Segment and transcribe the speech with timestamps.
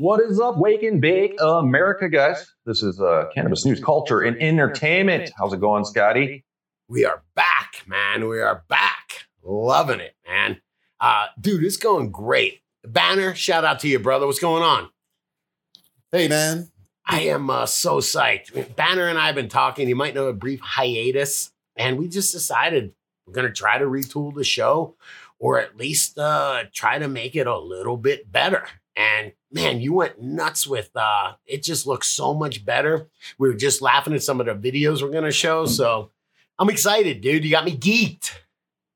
[0.00, 2.54] What is up, Wake and Bake America, guys?
[2.64, 5.30] This is uh, cannabis news, culture, and entertainment.
[5.36, 6.42] How's it going, Scotty?
[6.88, 8.26] We are back, man.
[8.26, 9.26] We are back.
[9.42, 10.62] Loving it, man.
[11.00, 12.62] Uh, dude, it's going great.
[12.82, 14.24] Banner, shout out to you, brother.
[14.24, 14.88] What's going on?
[16.10, 16.70] Hey, man.
[17.04, 18.74] I am uh, so psyched.
[18.76, 19.86] Banner and I have been talking.
[19.86, 22.94] You might know a brief hiatus, and we just decided
[23.26, 24.96] we're going to try to retool the show
[25.38, 28.66] or at least uh, try to make it a little bit better.
[29.00, 33.08] And man, you went nuts with uh, it, just looks so much better.
[33.38, 35.64] We were just laughing at some of the videos we're going to show.
[35.66, 36.10] So
[36.58, 37.44] I'm excited, dude.
[37.44, 38.32] You got me geeked.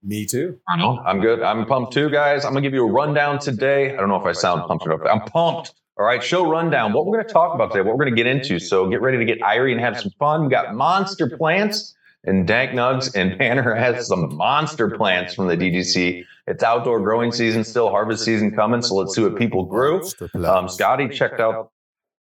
[0.02, 0.58] Me too.
[1.06, 1.42] I'm good.
[1.42, 2.44] I'm pumped too, guys.
[2.44, 3.94] I'm gonna give you a rundown today.
[3.94, 5.00] I don't know if I sound pumped enough.
[5.10, 5.72] I'm pumped.
[5.96, 6.92] All right, show rundown.
[6.92, 8.58] What we're going to talk about today, what we're going to get into.
[8.58, 10.42] So get ready to get irie and have some fun.
[10.42, 15.56] We got monster plants and dank nugs, and Banner has some monster plants from the
[15.56, 16.24] DGC.
[16.46, 18.82] It's outdoor growing season still, harvest season coming.
[18.82, 20.02] So let's see what people grew.
[20.44, 21.70] Um, Scotty checked out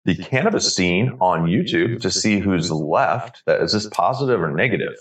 [0.05, 3.43] the cannabis scene on YouTube to see who's left.
[3.46, 4.95] That is this positive or negative?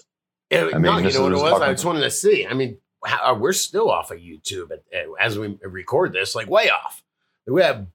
[0.52, 1.62] I mean, no, you know what it was.
[1.62, 2.45] I just wanted to see.
[2.45, 4.72] I mean, how, we're still off of YouTube
[5.20, 7.04] as we record this, like way off.
[7.48, 7.88] We have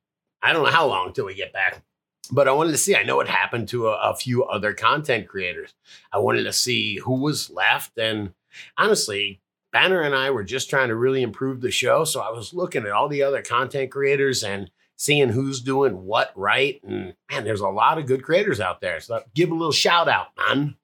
[0.42, 1.82] I don't know how long till we get back.
[2.30, 2.96] But I wanted to see.
[2.96, 5.74] I know it happened to a, a few other content creators.
[6.12, 7.98] I wanted to see who was left.
[7.98, 8.32] And
[8.76, 9.40] honestly,
[9.76, 12.04] Banner and I were just trying to really improve the show.
[12.04, 16.32] So I was looking at all the other content creators and seeing who's doing what
[16.34, 16.80] right.
[16.82, 19.00] And man, there's a lot of good creators out there.
[19.00, 20.76] So give a little shout out, man.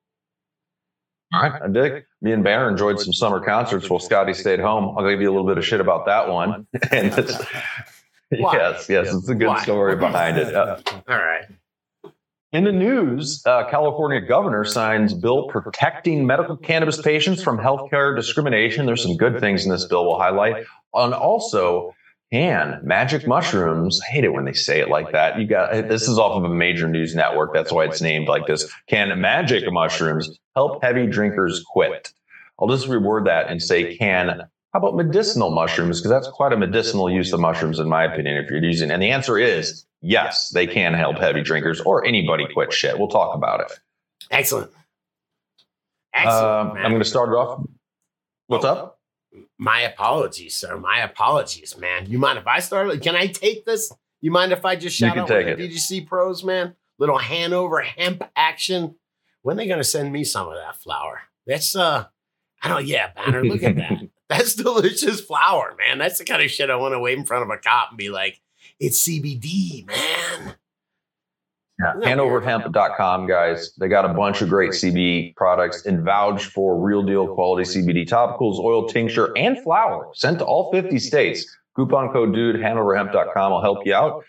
[1.32, 2.04] All right, I dig.
[2.20, 4.94] Me and Banner enjoyed some summer concerts while Scotty stayed home.
[4.98, 6.66] I'll give you a little bit of shit about that one.
[6.90, 7.14] and
[8.30, 9.62] yes, yes, it's a good Why?
[9.62, 10.54] story behind it.
[10.54, 10.76] Uh,
[11.08, 11.46] All right.
[12.53, 18.84] In the news, uh, California governor signs bill protecting medical cannabis patients from healthcare discrimination.
[18.84, 20.67] There's some good things in this bill we'll highlight.
[20.92, 21.94] And also,
[22.31, 25.39] can magic mushrooms, I hate it when they say it like that.
[25.39, 27.55] You got this is off of a major news network.
[27.55, 28.70] That's why it's named like this.
[28.87, 32.12] Can magic mushrooms help heavy drinkers quit?
[32.61, 36.00] I'll just reword that and say, can how about medicinal mushrooms?
[36.00, 38.91] Because that's quite a medicinal use of mushrooms, in my opinion, if you're using.
[38.91, 42.99] And the answer is yes, they can help heavy drinkers or anybody quit shit.
[42.99, 43.78] We'll talk about it.
[44.31, 44.71] Excellent.
[46.15, 46.44] Excellent.
[46.44, 47.66] Uh, I'm going to start it off.
[48.47, 48.99] What's up?
[49.59, 50.78] My apologies, sir.
[50.78, 52.11] My apologies, man.
[52.11, 53.00] You mind if I start?
[53.03, 53.93] Can I take this?
[54.21, 56.77] You mind if I just shout out take the DGC pros, man?
[56.99, 58.97] Little Hanover hemp action.
[59.43, 61.22] When are they going to send me some of that flower?
[61.47, 62.06] That's uh,
[62.62, 62.87] I don't.
[62.87, 63.44] Yeah, banner.
[63.44, 64.09] Look at that.
[64.32, 65.98] That's delicious flower, man.
[65.98, 67.98] That's the kind of shit I want to wave in front of a cop and
[67.98, 68.41] be like,
[68.81, 70.54] it's CBD, man.
[71.78, 71.94] Yeah.
[72.15, 73.75] HanoverHemp.com, guys.
[73.78, 78.09] They got a bunch of great CBD products and vouch for real deal quality CBD
[78.09, 81.44] topicals, oil tincture, and flower sent to all 50 states.
[81.75, 84.25] Coupon code dude, HanoverHemp.com will help you out.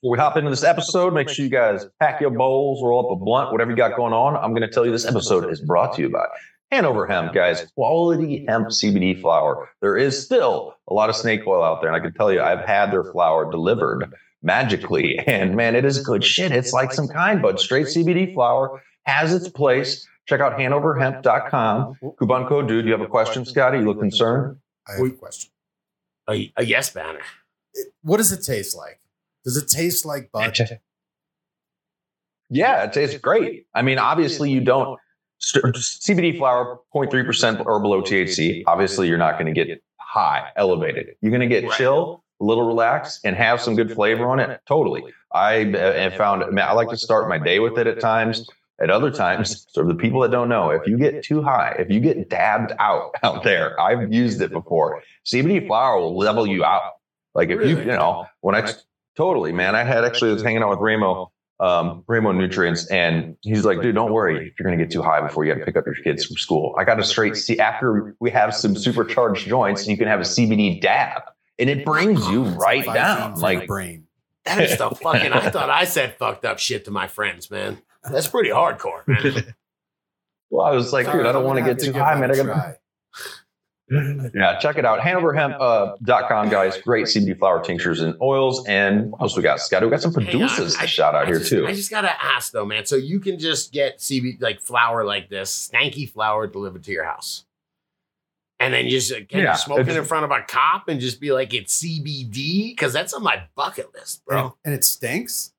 [0.00, 3.12] Before we hop into this episode, make sure you guys pack your bowls, roll up
[3.12, 4.36] a blunt, whatever you got going on.
[4.36, 6.26] I'm going to tell you this episode is brought to you by
[6.72, 9.68] Hanover hemp, guys, quality hemp CBD flower.
[9.82, 11.92] There is still a lot of snake oil out there.
[11.92, 14.10] And I can tell you, I've had their flower delivered
[14.42, 15.18] magically.
[15.26, 16.50] And man, it is good shit.
[16.50, 20.08] It's like some kind, but straight CBD flower has its place.
[20.26, 21.96] Check out hanoverhemp.com.
[22.18, 22.86] Coupon code dude.
[22.86, 23.78] You have a question, Scotty?
[23.78, 24.56] You look concerned?
[24.88, 25.50] I have a question.
[26.30, 27.20] A, a yes banner.
[28.02, 29.00] what does it taste like?
[29.44, 30.56] Does it taste like bud?
[32.54, 33.66] Yeah, it tastes great.
[33.74, 35.00] I mean, obviously, you don't
[35.42, 38.62] CBD flower, 0.3% or below THC.
[38.66, 41.16] Obviously, you're not going to get high, elevated.
[41.20, 44.60] You're going to get chill, a little relaxed, and have some good flavor on it.
[44.66, 45.04] Totally.
[45.32, 48.46] I uh, have found, man, I like to start my day with it at times.
[48.80, 51.88] At other times, so the people that don't know, if you get too high, if
[51.88, 55.02] you get dabbed out out there, I've used it before.
[55.24, 56.94] CBD flower will level you out.
[57.32, 58.72] Like if you, you know, when I
[59.16, 61.30] totally, man, I had actually was hanging out with Ramo
[61.62, 65.00] um, Remo Nutrients, and he's like, dude, don't worry if you're going to get too
[65.00, 66.74] high before you got to pick up your kids from school.
[66.76, 70.24] I got a straight C after we have some supercharged joints, you can have a
[70.24, 71.22] CBD dab,
[71.60, 74.08] and it brings you right down, like brain.
[74.44, 75.32] That is the fucking.
[75.32, 77.80] I thought I said fucked up shit to my friends, man.
[78.10, 79.54] That's pretty hardcore, man.
[80.50, 82.32] well, I was like, dude, I don't want to get too high, man.
[82.32, 82.76] I got
[84.34, 85.00] yeah, check it out.
[85.00, 86.78] HanoverHemp.com, uh, guys.
[86.78, 88.66] Great CBD flower tinctures and oils.
[88.66, 89.82] And what else we got, Scott?
[89.82, 91.66] We got some producers to shout out I here, just, too.
[91.66, 92.86] I just got to ask, though, man.
[92.86, 97.04] So you can just get CBD, like flower like this, stanky flower delivered to your
[97.04, 97.44] house.
[98.58, 101.00] And then you just can yeah, you smoke it in front of a cop and
[101.00, 102.70] just be like, it's CBD?
[102.70, 104.40] Because that's on my bucket list, bro.
[104.40, 105.52] And, and it stinks?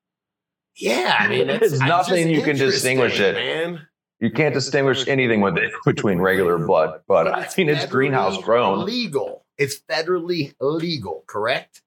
[0.74, 1.14] Yeah.
[1.18, 3.34] I mean, there's nothing you can distinguish it.
[3.34, 3.86] Man.
[4.24, 8.38] You can't distinguish anything with it between regular blood, but, but I mean it's, greenhouse
[8.42, 8.86] grown.
[8.86, 9.44] Legal.
[9.58, 11.82] It's federally legal, correct?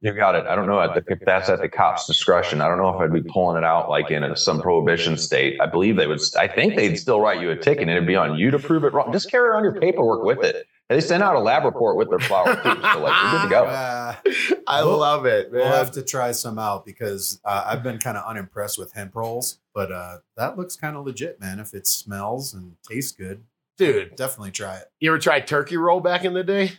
[0.00, 0.46] You got it.
[0.46, 2.60] I don't know if that's at the cop's discretion.
[2.60, 5.60] I don't know if I'd be pulling it out like in a, some prohibition state.
[5.60, 6.20] I believe they would.
[6.38, 8.84] I think they'd still write you a ticket, and it'd be on you to prove
[8.84, 9.12] it wrong.
[9.12, 10.68] Just carry on your paperwork with it.
[10.88, 13.48] They send out a lab report with their flower too, so like you're good to
[13.50, 13.64] go.
[13.64, 14.14] Uh,
[14.66, 15.52] I we'll, love it.
[15.52, 15.60] Man.
[15.60, 19.14] We'll have to try some out because uh, I've been kind of unimpressed with hemp
[19.14, 21.58] rolls, but uh, that looks kind of legit, man.
[21.58, 23.44] If it smells and tastes good,
[23.76, 24.90] dude, definitely try it.
[24.98, 26.72] You ever tried turkey roll back in the day?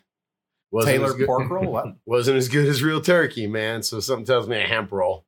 [0.71, 1.71] Wasn't Taylor pork roll?
[1.71, 1.95] What?
[2.07, 3.83] Wasn't as good as real turkey, man.
[3.83, 5.25] So something tells me a hemp roll.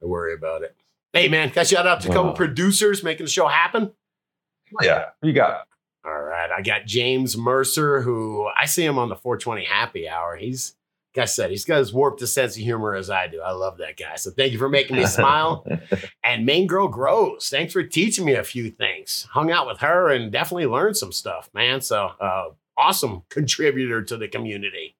[0.00, 0.76] I worry about it.
[1.12, 3.92] Hey, man, got shout out to a couple producers making the show happen.
[4.80, 5.66] Yeah, you got.
[6.50, 10.36] All right, I got James Mercer, who I see him on the 420 Happy Hour.
[10.36, 10.74] He's,
[11.14, 13.40] like I said, he's got as warped a sense of humor as I do.
[13.40, 14.16] I love that guy.
[14.16, 15.66] So thank you for making me smile.
[16.24, 19.26] and Maine Girl Grows, thanks for teaching me a few things.
[19.30, 21.80] Hung out with her and definitely learned some stuff, man.
[21.80, 24.96] So uh, awesome contributor to the community.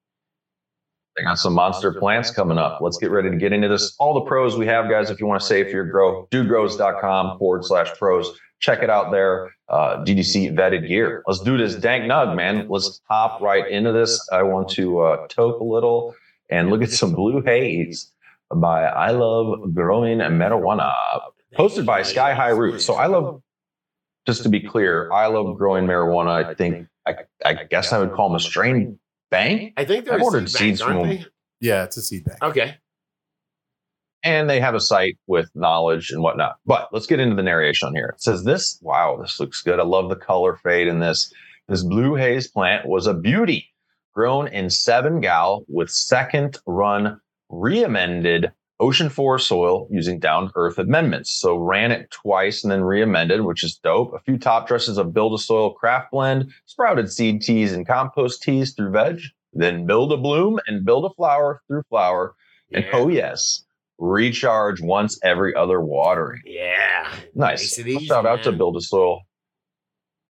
[1.17, 2.79] They got some monster plants coming up.
[2.79, 3.95] Let's get ready to get into this.
[3.99, 7.37] All the pros we have, guys, if you want to save for your grow, dudegrows.com
[7.37, 8.39] forward slash pros.
[8.61, 9.51] Check it out there.
[9.67, 11.23] Uh, DGC vetted gear.
[11.27, 12.67] Let's do this dank nug, man.
[12.69, 14.25] Let's hop right into this.
[14.31, 16.15] I want to uh, toke a little
[16.49, 18.11] and look at some blue haze
[18.53, 20.93] by I Love Growing Marijuana,
[21.53, 22.85] posted by Sky High Roots.
[22.85, 23.41] So I love,
[24.27, 26.45] just to be clear, I love growing marijuana.
[26.45, 28.99] I think I, I guess I would call them a strain
[29.29, 29.73] bank.
[29.77, 31.25] I think they're I've ordered seeds banks, from them.
[31.59, 32.43] Yeah, it's a seed bank.
[32.43, 32.75] Okay.
[34.23, 36.57] And they have a site with knowledge and whatnot.
[36.65, 38.13] But let's get into the narration on here.
[38.15, 38.77] It says this.
[38.81, 39.79] Wow, this looks good.
[39.79, 41.33] I love the color fade in this.
[41.67, 43.67] This blue haze plant was a beauty,
[44.13, 47.19] grown in seven gal with second run
[47.49, 51.31] re-amended ocean forest soil using down earth amendments.
[51.31, 54.13] So ran it twice and then re-amended, which is dope.
[54.13, 58.41] A few top dresses of build a soil craft blend, sprouted seed teas and compost
[58.41, 59.19] teas through veg,
[59.53, 62.35] then build a bloom and build a flower through flower.
[62.69, 62.79] Yeah.
[62.79, 63.63] And oh yes,
[64.01, 66.41] recharge once every other watering.
[66.43, 67.13] Yeah.
[67.35, 67.79] Nice.
[67.79, 69.21] Easy, Shout out to build a soil.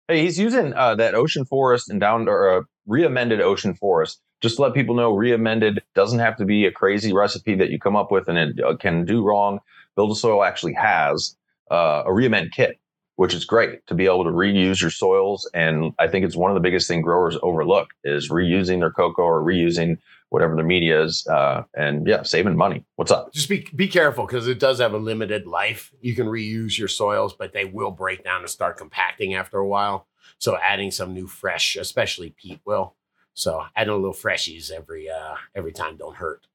[0.08, 4.60] Hey, he's using uh, that ocean forest and down or uh, re-amended ocean forest just
[4.60, 8.12] let people know re-amended doesn't have to be a crazy recipe that you come up
[8.12, 9.60] with and it uh, can do wrong.
[9.96, 11.36] Build a Soil actually has
[11.70, 12.80] uh, a re-amend kit,
[13.16, 15.50] which is great to be able to reuse your soils.
[15.54, 19.22] And I think it's one of the biggest thing growers overlook is reusing their coco
[19.22, 19.98] or reusing
[20.32, 21.28] whatever the media is.
[21.28, 22.86] Uh, and yeah, saving money.
[22.96, 23.34] What's up?
[23.34, 25.92] Just be, be careful because it does have a limited life.
[26.00, 29.68] You can reuse your soils, but they will break down and start compacting after a
[29.68, 30.08] while.
[30.38, 32.96] So adding some new fresh, especially peat will.
[33.34, 36.48] So adding a little freshies every uh every time don't hurt.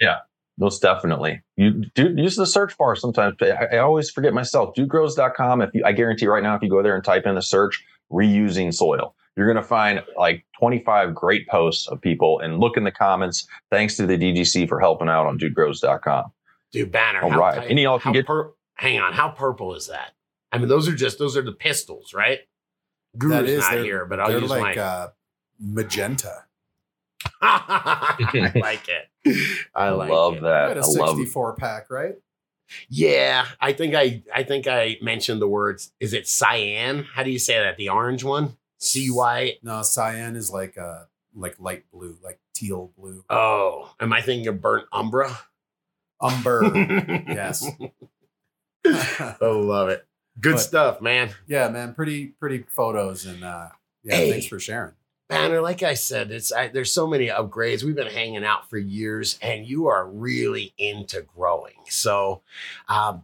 [0.00, 0.18] Yeah,
[0.56, 1.42] most definitely.
[1.56, 3.34] You do use the search bar sometimes.
[3.42, 4.74] I, I always forget myself.
[4.76, 5.60] Dudegrows.com.
[5.60, 7.84] If you, I guarantee right now, if you go there and type in the search
[8.12, 12.84] reusing soil, you're going to find like 25 great posts of people and look in
[12.84, 13.46] the comments.
[13.70, 16.32] Thanks to the DGC for helping out on dudegrows.com.
[16.72, 17.22] Dude, banner.
[17.22, 17.70] All right.
[17.70, 18.26] Any y'all can get.
[18.26, 19.12] Pur- hang on.
[19.12, 20.12] How purple is that?
[20.50, 22.40] I mean, those are just, those are the pistils, right?
[23.16, 24.82] Guru's that is, not here, but I'll use like, my.
[24.82, 25.08] Uh,
[25.60, 26.44] magenta.
[27.40, 29.68] I like it.
[29.74, 30.42] I like love it.
[30.42, 30.76] that.
[30.76, 32.14] a 64 pack, right?
[32.88, 35.92] Yeah, I think I I think I mentioned the words.
[36.00, 37.04] Is it cyan?
[37.14, 37.76] How do you say that?
[37.76, 38.56] The orange one?
[38.82, 39.58] C Y.
[39.62, 43.24] No, cyan is like uh like light blue, like teal blue.
[43.30, 45.38] Oh, am I thinking of burnt umbra?
[46.20, 46.62] Umber.
[47.28, 47.70] yes.
[48.84, 50.04] I love it.
[50.40, 51.30] Good but, stuff, man.
[51.46, 51.94] Yeah, man.
[51.94, 53.68] Pretty pretty photos and uh
[54.02, 54.94] yeah, hey, thanks for sharing.
[55.28, 57.84] Banner, like I said, it's I, there's so many upgrades.
[57.84, 61.76] We've been hanging out for years, and you are really into growing.
[61.88, 62.42] So,
[62.88, 63.22] um,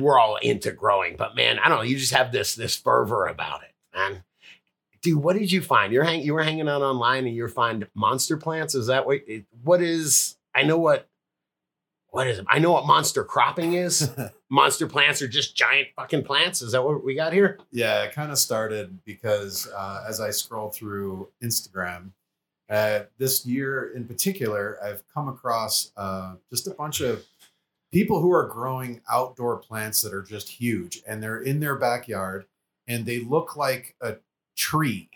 [0.00, 1.84] we're all into growing, but man, I don't know.
[1.84, 4.24] You just have this this fervor about it, man.
[5.02, 5.92] Dude, what did you find?
[5.92, 8.74] You're hang, you were hanging out online, and you find monster plants.
[8.74, 9.20] Is that what?
[9.62, 10.36] What is?
[10.54, 11.08] I know what
[12.12, 12.44] what is it?
[12.48, 14.10] I know what monster cropping is.
[14.50, 16.60] monster plants are just giant fucking plants.
[16.60, 17.58] Is that what we got here?
[17.72, 22.10] Yeah, it kind of started because uh, as I scroll through Instagram,
[22.68, 27.24] uh, this year in particular, I've come across uh, just a bunch of
[27.92, 32.44] people who are growing outdoor plants that are just huge and they're in their backyard
[32.86, 34.16] and they look like a
[34.62, 35.08] tree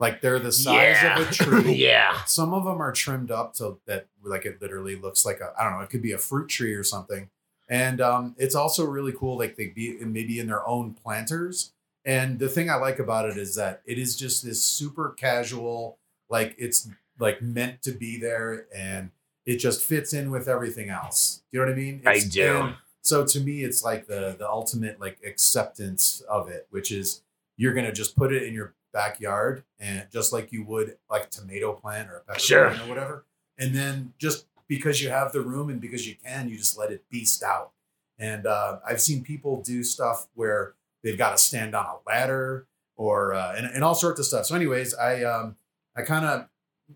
[0.00, 1.18] like they're the size yeah.
[1.18, 1.74] of a tree.
[1.74, 2.24] yeah.
[2.24, 5.64] Some of them are trimmed up so that like it literally looks like a I
[5.64, 7.30] don't know, it could be a fruit tree or something.
[7.68, 11.72] And um, it's also really cool, like they be maybe in their own planters.
[12.04, 15.98] And the thing I like about it is that it is just this super casual,
[16.30, 19.10] like it's like meant to be there and
[19.44, 21.42] it just fits in with everything else.
[21.52, 22.02] You know what I mean?
[22.06, 22.72] It's, I do.
[23.02, 27.22] So to me, it's like the the ultimate like acceptance of it, which is
[27.58, 31.28] you're gonna just put it in your backyard and just like you would like a
[31.28, 32.70] tomato plant or a pepper sure.
[32.70, 33.24] plant or whatever.
[33.58, 36.90] And then just because you have the room and because you can, you just let
[36.90, 37.72] it beast out.
[38.18, 42.66] And uh, I've seen people do stuff where they've got to stand on a ladder
[42.96, 44.46] or uh, and, and all sorts of stuff.
[44.46, 45.56] So, anyways, I um,
[45.96, 46.48] I kind of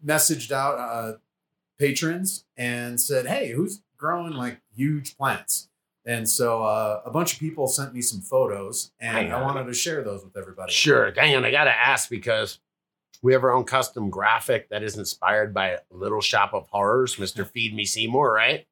[0.04, 1.19] messaged out uh,
[1.78, 5.69] patrons and said, "Hey, who's growing like huge plants?"
[6.04, 9.75] And so uh, a bunch of people sent me some photos, and I wanted to
[9.75, 10.73] share those with everybody.
[10.73, 11.44] Sure, dang it!
[11.44, 12.59] I got to ask because
[13.23, 17.44] we have our own custom graphic that is inspired by Little Shop of Horrors, Mister
[17.54, 18.66] Feed Me Seymour, right?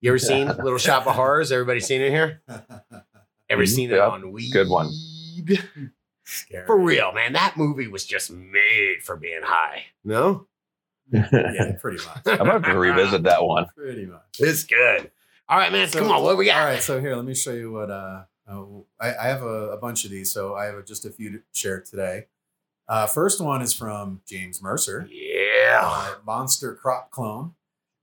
[0.00, 1.52] You ever seen Little Shop of Horrors?
[1.52, 2.42] Everybody seen it here?
[3.50, 4.52] Ever seen it on weed?
[4.52, 4.90] Good one.
[6.24, 6.66] Scary.
[6.66, 7.32] For real, man.
[7.32, 9.84] That movie was just made for being high.
[10.04, 10.46] No?
[11.10, 12.18] yeah, pretty much.
[12.26, 13.64] I'm about to revisit that one.
[13.74, 14.20] Pretty much.
[14.38, 15.10] It's good.
[15.48, 15.88] All right, man.
[15.88, 16.22] So, come on.
[16.22, 16.60] What we got?
[16.60, 16.82] All right.
[16.82, 18.64] So here, let me show you what uh, uh
[19.00, 20.30] I, I, have a, a, bunch of these.
[20.30, 22.26] So I have just a few to share today.
[22.86, 25.08] Uh, first one is from James Mercer.
[25.10, 25.80] Yeah.
[25.82, 27.54] Uh, Monster Crop Clone.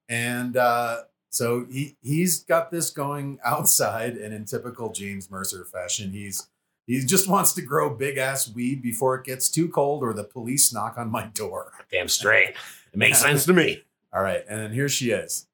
[0.09, 6.11] And uh, so he he's got this going outside, and in typical James Mercer fashion,
[6.11, 6.47] he's
[6.87, 10.23] he just wants to grow big ass weed before it gets too cold or the
[10.23, 11.73] police knock on my door.
[11.91, 12.49] Damn straight.
[12.93, 13.83] It makes sense to me.
[14.13, 15.47] All right, and then here she is.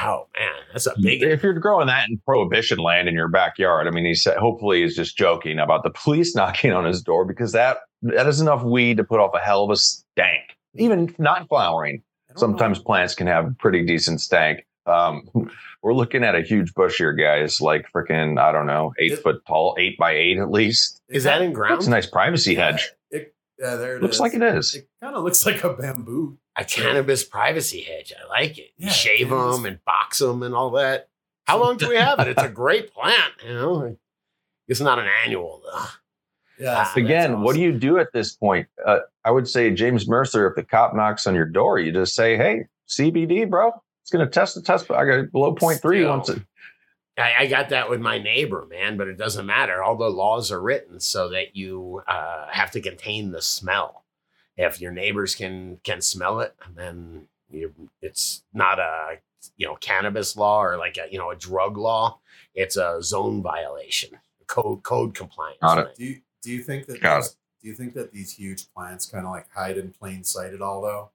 [0.00, 1.22] Oh man, that's a big.
[1.22, 4.82] If you're growing that in prohibition land in your backyard, I mean, he said hopefully
[4.82, 8.62] he's just joking about the police knocking on his door because that that is enough
[8.62, 10.56] weed to put off a hell of a stank.
[10.74, 12.02] Even not flowering,
[12.36, 12.84] sometimes know.
[12.84, 14.64] plants can have pretty decent stank.
[14.86, 15.28] Um,
[15.82, 17.60] we're looking at a huge bush here, guys.
[17.60, 21.00] Like freaking, I don't know, eight it, foot tall, eight by eight at least.
[21.08, 21.78] Is that in ground?
[21.78, 22.90] It's a nice privacy yeah, hedge.
[23.10, 24.20] It, yeah, there it looks is.
[24.20, 24.74] like it is.
[24.74, 26.38] It kind of looks like a bamboo.
[26.58, 28.12] A cannabis privacy hedge.
[28.12, 28.72] I like it.
[28.76, 31.08] Yeah, shave them and box them and all that.
[31.46, 32.28] How long do we have it?
[32.28, 33.32] It's a great plant.
[33.46, 33.96] You know,
[34.66, 35.84] it's not an annual though.
[36.58, 36.80] Yeah.
[36.80, 37.42] Uh, Again, awesome.
[37.44, 38.66] what do you do at this point?
[38.84, 40.48] Uh, I would say James Mercer.
[40.48, 43.72] If the cop knocks on your door, you just say, "Hey, CBD, bro.
[44.02, 44.90] It's going to test the test.
[44.90, 46.42] I got below 0.3 once it."
[47.16, 49.82] I, I, got that with my neighbor, man, but it doesn't matter.
[49.82, 54.04] All the laws are written so that you uh, have to contain the smell.
[54.58, 57.72] If your neighbors can can smell it, then you,
[58.02, 59.18] it's not a
[59.56, 62.18] you know cannabis law or like a you know a drug law.
[62.54, 64.10] It's a zone violation,
[64.48, 65.58] code code compliance.
[65.62, 65.94] Got it.
[65.96, 69.24] Do you, do you think that these, do you think that these huge plants kind
[69.24, 71.10] of like hide in plain sight at all though?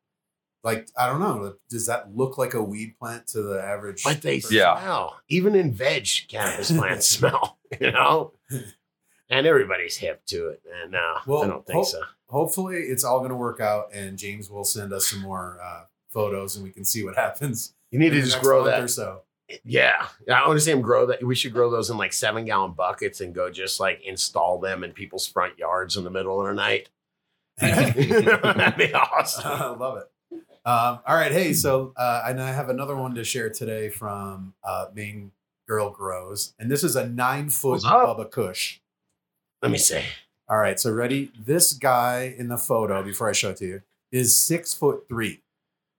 [0.64, 4.06] Like I don't know, does that look like a weed plant to the average?
[4.06, 4.52] But they person?
[4.78, 5.20] smell.
[5.28, 7.58] Even in veg, cannabis plants smell.
[7.82, 8.34] You know,
[9.32, 10.62] and everybody's hip to it.
[10.84, 12.02] And uh, no, well, I don't think ho- so.
[12.34, 15.84] Hopefully, it's all going to work out, and James will send us some more uh,
[16.10, 17.76] photos, and we can see what happens.
[17.92, 18.82] You need to just grow that.
[18.82, 19.22] Or so.
[19.64, 21.24] Yeah, I want to see them grow that.
[21.24, 24.84] We should grow those in like seven gallon buckets and go just like install them
[24.84, 26.90] in people's front yards in the middle of the night.
[27.60, 29.44] That'd be awesome.
[29.46, 30.10] I love it.
[30.66, 34.56] Um, all right, hey, so uh, and I have another one to share today from
[34.64, 35.34] uh, Maine
[35.68, 38.80] Girl Grows, and this is a nine foot Bubba Kush.
[39.62, 40.02] Let me see.
[40.50, 41.32] All right, so ready?
[41.40, 43.82] This guy in the photo before I show it to you
[44.12, 45.42] is six foot three.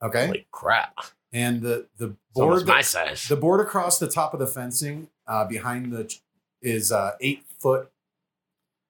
[0.03, 0.27] Okay.
[0.27, 0.95] Holy crap!
[1.33, 3.27] And the the board my size.
[3.27, 6.15] The board across the top of the fencing uh, behind the
[6.61, 7.91] is uh, eight foot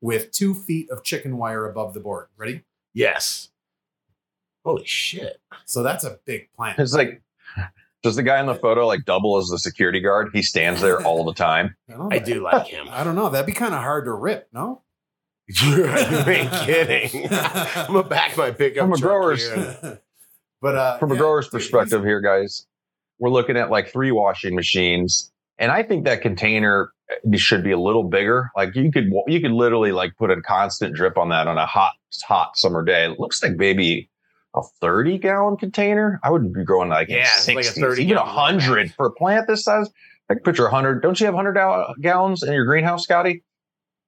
[0.00, 2.26] with two feet of chicken wire above the board.
[2.37, 2.62] Ready?
[2.92, 3.50] Yes.
[4.64, 5.40] Holy shit!
[5.66, 6.78] So that's a big plant.
[6.78, 7.23] It's like
[8.04, 10.30] does the guy in the photo like double as the security guard?
[10.32, 11.75] He stands there all the time.
[11.88, 12.87] I, I do like him.
[12.90, 13.30] I don't know.
[13.30, 14.82] That'd be kind of hard to rip, no?
[15.62, 17.28] you ain't kidding.
[17.30, 18.84] I'm gonna back my pickup.
[18.84, 20.00] From a grower's, here.
[20.62, 22.66] but uh, from a grower's perspective here, guys,
[23.18, 27.72] we're looking at like three washing machines, and I think that container uh, should be
[27.72, 28.50] a little bigger.
[28.56, 31.66] Like you could you could literally like put a constant drip on that on a
[31.66, 31.92] hot
[32.26, 33.04] hot summer day.
[33.04, 34.08] It looks like maybe
[34.56, 36.20] a 30 gallon container.
[36.24, 39.46] I would be growing like yeah, 60, like a 30 even 100 for a plant
[39.46, 39.90] this size.
[40.30, 41.02] I can picture 100.
[41.02, 43.42] Don't you have 100 gallons in your greenhouse, Scotty?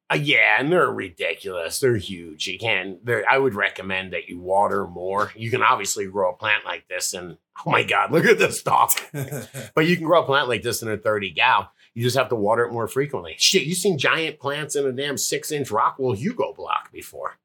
[0.09, 1.81] Uh, yeah, and they're ridiculous.
[1.81, 2.47] They're huge.
[2.47, 2.99] You can.
[3.29, 5.33] I would recommend that you water more.
[5.35, 8.61] You can obviously grow a plant like this, and oh my god, look at this
[8.61, 9.11] stuff.
[9.75, 11.73] but you can grow a plant like this in a thirty gal.
[11.93, 13.35] You just have to water it more frequently.
[13.39, 17.39] Shit, you've seen giant plants in a damn six inch Rockwool Hugo block before.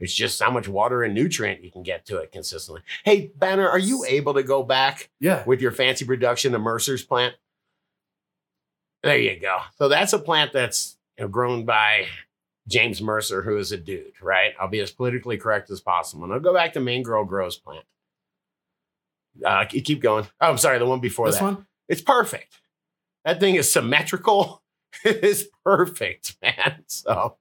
[0.00, 2.82] It's just how much water and nutrient you can get to it consistently.
[3.04, 5.10] Hey, Banner, are you able to go back?
[5.20, 5.42] Yeah.
[5.44, 7.34] With your fancy production of Mercer's plant?
[9.02, 9.58] There you go.
[9.76, 12.06] So that's a plant that's you know, grown by
[12.68, 14.52] James Mercer, who is a dude, right?
[14.60, 16.24] I'll be as politically correct as possible.
[16.24, 17.84] And I'll go back to Maine Girl Grows plant.
[19.44, 20.26] Uh, keep going.
[20.40, 21.44] Oh, I'm sorry, the one before this that.
[21.44, 21.66] one?
[21.88, 22.60] It's perfect.
[23.24, 24.62] That thing is symmetrical.
[25.04, 26.82] it is perfect, man.
[26.86, 27.36] So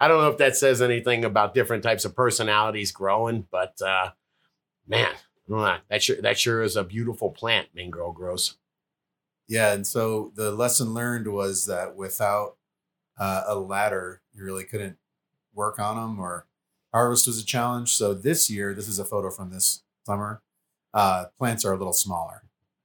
[0.00, 4.10] I don't know if that says anything about different types of personalities growing, but uh,
[4.86, 5.12] man,
[5.88, 8.56] That sure that sure is a beautiful plant, Maine Girl grows.
[9.48, 12.57] Yeah, and so the lesson learned was that without
[13.18, 14.96] uh, a ladder, you really couldn't
[15.54, 16.46] work on them, or
[16.92, 17.92] harvest was a challenge.
[17.94, 20.42] So this year, this is a photo from this summer.
[20.94, 22.42] Uh, plants are a little smaller.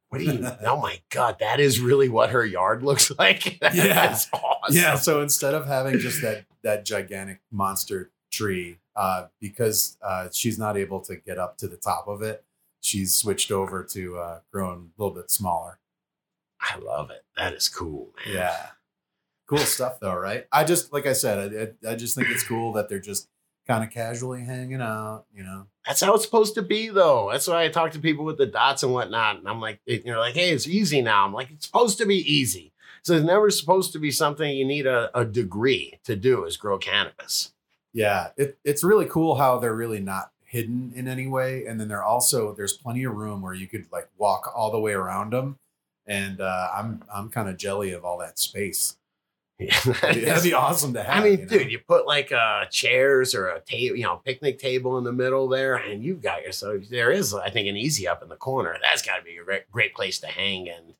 [0.09, 0.47] What do you?
[0.65, 3.59] oh my god, that is really what her yard looks like.
[3.73, 4.75] yeah, awesome.
[4.75, 4.95] Yeah.
[4.95, 10.77] So instead of having just that that gigantic monster tree, uh, because uh, she's not
[10.77, 12.43] able to get up to the top of it,
[12.79, 15.79] she's switched over to uh, growing a little bit smaller.
[16.61, 17.23] I love it.
[17.35, 18.11] That is cool.
[18.25, 18.35] Man.
[18.35, 18.67] Yeah.
[19.57, 20.47] Cool stuff though, right?
[20.51, 23.27] I just like I said, I, I just think it's cool that they're just
[23.67, 25.67] kind of casually hanging out, you know.
[25.85, 27.29] That's how it's supposed to be, though.
[27.31, 29.37] That's why I talk to people with the dots and whatnot.
[29.37, 31.25] And I'm like, you're like, hey, it's easy now.
[31.25, 32.71] I'm like, it's supposed to be easy.
[33.03, 36.57] So it's never supposed to be something you need a, a degree to do is
[36.57, 37.53] grow cannabis.
[37.91, 41.65] Yeah, it, it's really cool how they're really not hidden in any way.
[41.65, 44.79] And then they're also, there's plenty of room where you could like walk all the
[44.79, 45.57] way around them.
[46.05, 48.97] And uh, I'm, I'm kind of jelly of all that space.
[49.59, 51.23] Yeah, that'd be awesome to have.
[51.23, 51.57] I mean, you know?
[51.57, 55.13] dude, you put like uh, chairs or a table, you know, picnic table in the
[55.13, 56.89] middle there, and you've got yourself.
[56.89, 58.75] There is, I think, an easy up in the corner.
[58.81, 60.95] That's got to be a great, great place to hang and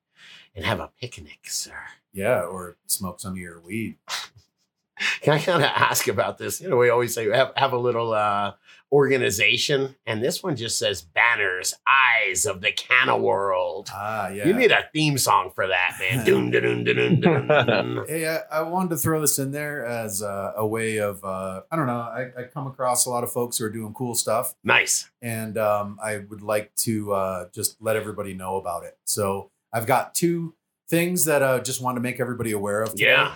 [0.55, 1.77] and have a picnic, sir.
[2.13, 3.97] Yeah, or smoke some of your weed.
[5.21, 6.61] Can I kind of ask about this?
[6.61, 8.53] You know, we always say have, have a little uh,
[8.93, 13.89] organization, and this one just says banners, eyes of the canna world.
[13.91, 14.45] Ah, yeah.
[14.45, 16.23] You need a theme song for that, man.
[16.25, 18.05] dun, dun, dun, dun, dun.
[18.07, 21.61] hey, I, I, wanted to throw this in there as a, a way of, uh,
[21.71, 24.13] I don't know, I, I, come across a lot of folks who are doing cool
[24.13, 24.53] stuff.
[24.63, 25.09] Nice.
[25.23, 28.95] And um, I would like to uh, just let everybody know about it.
[29.05, 30.53] So I've got two
[30.87, 32.91] things that I uh, just want to make everybody aware of.
[32.91, 33.05] Today.
[33.05, 33.35] Yeah.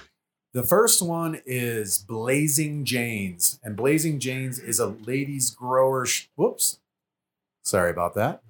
[0.57, 6.07] The first one is Blazing Janes, and Blazing Janes is a ladies grower.
[6.07, 6.79] Sh- whoops,
[7.61, 8.41] sorry about that.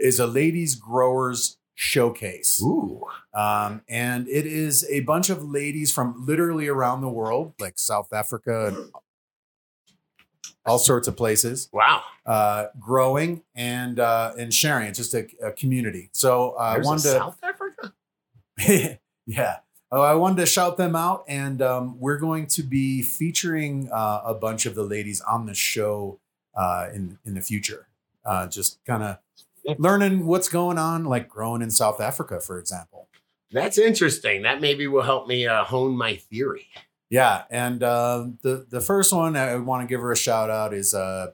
[0.00, 2.60] Is a ladies growers showcase.
[2.60, 7.78] Ooh, um, and it is a bunch of ladies from literally around the world, like
[7.78, 8.90] South Africa and
[10.66, 11.68] all sorts of places.
[11.72, 14.88] Wow, uh, growing and uh, and sharing.
[14.88, 16.08] It's just a, a community.
[16.10, 17.92] So uh, I wanted to South Africa.
[19.26, 19.58] yeah.
[19.92, 24.22] Oh, I wanted to shout them out, and um, we're going to be featuring uh,
[24.24, 26.18] a bunch of the ladies on the show
[26.56, 27.86] uh, in in the future.
[28.24, 29.18] Uh, just kind of
[29.78, 33.08] learning what's going on, like growing in South Africa, for example.
[33.52, 34.42] That's interesting.
[34.42, 36.66] That maybe will help me uh, hone my theory.
[37.08, 40.74] Yeah, and uh, the the first one I want to give her a shout out
[40.74, 41.28] is uh,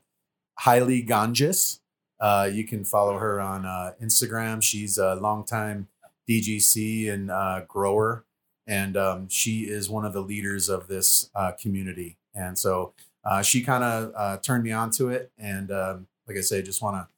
[0.61, 1.81] Hailey Ganges.
[2.21, 4.63] Uh, you can follow her on uh, Instagram.
[4.63, 5.89] She's a longtime
[6.29, 8.25] DGC and uh, grower
[8.67, 12.19] and um, she is one of the leaders of this uh, community.
[12.35, 12.95] And so
[13.25, 16.63] uh, she kind of uh, turned me on to it, and um, like I say,
[16.63, 17.09] just want to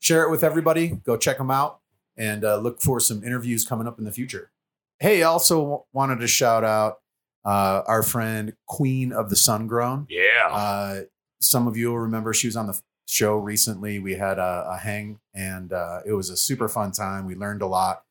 [0.00, 0.88] share it with everybody.
[0.88, 1.80] Go check them out,
[2.16, 4.50] and uh, look for some interviews coming up in the future.
[4.98, 7.00] Hey, also wanted to shout out
[7.44, 10.06] uh, our friend Queen of the Sun Grown.
[10.08, 10.48] Yeah.
[10.50, 11.00] Uh,
[11.40, 13.98] some of you will remember she was on the show recently.
[13.98, 15.72] We had a, a hang, and
[16.04, 17.26] it was a super fun time.
[17.26, 18.02] We learned a lot.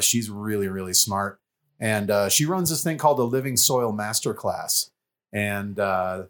[0.00, 1.40] she's really, really smart
[1.80, 4.90] and uh, she runs this thing called the Living Soil Masterclass,
[5.32, 6.24] and uh,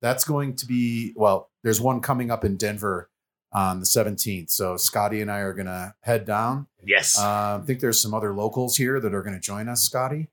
[0.00, 1.50] that's going to be well.
[1.62, 3.10] There's one coming up in Denver
[3.52, 4.50] on the 17th.
[4.50, 6.66] So Scotty and I are going to head down.
[6.82, 9.82] Yes, uh, I think there's some other locals here that are going to join us,
[9.82, 10.28] Scotty.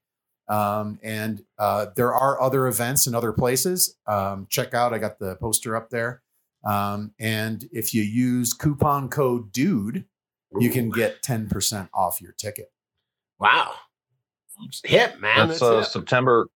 [0.48, 3.96] Um, and uh, there are other events in other places.
[4.08, 4.94] Um, check out.
[4.94, 6.22] I got the poster up there.
[6.64, 10.06] Um, and if you use coupon code DUDE,
[10.60, 12.72] you can get 10% off your ticket.
[13.40, 13.76] Wow
[14.84, 15.48] hip, man.
[15.48, 16.48] That's, That's uh, September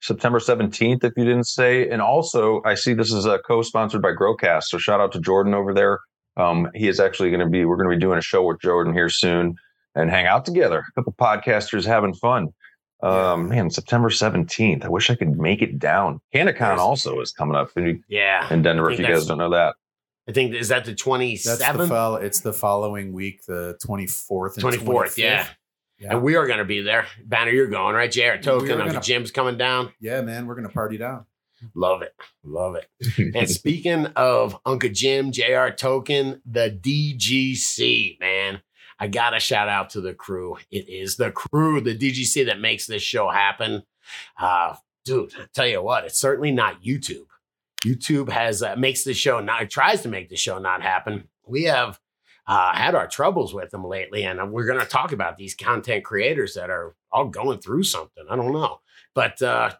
[0.00, 1.88] September 17th, if you didn't say.
[1.88, 4.64] And also, I see this is a co-sponsored by Growcast.
[4.64, 5.98] So shout out to Jordan over there.
[6.36, 8.60] Um, he is actually going to be, we're going to be doing a show with
[8.60, 9.56] Jordan here soon
[9.94, 10.84] and hang out together.
[10.88, 12.48] A couple podcasters having fun.
[13.02, 14.84] Um, man, September 17th.
[14.84, 16.20] I wish I could make it down.
[16.34, 19.74] CannaCon also is coming up in, yeah, in Denver, if you guys don't know that.
[20.28, 21.58] I think, is that the 27th?
[21.58, 25.46] That's the fo- it's the following week, the 24th 24th, yeah.
[25.98, 26.12] Yeah.
[26.12, 27.06] And we are going to be there.
[27.24, 28.10] Banner, you're going, right?
[28.10, 29.92] JR Token, Uncle Jim's coming down.
[29.98, 31.24] Yeah, man, we're going to party down.
[31.74, 32.14] Love it.
[32.44, 33.34] Love it.
[33.34, 38.60] and speaking of Uncle Jim, JR Token, the DGC, man,
[38.98, 40.58] I got to shout out to the crew.
[40.70, 43.82] It is the crew, the DGC that makes this show happen.
[44.38, 47.26] Uh, dude, I tell you what, it's certainly not YouTube.
[47.84, 51.28] YouTube has uh, makes the show not tries to make the show not happen.
[51.46, 52.00] We have
[52.46, 56.04] uh, had our troubles with them lately, and we're going to talk about these content
[56.04, 58.24] creators that are all going through something.
[58.28, 58.80] I don't know,
[59.14, 59.70] but uh,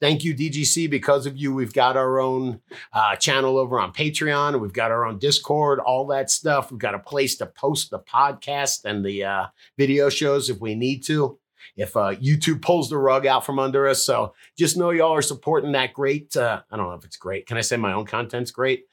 [0.00, 0.88] thank you, DGC.
[0.88, 2.60] Because of you, we've got our own
[2.92, 4.60] uh, channel over on Patreon.
[4.60, 6.70] We've got our own Discord, all that stuff.
[6.70, 10.74] We've got a place to post the podcast and the uh, video shows if we
[10.74, 11.38] need to.
[11.76, 14.04] If uh, YouTube pulls the rug out from under us.
[14.04, 16.36] So just know y'all are supporting that great.
[16.36, 17.46] Uh, I don't know if it's great.
[17.46, 18.84] Can I say my own content's great?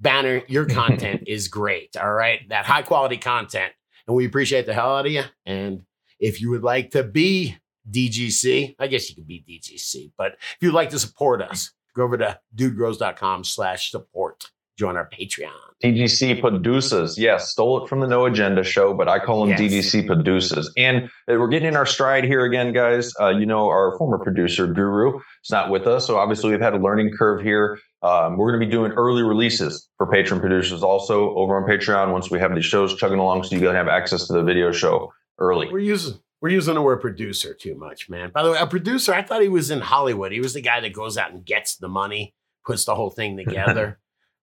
[0.00, 1.96] Banner, your content is great.
[1.96, 2.40] All right.
[2.48, 3.72] That high quality content.
[4.06, 5.24] And we appreciate the hell out of you.
[5.46, 5.82] And
[6.18, 7.56] if you would like to be
[7.90, 8.76] DGC.
[8.78, 12.16] I guess you could be DGC, but if you'd like to support us, go over
[12.18, 14.44] to dudegrows.com slash support.
[14.76, 15.69] Join our Patreon.
[15.82, 17.16] DGC producers.
[17.16, 19.60] Yes, stole it from the No Agenda show, but I call them yes.
[19.60, 20.70] DGC producers.
[20.76, 23.12] And uh, we're getting in our stride here again, guys.
[23.18, 26.06] Uh, you know, our former producer, Guru, is not with us.
[26.06, 27.78] So obviously, we've had a learning curve here.
[28.02, 32.12] Um, we're going to be doing early releases for patron producers also over on Patreon
[32.12, 34.72] once we have these shows chugging along so you can have access to the video
[34.72, 35.68] show early.
[35.70, 38.30] We're using we're using the word producer too much, man.
[38.30, 40.32] By the way, a producer, I thought he was in Hollywood.
[40.32, 43.36] He was the guy that goes out and gets the money, puts the whole thing
[43.44, 43.98] together.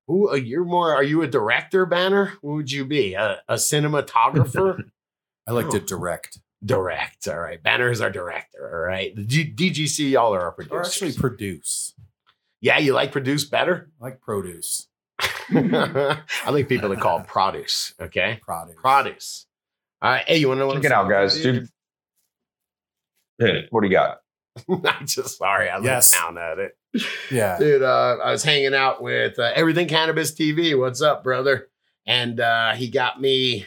[0.07, 0.93] Who uh, you're more?
[0.93, 2.37] Are you a director, Banner?
[2.41, 3.13] Who would you be?
[3.13, 4.89] A, a cinematographer?
[5.47, 5.71] I like oh.
[5.71, 6.39] to direct.
[6.65, 7.27] Direct.
[7.27, 7.61] All right.
[7.61, 8.69] Banner is our director.
[8.73, 9.15] All right.
[9.15, 10.77] The G- DGC, y'all are our producers.
[10.77, 11.93] Or actually produce.
[12.61, 13.89] Yeah, you like produce better?
[14.01, 14.87] I like produce.
[15.19, 17.93] I like people that call produce.
[17.99, 18.39] Okay.
[18.41, 18.75] Produce.
[18.81, 19.45] Produce.
[20.01, 20.27] All right.
[20.27, 21.39] Hey, you want to know what Check it out, guys.
[21.41, 21.69] Dude,
[23.39, 24.19] Hey, what do you got?
[24.69, 25.69] I'm just sorry.
[25.69, 26.13] I yes.
[26.13, 26.76] looked down at it.
[27.31, 27.57] Yeah.
[27.59, 30.77] Dude, uh, I was hanging out with uh, Everything Cannabis TV.
[30.77, 31.69] What's up, brother?
[32.05, 33.65] And uh, he got me,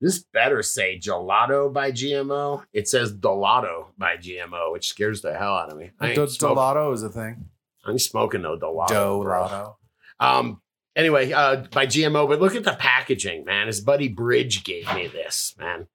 [0.00, 2.64] this better say gelato by GMO.
[2.72, 5.90] It says Dolato by GMO, which scares the hell out of me.
[6.00, 7.50] I Dolato is a thing.
[7.84, 8.88] I'm smoking no Dolato.
[8.88, 9.74] Dolato.
[10.18, 10.60] Um,
[10.96, 13.66] anyway, uh, by GMO, but look at the packaging, man.
[13.66, 15.86] His buddy Bridge gave me this, man.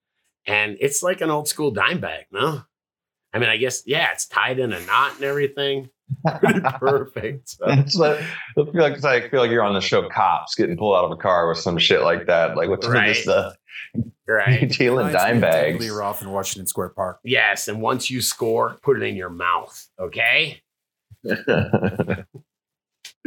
[0.48, 2.64] And it's like an old school dime bag, no?
[3.34, 5.90] I mean, I guess yeah, it's tied in a knot and everything.
[6.40, 7.50] Pretty perfect.
[7.50, 7.66] So.
[7.68, 10.96] it's like, I feel like, I feel like you're on the show Cops getting pulled
[10.96, 12.56] out of a car with some shit like that.
[12.56, 13.08] Like what's right.
[13.08, 13.56] this the
[14.28, 15.86] right dealing dime bags?
[15.86, 17.20] You're off in Washington Square Park.
[17.24, 19.88] Yes, and once you score, put it in your mouth.
[20.00, 20.62] Okay.
[21.30, 22.24] uh,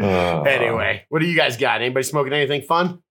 [0.00, 1.80] anyway, what do you guys got?
[1.80, 3.02] Anybody smoking anything fun?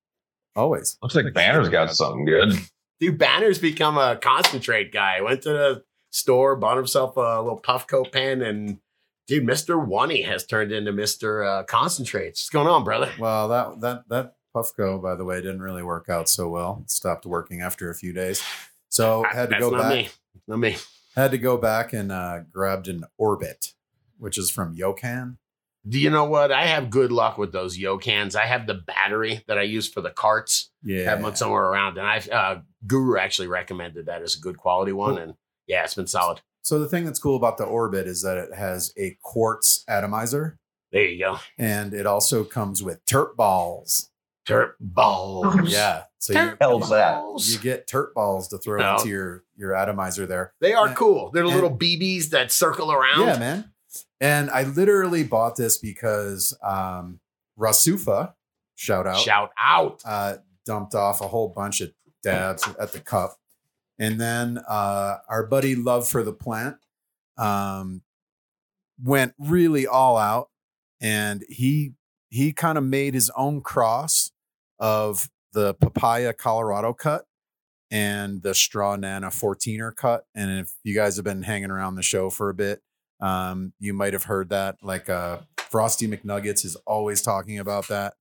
[0.56, 0.97] Always.
[1.01, 2.53] Looks like Banner's got something good.
[2.99, 5.21] Dude, Banner's become a concentrate guy.
[5.21, 8.80] Went to the store, bought himself a little Puffco pen, and
[9.27, 12.41] dude, Mister Oney has turned into Mister uh, Concentrates.
[12.41, 13.11] What's going on, brother?
[13.19, 16.81] Well, that that that Puffco, by the way, didn't really work out so well.
[16.83, 18.41] It stopped working after a few days,
[18.89, 19.91] so had to go back.
[19.91, 20.09] Me.
[20.47, 20.77] Not me.
[21.15, 23.73] Had to go back and uh, grabbed an Orbit,
[24.17, 25.37] which is from Yocan.
[25.87, 26.51] Do you know what?
[26.51, 28.35] I have good luck with those Yocans.
[28.35, 30.69] I have the battery that I use for the carts.
[30.83, 34.57] Yeah, have one somewhere around, and I uh, Guru actually recommended that as a good
[34.57, 35.35] quality one, and
[35.65, 36.41] yeah, it's been solid.
[36.67, 40.60] So the thing that's cool about the Orbit is that it has a quartz atomizer.
[40.91, 41.38] There you go.
[41.58, 44.10] And it also comes with terp balls.
[44.45, 45.71] Terp balls.
[45.71, 46.03] Yeah.
[46.19, 47.23] So terp you, that.
[47.45, 48.95] you get terp balls to throw no.
[48.95, 50.51] into your your atomizer there.
[50.60, 51.32] They are and, cool.
[51.32, 53.27] They're and, little BBs that circle around.
[53.27, 53.71] Yeah, man.
[54.19, 57.21] And I literally bought this because um,
[57.58, 58.34] Rasufa,
[58.75, 63.38] shout out, shout out, uh, dumped off a whole bunch of dabs at the cup
[63.99, 66.77] and then uh, our buddy Love for the Plant
[67.38, 68.01] um,
[69.01, 70.49] went really all out,
[71.01, 71.93] and he
[72.29, 74.31] he kind of made his own cross
[74.79, 77.25] of the papaya Colorado cut
[77.89, 80.25] and the straw nana 14er cut.
[80.36, 82.81] And if you guys have been hanging around the show for a bit,
[83.21, 84.75] um, you might have heard that.
[84.81, 88.15] Like uh, Frosty McNuggets is always talking about that.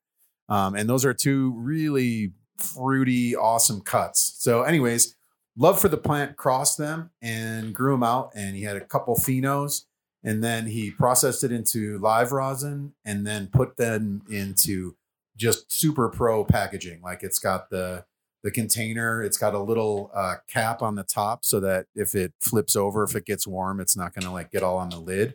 [0.48, 4.36] Um, and those are two really fruity, awesome cuts.
[4.38, 5.15] So, anyways,
[5.56, 9.14] love for the plant crossed them and grew them out and he had a couple
[9.16, 9.84] phenos
[10.22, 14.96] and then he processed it into live rosin and then put them into
[15.36, 17.00] just super pro packaging.
[17.02, 18.04] Like it's got the
[18.42, 22.32] the container it's got a little uh, cap on the top so that if it
[22.40, 24.98] flips over if it gets warm it's not going to like get all on the
[24.98, 25.34] lid.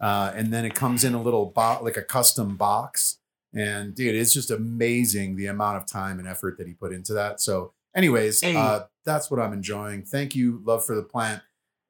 [0.00, 3.18] Uh, and then it comes in a little box like a custom box
[3.54, 7.12] and dude it's just amazing the amount of time and effort that he put into
[7.12, 7.40] that.
[7.40, 8.56] So anyways hey.
[8.56, 10.02] uh, that's what I'm enjoying.
[10.02, 11.42] Thank you, Love for the Plant.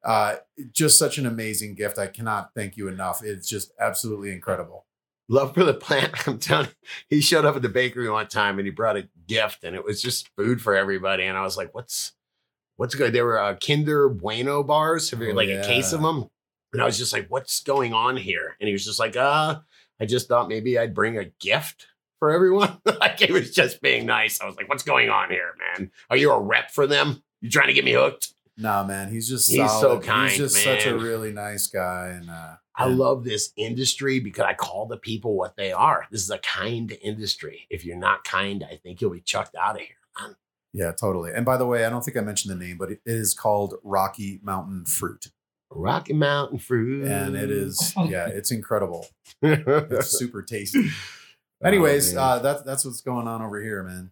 [0.05, 0.37] Uh,
[0.73, 1.99] just such an amazing gift.
[1.99, 3.23] I cannot thank you enough.
[3.23, 4.87] It's just absolutely incredible.
[5.29, 6.12] Love for the plant.
[6.27, 9.09] I'm telling you, he showed up at the bakery one time and he brought a
[9.29, 11.25] gift and it was just food for everybody.
[11.25, 12.12] And I was like, what's
[12.77, 13.12] what's good?
[13.12, 15.62] There were uh, Kinder Bueno bars, have you, oh, like yeah.
[15.62, 16.29] a case of them.
[16.73, 18.57] And I was just like, what's going on here?
[18.61, 19.61] And he was just like, uh,
[20.01, 21.87] I just thought maybe I'd bring a gift
[22.22, 22.78] for everyone.
[23.00, 24.40] like it was just being nice.
[24.40, 25.90] I was like, what's going on here, man?
[26.08, 27.20] Are you a rep for them?
[27.40, 28.28] You trying to get me hooked?
[28.56, 32.30] Nah, man, he's just He's so kind, He's just such a really nice guy, and
[32.30, 36.06] uh, I and- love this industry because I call the people what they are.
[36.12, 37.66] This is a kind industry.
[37.70, 39.96] If you're not kind, I think you'll be chucked out of here.
[40.20, 40.37] man.
[40.72, 41.32] Yeah, totally.
[41.35, 43.74] And by the way, I don't think I mentioned the name, but it is called
[43.82, 45.26] Rocky Mountain Fruit,
[45.72, 47.04] Rocky Mountain fruit.
[47.04, 49.08] and it is yeah, it's incredible.
[49.42, 50.88] It's It's super tasty.
[51.64, 54.11] Anyways, uh, that's that's what's going on over here, man.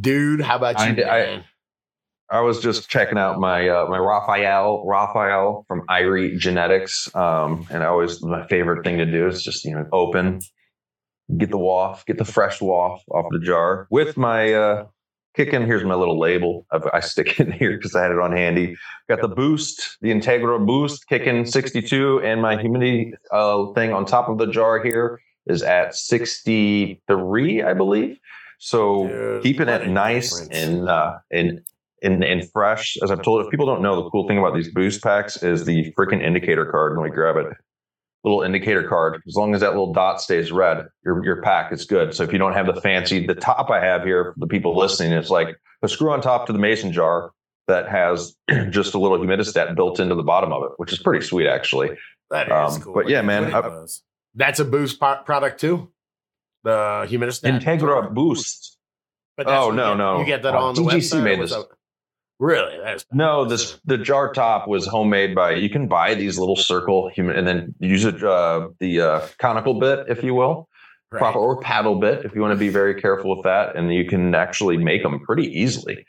[0.00, 1.44] dude, how about you, I- I-
[2.30, 7.82] I was just checking out my uh, my Raphael Raphael from Irie Genetics, um, and
[7.82, 10.40] I always my favorite thing to do is just you know open,
[11.38, 14.86] get the waft, get the fresh waft off the jar with my uh,
[15.36, 15.64] kick in.
[15.64, 16.66] Here's my little label.
[16.70, 18.76] I, I stick it in here because I had it on handy.
[19.08, 24.28] Got the boost, the Integra Boost kicking 62, and my humidity uh, thing on top
[24.28, 28.18] of the jar here is at 63, I believe.
[28.58, 30.64] So keeping it nice difference.
[30.64, 31.60] and uh, and
[32.02, 32.96] and and fresh.
[33.02, 35.64] As I've told, if people don't know, the cool thing about these boost packs is
[35.64, 36.96] the freaking indicator card.
[36.96, 37.46] When we grab it,
[38.24, 39.20] little indicator card.
[39.28, 42.14] As long as that little dot stays red, your your pack is good.
[42.14, 44.76] So if you don't have the fancy, the top I have here for the people
[44.76, 47.30] listening it's like a screw on top to the mason jar
[47.68, 48.34] that has
[48.70, 51.90] just a little humidistat built into the bottom of it, which is pretty sweet actually.
[52.30, 52.94] That is Um, cool.
[52.94, 53.84] but yeah, man, I-.
[54.34, 55.90] That's a boost po- product too.
[56.64, 57.60] The humidistat.
[57.60, 58.76] Integra Boost.
[59.36, 60.18] But that's Oh, no, get- no.
[60.20, 61.22] You get that Uh, on the DGC website.
[61.22, 61.54] made this.
[62.40, 62.78] Really?
[62.82, 65.52] That's No, this the jar top was homemade by.
[65.54, 69.74] You can buy these little circle human, and then use it uh, the uh, conical
[69.80, 70.68] bit, if you will,
[71.10, 71.18] right.
[71.18, 74.04] proper or paddle bit, if you want to be very careful with that, and you
[74.04, 76.04] can actually make them pretty easily.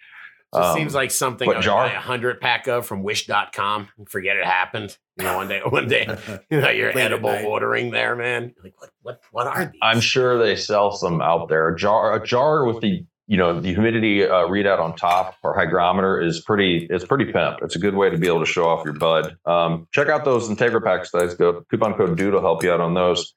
[0.54, 3.90] Just Um, seems like something but I'd jar- buy a hundred pack of from wish.com
[3.98, 4.98] and forget it happened.
[5.18, 6.08] You know, one day one day
[6.50, 8.54] you know you're Late edible ordering there, man.
[8.56, 9.80] You're like what what what are these?
[9.82, 11.68] I'm sure they sell some out there.
[11.70, 15.54] A jar, a jar with the you know the humidity uh, readout on top or
[15.56, 16.88] hygrometer is pretty.
[16.90, 17.60] It's pretty pimp.
[17.62, 19.38] It's a good way to be able to show off your bud.
[19.46, 21.12] Um, check out those Integra packs.
[21.12, 23.36] Guys, go coupon code Dude will help you out on those.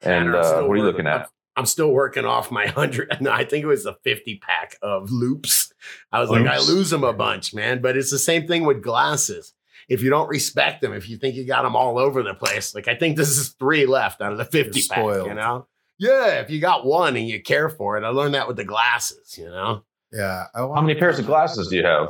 [0.00, 1.28] And uh, what are you looking at?
[1.56, 3.16] I'm still working off my hundred.
[3.20, 5.72] No, I think it was a 50 pack of loops.
[6.10, 7.80] I was like, I lose them a bunch, man.
[7.82, 9.52] But it's the same thing with glasses.
[9.88, 12.74] If you don't respect them, if you think you got them all over the place,
[12.74, 15.66] like I think this is three left out of the 50 You're pack, you know?
[15.98, 18.64] Yeah, if you got one and you care for it, I learned that with the
[18.64, 19.84] glasses, you know?
[20.12, 20.46] yeah.
[20.54, 22.08] How many pairs of glasses do you have?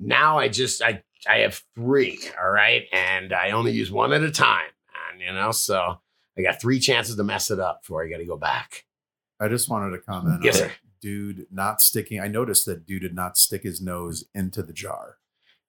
[0.00, 4.22] Now I just I I have three, all right, and I only use one at
[4.22, 4.68] a time,
[5.10, 5.98] and you know, so
[6.38, 8.84] I got three chances to mess it up before I got to go back.
[9.40, 10.42] I just wanted to comment.
[10.44, 10.74] Yes, on sir.
[11.02, 12.20] Dude, not sticking.
[12.20, 15.18] I noticed that dude did not stick his nose into the jar.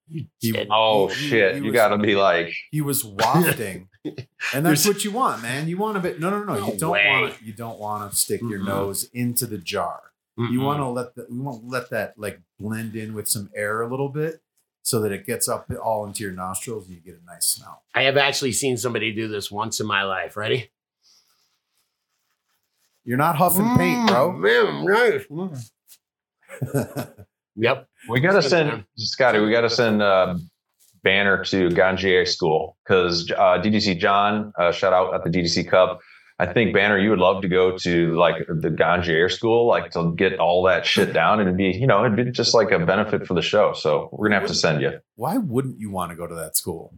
[0.10, 1.56] You He- Oh He- he- shit!
[1.58, 3.90] he you got to be like, He was wafting,
[4.54, 5.68] and that's what you want, man.
[5.68, 6.20] You want a bit.
[6.20, 6.54] No, no, no.
[6.60, 7.06] No you don't way.
[7.10, 7.38] want.
[7.38, 8.68] to You don't want to stick your Mm-mm.
[8.68, 10.02] nose into the jar.
[10.38, 11.26] You want to let the.
[11.30, 14.40] You want to let that like blend in with some air a little bit,
[14.88, 17.84] so that it gets up all into your nostrils and you get a nice smell.
[17.94, 20.38] I have actually seen somebody do this once in my life.
[20.38, 20.72] Ready?
[23.04, 24.32] You're not huffing paint, bro.
[24.32, 25.28] Mm, man,
[26.62, 27.08] right.
[27.60, 27.88] Yep.
[28.08, 29.40] we got to send Scotty.
[29.40, 30.38] We got to send uh,
[31.04, 36.00] Banner to Ganjier School because uh, DDC John, uh, shout out at the DDC Cup.
[36.40, 40.14] I think Banner, you would love to go to like the Ganjier School, like to
[40.16, 42.78] get all that shit down, and it'd be, you know, it'd be just like a
[42.86, 43.74] benefit for the show.
[43.74, 45.00] So we're gonna have to send you.
[45.16, 46.94] Why wouldn't you want to go to that school?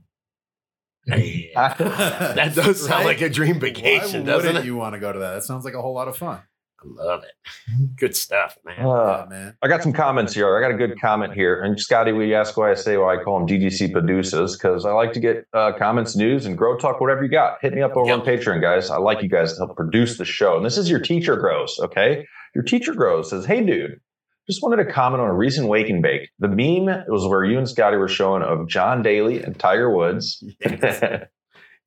[1.07, 3.05] That does sound Right?
[3.05, 4.65] like a dream Why vacation, doesn't wouldn't it?
[4.67, 5.35] you want to go to that?
[5.35, 6.39] That sounds like a whole lot of fun.
[6.81, 7.95] I love it.
[7.97, 8.85] Good stuff, man.
[8.85, 9.57] Uh, yeah, man.
[9.61, 10.57] I got some comments here.
[10.57, 11.61] I got a good comment here.
[11.61, 14.91] And Scotty, we ask why I say why I call them DGC producers because I
[14.91, 17.57] like to get uh, comments, news, and grow talk, whatever you got.
[17.61, 18.89] Hit me up over on Patreon, guys.
[18.89, 20.55] I like you guys to help produce the show.
[20.55, 22.25] And this is your teacher grows, okay?
[22.55, 23.99] Your teacher grows says, Hey, dude,
[24.47, 26.29] just wanted to comment on a recent wake and bake.
[26.39, 30.43] The meme was where you and Scotty were showing of John Daly and Tiger Woods.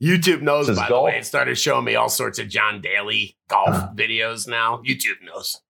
[0.03, 1.19] YouTube knows, Says by the way.
[1.19, 4.83] It started showing me all sorts of John Daly golf videos now.
[4.87, 5.61] YouTube knows.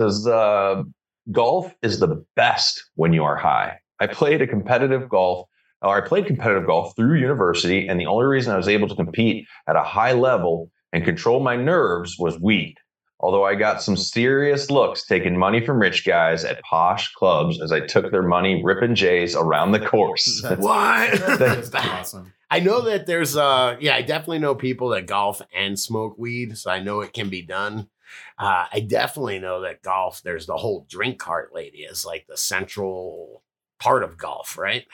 [0.00, 0.82] says uh,
[1.30, 3.78] golf is the best when you are high.
[4.00, 5.48] I played a competitive golf,
[5.82, 8.96] or I played competitive golf through university, and the only reason I was able to
[8.96, 12.76] compete at a high level and control my nerves was weed.
[13.20, 17.70] Although I got some serious looks taking money from rich guys at posh clubs as
[17.70, 20.40] I took their money ripping J's around the course.
[20.42, 21.38] That's- What?
[21.38, 22.32] That's awesome.
[22.52, 26.58] I know that there's uh yeah, I definitely know people that golf and smoke weed,
[26.58, 27.88] so I know it can be done.
[28.38, 32.36] Uh, I definitely know that golf, there's the whole drink cart lady is like the
[32.36, 33.42] central
[33.80, 34.84] part of golf, right?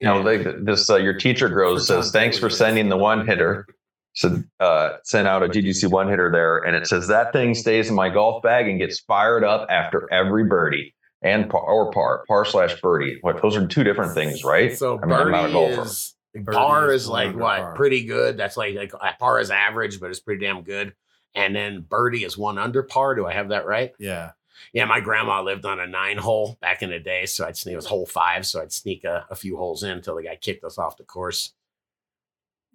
[0.00, 3.68] You know, they, this uh, your teacher grows says thanks for sending the one hitter.
[4.14, 7.88] So uh, sent out a DGC one hitter there, and it says that thing stays
[7.88, 10.96] in my golf bag and gets fired up after every birdie.
[11.22, 13.18] And par or par, par slash birdie.
[13.20, 14.76] What those are two different things, right?
[14.76, 17.74] So I mean, birdie is par is, is like what par.
[17.74, 18.36] pretty good.
[18.36, 20.94] That's like like uh, par is average, but it's pretty damn good.
[21.34, 23.14] And then birdie is one under par.
[23.14, 23.92] Do I have that right?
[23.98, 24.32] Yeah.
[24.72, 27.72] Yeah, my grandma lived on a nine hole back in the day, so I'd sneak
[27.72, 30.36] it was hole five, so I'd sneak a, a few holes in until the guy
[30.36, 31.52] kicked us off the course.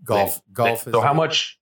[0.04, 0.86] Golf, they, golf.
[0.86, 1.60] They, so how much?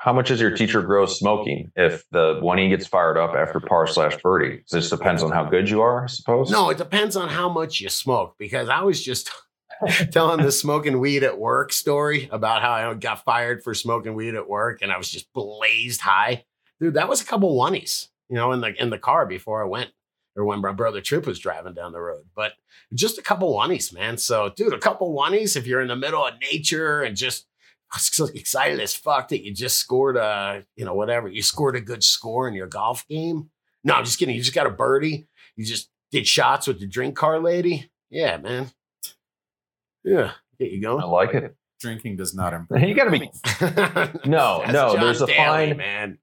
[0.00, 3.60] How much is your teacher gross smoking if the when he gets fired up after
[3.60, 4.62] par slash birdie?
[4.70, 6.50] This depends on how good you are, I suppose.
[6.50, 8.36] No, it depends on how much you smoke.
[8.38, 9.30] Because I was just
[10.10, 14.34] telling the smoking weed at work story about how I got fired for smoking weed
[14.34, 16.44] at work, and I was just blazed high,
[16.80, 16.94] dude.
[16.94, 19.90] That was a couple oneies you know, in the in the car before I went
[20.36, 22.22] or when my brother Troop was driving down the road.
[22.34, 22.52] But
[22.94, 24.16] just a couple oneies, man.
[24.16, 27.46] So, dude, a couple oneies if you're in the middle of nature and just
[28.34, 31.28] excited as fuck that you just scored a, you know, whatever.
[31.28, 33.50] You scored a good score in your golf game.
[33.84, 34.34] No, I'm just kidding.
[34.34, 35.26] You just got a birdie.
[35.56, 37.90] You just did shots with the drink car lady.
[38.10, 38.70] Yeah, man.
[40.04, 41.02] Yeah, get you going.
[41.02, 41.54] I like it.
[41.80, 42.82] Drinking does not improve.
[42.82, 43.30] You got to be.
[44.28, 44.96] no, no.
[44.96, 46.18] There's a Daly, fine man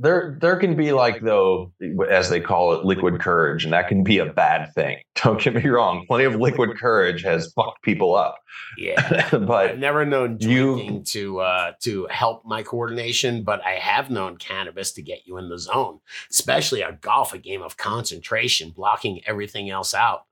[0.00, 1.70] there there can be like though
[2.08, 4.96] as they call it liquid courage and that can be a bad thing.
[5.22, 8.38] Don't get me wrong plenty of liquid courage has fucked people up.
[8.78, 9.28] Yeah.
[9.50, 14.10] But i've never known drinking you, to uh to help my coordination but i have
[14.10, 18.70] known cannabis to get you in the zone especially a golf a game of concentration
[18.70, 20.24] blocking everything else out.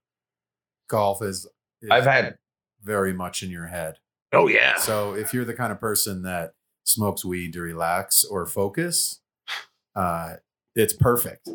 [0.88, 1.46] Golf is,
[1.82, 2.38] is i've had
[2.82, 3.96] very much in your head.
[4.32, 4.76] Oh yeah.
[4.76, 6.54] So if you're the kind of person that
[6.84, 9.20] smokes weed to relax or focus
[9.98, 10.36] uh,
[10.76, 11.48] it's perfect.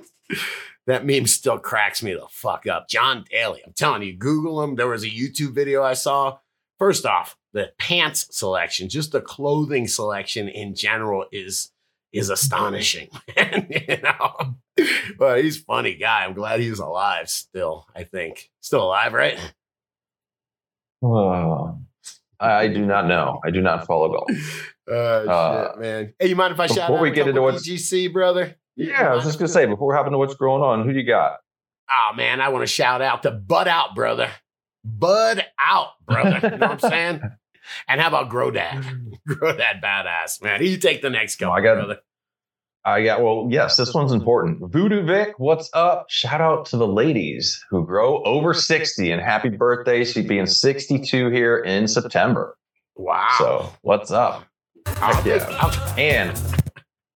[0.85, 2.89] that meme still cracks me the fuck up.
[2.89, 4.75] John Daly, I'm telling you, Google him.
[4.75, 6.39] There was a YouTube video I saw.
[6.77, 11.71] First off, the pants selection, just the clothing selection in general is
[12.11, 13.07] is astonishing.
[13.37, 14.55] you know,
[15.17, 16.25] but he's funny guy.
[16.25, 17.87] I'm glad he's alive still.
[17.95, 19.39] I think still alive, right?
[21.01, 21.79] Oh,
[22.39, 23.39] I do not know.
[23.45, 24.72] I do not follow golf.
[24.89, 26.13] Uh, uh, shit, man.
[26.19, 28.55] Hey, you mind if I shout out we get into what GC, brother?
[28.75, 30.99] Yeah, I was just gonna say before we hop into what's going on, who do
[30.99, 31.37] you got?
[31.89, 34.29] Oh man, I want to shout out to Bud Out, brother.
[34.83, 36.39] Bud Out, brother.
[36.43, 37.21] You know what I'm saying?
[37.87, 38.83] And how about Grow Dad?
[39.27, 40.63] Grow Dad badass, man.
[40.63, 41.99] You take the next go, I got, brother.
[42.85, 44.71] I got well, yes, this one's important.
[44.71, 46.07] Voodoo Vic, what's up?
[46.09, 50.03] Shout out to the ladies who grow over 60 and happy birthday.
[50.03, 52.57] She's being 62 here in September.
[52.95, 53.29] Wow.
[53.37, 54.43] So what's up?
[54.85, 55.93] Heck yeah.
[55.97, 56.41] and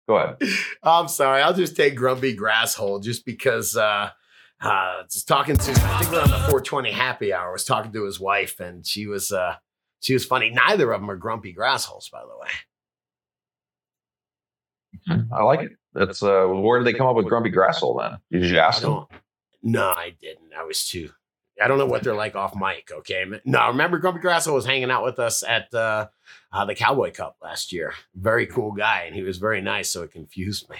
[0.08, 0.36] go ahead.
[0.82, 1.42] I'm sorry.
[1.42, 4.10] I'll just take Grumpy Grasshole just because uh
[4.60, 7.48] uh just talking to I think we're on the 420 happy hour.
[7.48, 9.56] I was talking to his wife and she was uh
[10.00, 10.50] she was funny.
[10.50, 12.48] Neither of them are grumpy grassholes, by the way.
[15.32, 15.72] I like it.
[15.92, 18.18] That's uh where did they come up with grumpy grasshole then?
[18.40, 19.06] Did you ask them?
[19.62, 20.52] No, I didn't.
[20.56, 21.10] I was too
[21.62, 22.90] I don't know what they're like off mic.
[22.92, 23.24] Okay.
[23.44, 26.08] No, I remember Grumpy Grasso was hanging out with us at uh,
[26.52, 27.94] uh, the Cowboy Cup last year.
[28.14, 29.90] Very cool guy, and he was very nice.
[29.90, 30.76] So it confused me.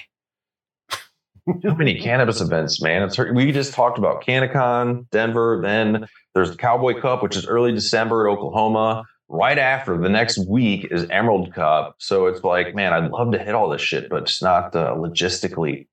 [1.63, 3.03] Too many cannabis events, man.
[3.03, 5.61] It's we just talked about CannaCon, Denver.
[5.63, 9.05] Then there's the Cowboy Cup, which is early December at Oklahoma.
[9.29, 11.97] Right after the next week is Emerald Cup.
[11.99, 14.95] So it's like, man, I'd love to hit all this shit, but it's not uh,
[14.95, 15.89] logistically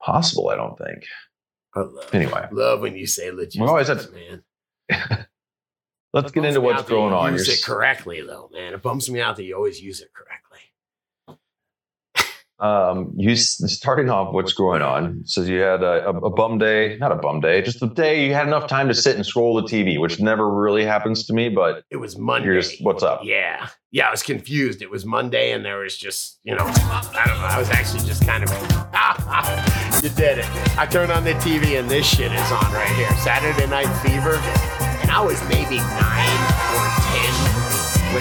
[0.00, 0.48] possible.
[0.48, 1.04] I don't think.
[1.76, 4.42] Love, anyway, love when you say logistics, always have, man.
[6.12, 7.34] Let's get into what's going on.
[7.34, 7.56] Use You're...
[7.56, 8.72] it correctly, though, man.
[8.72, 10.38] It bums me out that you always use it correctly.
[12.60, 15.22] Um, you starting off what's going on.
[15.24, 18.34] So you had a, a, bum day, not a bum day, just the day you
[18.34, 21.50] had enough time to sit and scroll the TV, which never really happens to me.
[21.50, 22.60] But it was Monday.
[22.80, 23.20] What's up.
[23.22, 24.08] Yeah, yeah.
[24.08, 24.82] I was confused.
[24.82, 27.46] It was Monday, and there was just you know, I don't know.
[27.46, 29.64] I was actually just kind of.
[30.02, 30.46] you did it.
[30.78, 33.10] I turned on the TV, and this shit is on right here.
[33.18, 34.36] Saturday Night Fever,
[35.02, 36.38] and I was maybe nine
[36.74, 37.34] or ten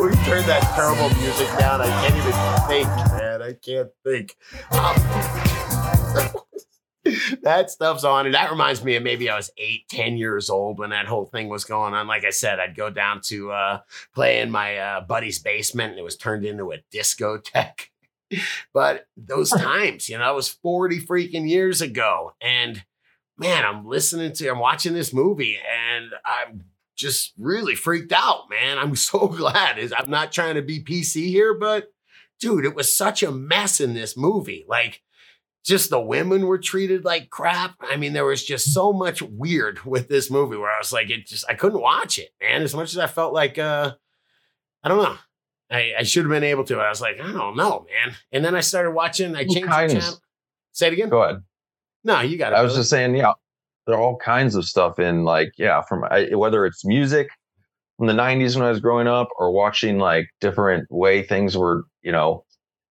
[0.00, 1.80] we turn that terrible music down.
[1.80, 2.32] I can't even
[2.68, 2.88] think,
[3.18, 3.42] man.
[3.42, 4.36] I can't think.
[4.70, 4.94] Um,
[7.42, 8.26] that stuff's on.
[8.26, 11.24] And that reminds me of maybe I was eight, ten years old when that whole
[11.24, 12.06] thing was going on.
[12.06, 13.80] Like I said, I'd go down to uh,
[14.14, 17.88] play in my uh, buddy's basement and it was turned into a discotheque.
[18.74, 22.32] But those times, you know, it was 40 freaking years ago.
[22.40, 22.84] And
[23.36, 26.64] man, I'm listening to, I'm watching this movie and I'm
[26.96, 28.78] just really freaked out, man.
[28.78, 29.78] I'm so glad.
[29.96, 31.88] I'm not trying to be PC here, but
[32.40, 34.64] dude, it was such a mess in this movie.
[34.68, 35.02] Like,
[35.64, 37.74] just the women were treated like crap.
[37.80, 41.10] I mean, there was just so much weird with this movie where I was like,
[41.10, 42.62] it just, I couldn't watch it, man.
[42.62, 43.94] As much as I felt like, uh,
[44.82, 45.16] I don't know.
[45.70, 46.78] I, I should have been able to.
[46.78, 48.14] I was like, I don't know, man.
[48.32, 49.36] And then I started watching.
[49.36, 50.20] I changed the channel.
[50.72, 51.08] Say it again.
[51.08, 51.42] Go ahead.
[52.04, 52.56] No, you got it.
[52.56, 53.32] I was just saying, yeah,
[53.86, 57.28] there are all kinds of stuff in like, yeah, from I, whether it's music
[57.96, 61.84] from the 90s when I was growing up or watching like different way things were,
[62.02, 62.44] you know,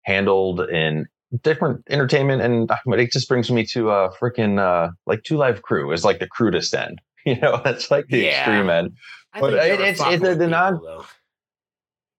[0.03, 1.07] handled in
[1.43, 2.41] different entertainment.
[2.41, 5.91] And but it just brings me to a uh, freaking uh, like Two Live Crew
[5.91, 6.99] is like the crudest end.
[7.25, 8.37] You know, that's like the yeah.
[8.37, 8.93] extreme end.
[9.33, 10.79] I but it, it's, it's the, the non.
[10.81, 11.03] Though.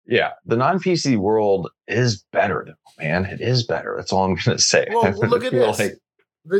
[0.08, 3.26] Yeah, the non PC world is better, though, man.
[3.26, 3.94] It is better.
[3.96, 4.88] That's all I'm going to say.
[4.90, 5.78] Well, look at this.
[5.78, 5.98] Like,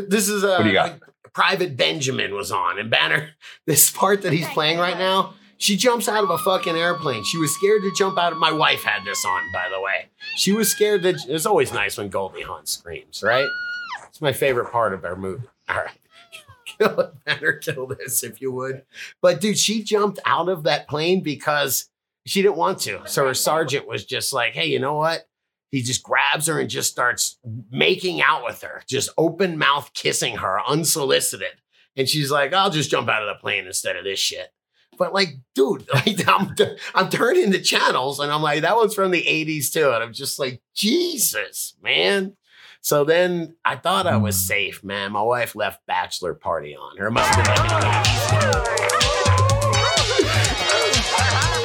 [0.07, 0.91] this is a what do you got?
[0.91, 1.01] Like,
[1.33, 3.31] Private Benjamin was on, and Banner.
[3.65, 7.23] This part that he's playing right now, she jumps out of a fucking airplane.
[7.23, 8.39] She was scared to jump out of.
[8.39, 10.09] My wife had this on, by the way.
[10.35, 13.47] She was scared that it's always nice when Goldie Hawn screams, right?
[14.07, 15.47] It's my favorite part of our movie.
[15.69, 15.97] All right.
[16.65, 18.83] Kill Banner, kill this if you would.
[19.21, 21.89] But dude, she jumped out of that plane because
[22.25, 23.01] she didn't want to.
[23.05, 25.27] So her sergeant was just like, hey, you know what?
[25.71, 27.37] He just grabs her and just starts
[27.69, 31.61] making out with her, just open mouth kissing her unsolicited.
[31.95, 34.51] And she's like, I'll just jump out of the plane instead of this shit.
[34.97, 36.55] But like, dude, like I'm,
[36.95, 39.91] I'm turning the channels and I'm like, that one's from the 80s too.
[39.91, 42.35] And I'm just like, Jesus, man.
[42.81, 44.47] So then I thought I was hmm.
[44.47, 45.11] safe, man.
[45.11, 46.97] My wife left bachelor party on.
[46.97, 48.63] Her must have been
[49.01, 49.08] like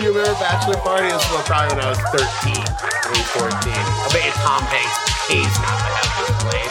[0.04, 1.08] you remember Bachelor Party?
[1.08, 3.48] This was probably when I was 13, maybe 14.
[3.48, 6.68] I bet you Tom Hanks pays not to have this played.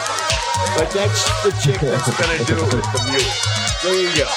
[0.78, 3.26] But that's the chick that's going to do it with the mute.
[3.82, 4.30] There you go.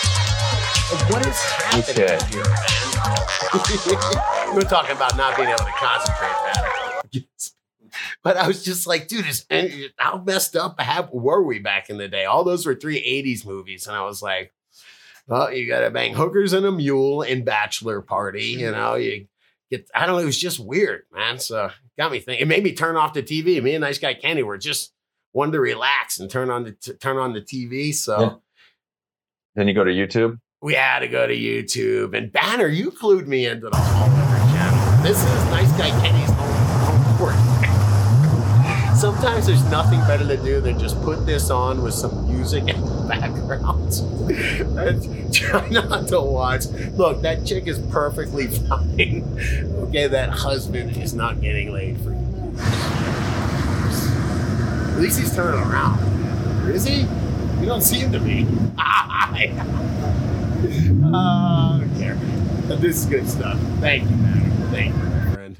[1.13, 2.17] What is happening okay.
[2.33, 2.77] here, man?
[4.55, 6.63] We're talking about not being able to concentrate, man.
[8.23, 9.45] But I was just like, dude, is,
[9.95, 12.25] how messed up have, were we back in the day?
[12.25, 13.87] All those were three 80s movies.
[13.87, 14.53] And I was like,
[15.28, 18.45] well, you got to bang hookers and a mule in bachelor party.
[18.45, 19.28] You know, you
[19.69, 21.39] get, I don't know, it was just weird, man.
[21.39, 22.43] So got me thinking.
[22.43, 23.61] It made me turn off the TV.
[23.61, 24.93] Me and nice guy Kenny were just
[25.34, 27.93] wanted to relax and turn on the t- turn on the TV.
[27.93, 28.30] So yeah.
[29.55, 30.39] then you go to YouTube.
[30.61, 32.67] We had to go to YouTube and Banner.
[32.67, 35.03] You clued me into the Hall channel.
[35.03, 36.46] This is nice guy Kenny's home, home court.
[38.97, 42.81] Sometimes there's nothing better to do than just put this on with some music in
[42.81, 43.93] the background
[44.79, 46.65] and try not to watch.
[46.95, 49.23] Look, that chick is perfectly fine.
[49.87, 52.55] Okay, that husband is not getting laid for you.
[54.93, 55.99] At least he's turning around.
[56.71, 57.01] Is he?
[57.59, 58.47] You don't seem to be.
[61.13, 62.15] oh, care.
[62.77, 63.59] This is good stuff.
[63.79, 64.71] Thank you, man.
[64.71, 65.55] Thank you, friend.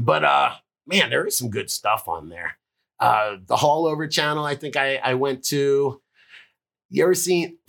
[0.00, 0.54] But uh
[0.88, 2.58] man, there is some good stuff on there.
[2.98, 6.00] Uh, the Hall Over channel, I think I, I went to.
[6.90, 7.58] You ever seen?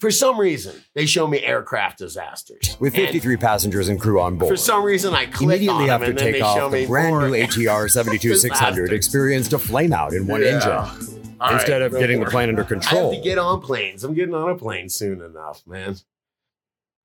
[0.00, 4.36] for some reason, they show me aircraft disasters with 53 and passengers and crew on
[4.36, 4.50] board.
[4.50, 6.72] For some reason, I clicked immediately after takeoff.
[6.72, 10.48] The brand new ATR 72600 experienced a flameout in one yeah.
[10.48, 11.18] engine.
[11.40, 12.24] All Instead right, of getting more.
[12.26, 14.02] the plane under control, I have to get on planes.
[14.02, 15.96] I'm getting on a plane soon enough, man.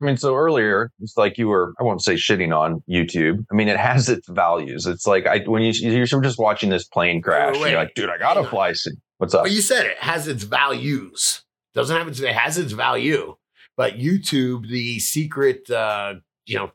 [0.04, 3.46] I mean, so earlier it's like you were, I won't say shitting on YouTube.
[3.52, 4.86] I mean, it has its values.
[4.86, 7.94] It's like I when you you're just watching this plane crash, wait, wait, you're like,
[7.96, 8.96] dude, I gotta fly soon.
[9.18, 9.44] What's up?
[9.44, 11.44] Well, you said it has its values.
[11.74, 13.36] Doesn't have its it has its value.
[13.78, 16.72] But YouTube, the secret uh, you know,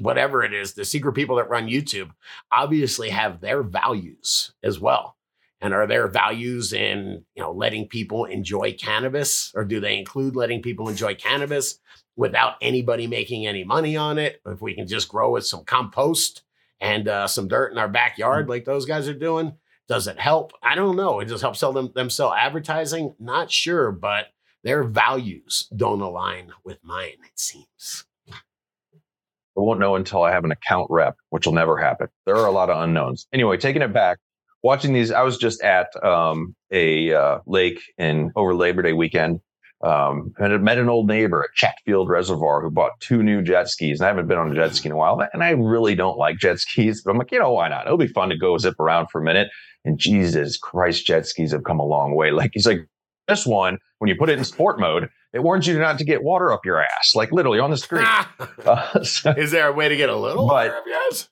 [0.00, 2.10] whatever it is, the secret people that run YouTube
[2.50, 5.16] obviously have their values as well.
[5.60, 10.34] And are there values in, you know, letting people enjoy cannabis or do they include
[10.34, 11.78] letting people enjoy cannabis?
[12.16, 14.40] Without anybody making any money on it.
[14.46, 16.42] If we can just grow with some compost
[16.80, 19.54] and uh, some dirt in our backyard, like those guys are doing,
[19.88, 20.52] does it help?
[20.62, 21.20] I don't know.
[21.20, 23.14] It just helps sell them, them sell advertising.
[23.18, 24.28] Not sure, but
[24.62, 27.16] their values don't align with mine.
[27.24, 28.04] It seems.
[28.30, 32.08] I won't know until I have an account rep, which will never happen.
[32.24, 33.26] There are a lot of unknowns.
[33.34, 34.18] Anyway, taking it back,
[34.62, 39.40] watching these, I was just at um, a uh, lake in over Labor Day weekend
[39.82, 43.68] um, and I met an old neighbor at Chatfield Reservoir who bought two new jet
[43.68, 43.98] skis.
[43.98, 45.20] And I haven't been on a jet ski in a while.
[45.32, 47.86] And I really don't like jet skis, but I'm like, you know, why not?
[47.86, 49.48] It'll be fun to go zip around for a minute.
[49.84, 52.30] And Jesus Christ, jet skis have come a long way.
[52.42, 52.88] Like he's like,
[53.28, 56.24] this one, when you put it in sport mode, it warns you not to get
[56.24, 58.06] water up your ass, like literally on the screen.
[58.64, 61.28] uh, so, Is there a way to get a little but, water up your ass?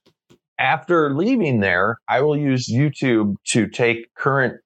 [0.59, 4.61] After leaving there, I will use YouTube to take current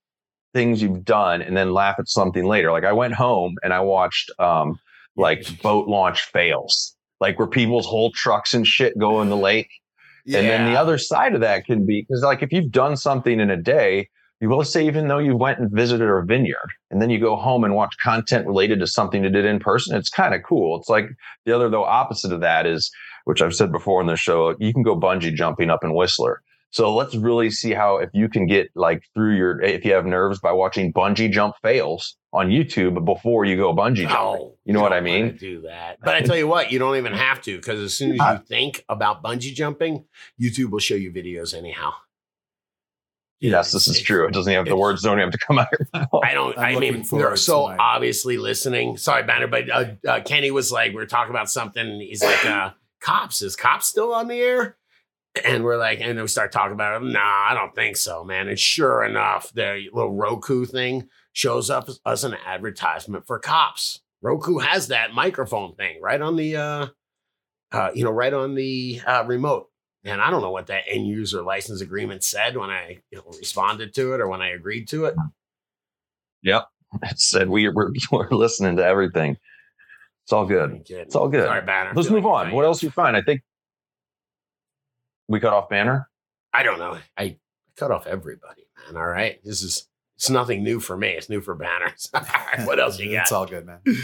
[0.54, 2.72] things you've done and then laugh at something later.
[2.72, 4.78] Like I went home and I watched um
[5.16, 9.68] like boat launch fails, like where people's whole trucks and shit go in the lake.
[10.24, 10.38] Yeah.
[10.38, 13.40] And then the other side of that can be because like if you've done something
[13.40, 14.08] in a day,
[14.40, 17.36] you will say even though you went and visited a vineyard and then you go
[17.36, 20.78] home and watch content related to something you did in person, it's kind of cool.
[20.78, 21.10] It's like
[21.44, 22.90] the other though opposite of that is
[23.24, 26.42] which I've said before in the show, you can go bungee jumping up in Whistler.
[26.74, 30.06] So let's really see how if you can get like through your if you have
[30.06, 34.52] nerves by watching bungee jump fails on YouTube before you go bungee jumping.
[34.64, 35.36] you know what I mean?
[35.36, 38.10] Do that, but I tell you what, you don't even have to because as soon
[38.10, 40.04] as you think about bungee jumping,
[40.42, 41.92] YouTube will show you videos anyhow.
[43.38, 44.26] Yes, this is true.
[44.26, 45.68] It doesn't have the words don't have to come out.
[46.24, 46.58] I don't.
[46.58, 48.96] I'm i mean, they're so obviously listening.
[48.96, 52.00] Sorry, Banner, but uh, uh, Kenny was like, we are talking about something.
[52.00, 52.70] He's like, uh,
[53.00, 54.76] "Cops is cops still on the air?"
[55.42, 57.06] And we're like, and then we start talking about it.
[57.06, 58.48] Nah, I don't think so, man.
[58.48, 64.00] And sure enough, the little Roku thing shows up as an advertisement for cops.
[64.22, 66.86] Roku has that microphone thing right on the, uh,
[67.72, 69.70] uh, you know, right on the uh, remote.
[70.04, 73.24] And I don't know what that end user license agreement said when I you know,
[73.38, 75.16] responded to it or when I agreed to it.
[76.42, 76.68] Yep,
[77.02, 79.36] it said we we're, we're listening to everything.
[80.24, 80.86] It's all good.
[80.88, 81.44] It's all good.
[81.44, 81.92] Sorry, Banner.
[81.94, 82.52] Let's move on.
[82.52, 83.16] What else you find?
[83.16, 83.42] I think
[85.28, 86.08] we cut off Banner?
[86.52, 86.98] I don't know.
[87.16, 87.38] I
[87.76, 88.96] cut off everybody, man.
[88.96, 89.40] All right.
[89.44, 91.08] This is it's nothing new for me.
[91.08, 92.10] It's new for banners.
[92.64, 93.22] what else you got?
[93.22, 93.80] It's all good, man.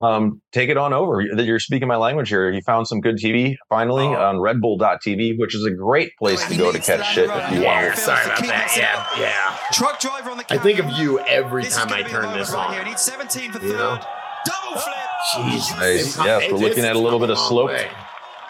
[0.00, 1.20] Um, take it on over.
[1.20, 2.52] You're speaking my language here.
[2.52, 4.14] You found some good TV finally oh.
[4.14, 7.86] on RedBull.tv, which is a great place to go to catch shit if you yeah,
[7.86, 7.98] want.
[7.98, 8.76] Sorry about that.
[8.76, 9.56] Yeah, yeah.
[9.72, 12.74] Truck driver on the I think of you every time I turn this on.
[12.74, 12.84] Here.
[12.84, 13.72] Need 17 for third.
[13.72, 14.00] Know?
[14.44, 14.94] Double flip.
[15.34, 15.76] Jeez.
[15.76, 16.16] Nice.
[16.16, 17.72] Yes, we're looking at a little bit of slope.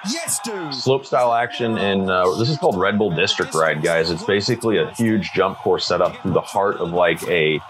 [0.05, 0.12] Way.
[0.12, 0.74] Yes, dude.
[0.74, 4.11] Slope style action, and uh, this is called Red Bull District Ride, guys.
[4.11, 7.61] It's basically a huge jump course set up through the heart of like a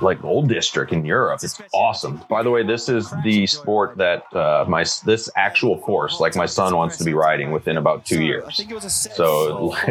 [0.00, 1.40] like old district in Europe.
[1.42, 2.22] It's awesome.
[2.28, 6.46] By the way, this is the sport that uh, my this actual course, like my
[6.46, 8.64] son wants to be riding within about two years.
[9.14, 9.70] So,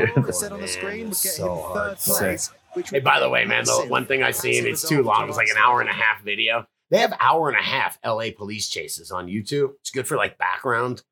[2.90, 5.28] Hey, by the way, man, the one thing I seen, it's too long.
[5.28, 6.66] It's like an hour and a half video.
[6.90, 9.74] They have hour and a half LA police chases on YouTube.
[9.82, 11.04] It's good for like background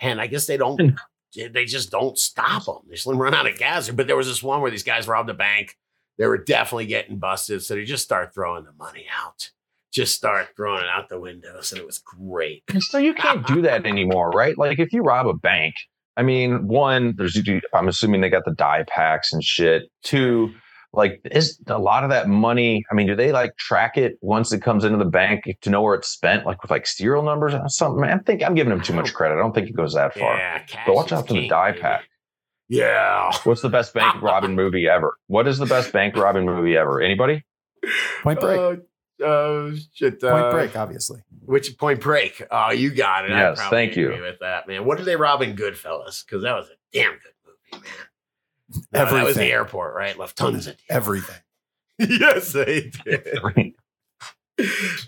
[0.00, 1.52] and I guess they don't, hmm.
[1.52, 2.78] they just don't stop them.
[2.88, 3.88] They just run out of gas.
[3.90, 5.76] But there was this one where these guys robbed a bank.
[6.18, 7.62] They were definitely getting busted.
[7.62, 9.50] So they just start throwing the money out.
[9.92, 11.72] Just start throwing it out the windows.
[11.72, 12.62] And it was great.
[12.80, 14.56] So you can't do that anymore, right?
[14.58, 15.74] Like if you rob a bank,
[16.16, 17.40] I mean, one, there's,
[17.72, 19.84] I'm assuming they got the die packs and shit.
[20.02, 20.52] Two,
[20.92, 24.52] like is a lot of that money i mean do they like track it once
[24.52, 27.52] it comes into the bank to know where it's spent like with like serial numbers
[27.52, 28.04] or something?
[28.04, 29.34] I think i'm giving them too much credit.
[29.34, 30.36] I don't think it goes that far.
[30.36, 32.04] Yeah, but watch out for the die pack
[32.68, 33.32] yeah.
[33.44, 35.16] What's the best bank robbing movie ever?
[35.26, 37.00] What is the best bank robbing movie ever?
[37.00, 37.44] Anybody?
[38.22, 38.58] Point break.
[38.58, 41.20] Uh, uh, shit, uh, point break obviously.
[41.44, 42.42] which point break?
[42.50, 43.30] Oh you got it.
[43.30, 44.10] Yes thank you.
[44.10, 44.84] with that man.
[44.84, 46.24] What did they rob in goodfellas?
[46.24, 47.32] Because that was a damn good
[47.72, 47.92] movie man
[48.92, 49.18] no, Everything.
[49.18, 50.18] That was the airport, right?
[50.18, 51.36] Left tons of everything.
[51.98, 53.74] yes, they did.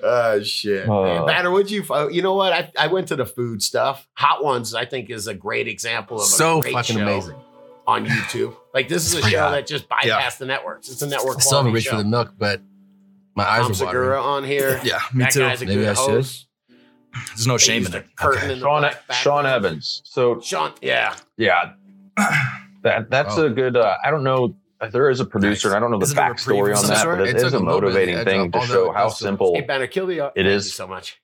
[0.03, 1.85] oh shit, uh, Banner, would you?
[2.11, 2.53] You know what?
[2.53, 4.09] I, I went to the food stuff.
[4.15, 7.37] Hot Ones, I think, is a great example of so fucking amazing
[7.87, 8.57] on YouTube.
[8.73, 9.51] Like this is a show yeah.
[9.51, 10.31] that just bypassed yeah.
[10.39, 10.89] the networks.
[10.89, 11.39] It's a network.
[11.39, 12.61] I still haven't reached for the milk, but
[13.35, 14.81] my eyes Tom are Segura on here.
[14.85, 15.41] Yeah, me that too.
[15.41, 16.27] Guy's a Maybe I should.
[17.13, 18.07] There's no shame in it.
[18.23, 18.53] Okay.
[18.53, 20.03] In Sean, Sean Evans.
[20.05, 21.73] So Sean, yeah, yeah.
[22.83, 23.47] That that's oh.
[23.47, 23.77] a good.
[23.77, 24.57] Uh, I don't know.
[24.91, 25.75] There is a producer, nice.
[25.75, 28.51] and I don't know the backstory on that, but it, it is a motivating thing
[28.53, 30.73] to show how simple hey, Banner, kill the, uh, it is.
[30.73, 31.21] so much.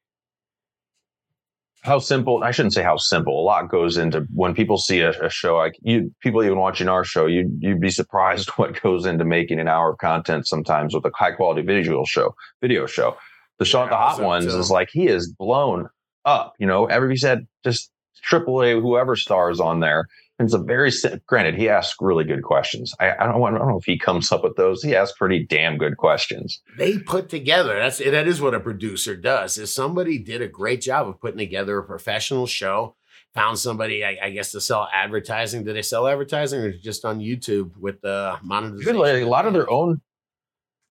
[1.80, 2.42] How simple?
[2.42, 3.40] I shouldn't say how simple.
[3.40, 6.12] A lot goes into when people see a, a show like you.
[6.20, 9.92] People even watching our show, you you'd be surprised what goes into making an hour
[9.92, 13.16] of content sometimes with a high quality visual show, video show.
[13.58, 14.58] The show, yeah, the hot ones, too.
[14.58, 15.88] is like he is blown
[16.26, 16.54] up.
[16.58, 17.90] You know, everybody said just
[18.30, 20.08] AAA, whoever stars on there
[20.38, 20.92] it's a very
[21.26, 21.54] granted.
[21.54, 22.94] He asks really good questions.
[23.00, 24.82] I, I, don't, I don't know if he comes up with those.
[24.82, 26.60] He asks pretty damn good questions.
[26.76, 27.78] They put together.
[27.78, 29.56] That's that is what a producer does.
[29.56, 32.96] Is somebody did a great job of putting together a professional show.
[33.34, 35.64] Found somebody, I, I guess, to sell advertising.
[35.64, 38.94] Did they sell advertising or just on YouTube with the monetization?
[38.94, 40.00] Good, a lot of their own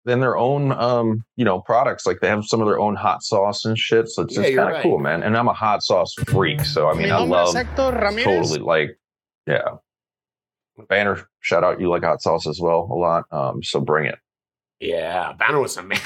[0.04, 3.22] then their own um you know products like they have some of their own hot
[3.22, 4.82] sauce and shit so it's, yeah, kind of right.
[4.82, 8.98] cool man and i'm a hot sauce freak so i mean i love totally like
[9.46, 9.76] yeah.
[10.88, 11.80] Banner, shout out.
[11.80, 13.24] You like hot sauce as well a lot.
[13.30, 14.18] Um, so bring it.
[14.80, 15.32] Yeah.
[15.32, 16.00] Banner was a man.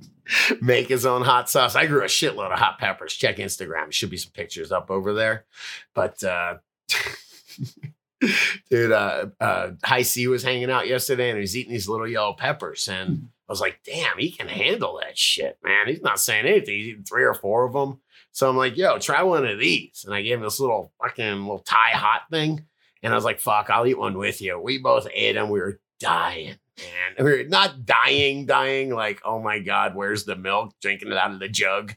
[0.60, 1.74] Make his own hot sauce.
[1.74, 3.14] I grew a shitload of hot peppers.
[3.14, 3.92] Check Instagram.
[3.92, 5.46] Should be some pictures up over there.
[5.94, 6.56] But uh
[8.70, 12.08] dude, uh, uh High C was hanging out yesterday and he was eating these little
[12.08, 12.88] yellow peppers.
[12.88, 15.86] And I was like, damn, he can handle that shit, man.
[15.86, 16.74] He's not saying anything.
[16.74, 18.00] He's eating three or four of them.
[18.32, 20.04] So I'm like, yo, try one of these.
[20.04, 22.66] And I gave him this little fucking little Thai hot thing.
[23.02, 24.60] And I was like, fuck, I'll eat one with you.
[24.60, 25.50] We both ate them.
[25.50, 27.24] We were dying, man.
[27.24, 30.74] We were not dying, dying, like, oh my God, where's the milk?
[30.80, 31.94] Drinking it out of the jug.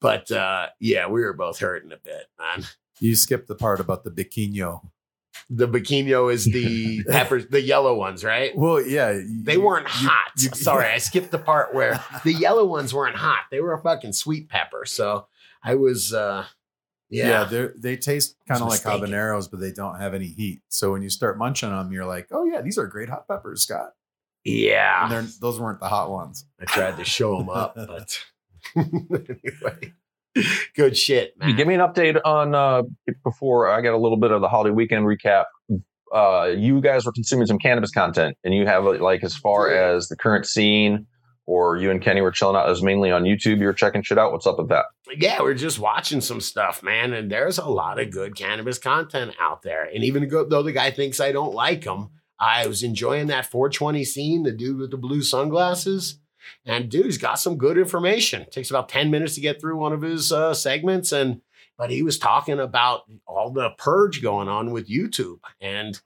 [0.00, 2.64] But uh, yeah, we were both hurting a bit, man.
[3.00, 4.80] You skipped the part about the biquinho.
[5.50, 8.56] The biquinho is the peppers, the yellow ones, right?
[8.56, 10.30] Well, yeah, They weren't hot.
[10.38, 13.40] you- Sorry, I skipped the part where the yellow ones weren't hot.
[13.50, 14.84] They were a fucking sweet pepper.
[14.86, 15.26] So
[15.62, 16.46] I was, uh,
[17.10, 19.10] yeah, yeah, they they taste kind of like mistaken.
[19.10, 20.62] habaneros, but they don't have any heat.
[20.68, 23.28] So when you start munching on them, you're like, oh yeah, these are great hot
[23.28, 23.90] peppers, Scott.
[24.44, 25.04] yeah.
[25.04, 26.46] And they're, those weren't the hot ones.
[26.60, 28.18] I tried to show them up, but
[28.76, 29.92] anyway,
[30.76, 31.56] good shit, man.
[31.56, 32.82] Give me an update on uh,
[33.22, 35.44] before I get a little bit of the holiday weekend recap.
[36.12, 40.08] Uh, you guys were consuming some cannabis content, and you have like as far as
[40.08, 41.06] the current scene,
[41.46, 42.66] or you and Kenny were chilling out.
[42.66, 43.58] It was mainly on YouTube.
[43.58, 44.32] You were checking shit out.
[44.32, 44.86] What's up with that?
[45.16, 49.34] yeah, we're just watching some stuff, man, and there's a lot of good cannabis content
[49.40, 49.84] out there.
[49.84, 54.04] And even though the guy thinks I don't like him, I was enjoying that 420
[54.04, 56.18] scene, the dude with the blue sunglasses.
[56.66, 58.46] And dude's got some good information.
[58.50, 61.12] takes about 10 minutes to get through one of his uh, segments.
[61.12, 61.40] And
[61.76, 65.38] but he was talking about all the purge going on with YouTube.
[65.60, 66.00] And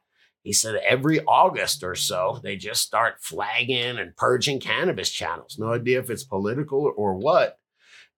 [0.49, 5.59] he said every August or so, they just start flagging and purging cannabis channels.
[5.59, 7.59] No idea if it's political or what,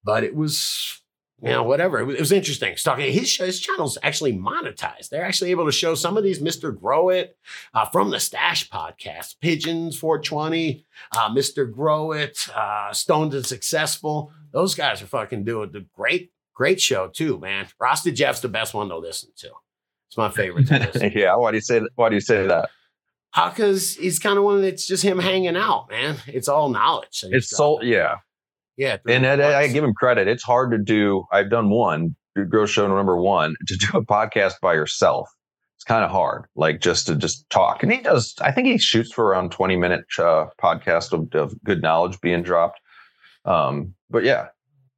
[0.05, 1.03] but it was,
[1.43, 1.99] you know, whatever.
[1.99, 2.77] It was, it was interesting.
[2.77, 5.09] Talking, his, his channel's actually monetized.
[5.09, 6.73] They're actually able to show some of these Mr.
[6.73, 7.37] Grow It
[7.75, 11.69] uh, from the Stash podcast, Pigeons 420, uh, Mr.
[11.69, 14.31] Grow It, uh, Stoned and Successful.
[14.53, 17.67] Those guys are fucking doing the great, great show too, man.
[17.81, 19.51] Rasta Jeff's the best one to listen to.
[20.11, 20.69] It's my favorite
[21.15, 21.37] yeah.
[21.37, 21.83] Why do you say?
[21.95, 22.69] Why do you say that?
[23.33, 26.17] Because he's kind of one that's just him hanging out, man.
[26.27, 27.25] It's all knowledge.
[27.29, 28.17] It's so yeah.
[28.77, 28.97] yeah.
[29.07, 30.27] And I, I give him credit.
[30.27, 31.23] It's hard to do.
[31.31, 32.17] I've done one,
[32.49, 35.31] Grow Show number one, to do a podcast by yourself.
[35.77, 37.85] It's kind of hard, like just to just talk.
[37.85, 38.35] And he does.
[38.41, 42.43] I think he shoots for around twenty minute uh, podcast of, of good knowledge being
[42.43, 42.81] dropped.
[43.45, 44.49] Um, but yeah,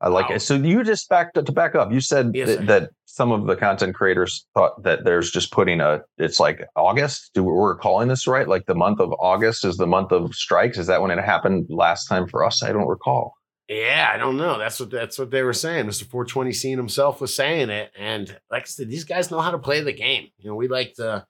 [0.03, 0.37] I like Wow.
[0.37, 0.41] it.
[0.41, 1.93] So you just back to, to back up.
[1.93, 5.81] You said Yes, that, that some of the content creators thought that there's just putting
[5.81, 6.01] a.
[6.19, 7.31] It's like August.
[7.35, 8.49] Do we're calling this right?
[8.49, 10.77] Like the month of August is the month of strikes.
[10.77, 12.63] Is that when it happened last time for us?
[12.63, 13.35] I don't recall.
[13.69, 14.59] Yeah, I don't know.
[14.59, 15.87] That's what that's what they were saying.
[15.87, 16.03] Mr.
[16.03, 17.93] 420 scene himself was saying it.
[17.97, 20.29] And like I said, these guys know how to play the game.
[20.39, 21.27] You know, we like to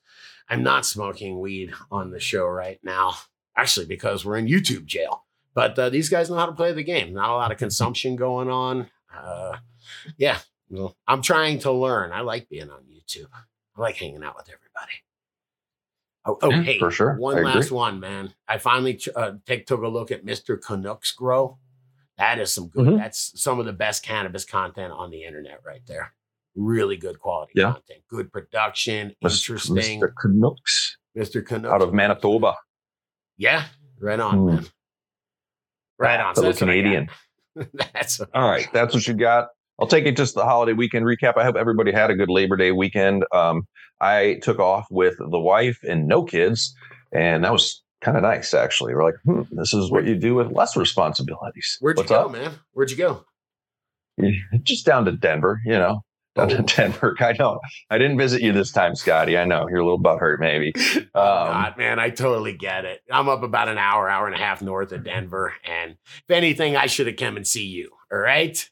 [0.48, 3.14] I'm not smoking weed on the show right now,
[3.56, 5.24] actually, because we're in YouTube jail.
[5.54, 7.12] But uh, these guys know how to play the game.
[7.12, 8.88] Not a lot of consumption going on.
[9.14, 9.56] Uh,
[10.16, 10.38] yeah,
[10.70, 12.12] well, I'm trying to learn.
[12.12, 13.28] I like being on YouTube.
[13.34, 14.92] I like hanging out with everybody.
[16.24, 17.14] Oh, oh Yeah, hey, for sure.
[17.16, 17.52] One I agree.
[17.52, 18.32] last one, man.
[18.48, 20.60] I finally uh, take took a look at Mr.
[20.60, 21.58] Canucks Grow.
[22.16, 22.86] That is some good.
[22.86, 22.98] Mhm.
[22.98, 26.14] That's some of the best cannabis content on the internet right there.
[26.54, 27.72] Really good quality Yeah.
[27.72, 29.50] content, good production, Mr.
[29.50, 30.00] interesting.
[30.00, 30.12] Mr.
[30.14, 31.44] Canucks Mr.
[31.44, 32.54] Canucks out of Manitoba.
[33.36, 33.64] Yeah,
[34.00, 34.46] right on, Hmm.
[34.46, 34.66] man.
[36.02, 36.34] Right on.
[36.34, 36.52] What I.
[36.52, 37.08] Canadian.
[37.94, 39.48] that's All right, that's what you got.
[39.78, 41.36] I'll take it just the holiday weekend recap.
[41.36, 43.24] I hope everybody had a good Labor Day weekend.
[43.32, 43.62] Um,
[44.00, 46.74] I took off with the wife and no kids,
[47.12, 48.94] and that was kind of nice actually.
[48.94, 51.76] We're like, hmm, this is what you do with less responsibilities.
[51.80, 52.32] Where'd you What's go, up?
[52.32, 52.52] man?
[52.72, 53.24] Where'd you go?
[54.64, 56.02] Just down to Denver, you know.
[56.34, 56.56] Down Oh.
[56.56, 57.14] to Denver.
[57.20, 57.60] I know.
[57.90, 59.36] I didn't visit you this time, Scotty.
[59.36, 60.72] I know you're a little butthurt, maybe.
[60.96, 63.02] Um, Oh, God, man, I totally get it.
[63.10, 66.74] I'm up about an hour, hour and a half north of Denver, and if anything,
[66.74, 67.90] I should have come and see you.
[68.10, 68.66] All right.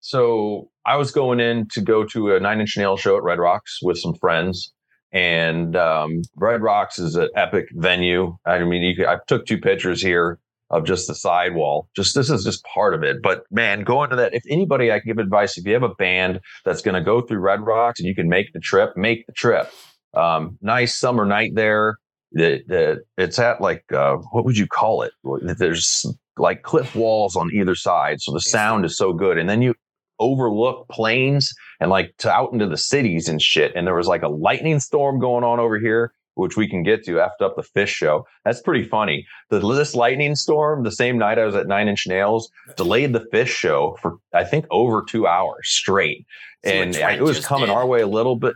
[0.00, 3.38] So I was going in to go to a Nine Inch Nail show at Red
[3.38, 4.72] Rocks with some friends,
[5.12, 8.36] and um, Red Rocks is an epic venue.
[8.44, 10.38] I mean, you could, I took two pictures here
[10.70, 11.88] of just the sidewall.
[11.94, 13.22] Just this is just part of it.
[13.22, 14.34] But man, going to that.
[14.34, 15.56] If anybody, I can give advice.
[15.56, 18.28] If you have a band that's going to go through Red Rocks and you can
[18.28, 19.70] make the trip, make the trip.
[20.14, 21.96] Um, nice summer night there.
[22.32, 25.12] The, the, it's at like uh, what would you call it?
[25.58, 26.04] There's
[26.36, 29.38] like cliff walls on either side, so the sound is so good.
[29.38, 29.74] And then you
[30.18, 33.72] overlook plains and like to out into the cities and shit.
[33.74, 37.04] And there was like a lightning storm going on over here, which we can get
[37.04, 38.26] to after up the Phish show.
[38.44, 39.26] That's pretty funny.
[39.50, 43.26] The this lightning storm, the same night I was at Nine Inch Nails, delayed the
[43.32, 46.26] Phish show for I think over two hours straight.
[46.62, 47.74] What and it was coming did?
[47.74, 48.54] our way a little bit.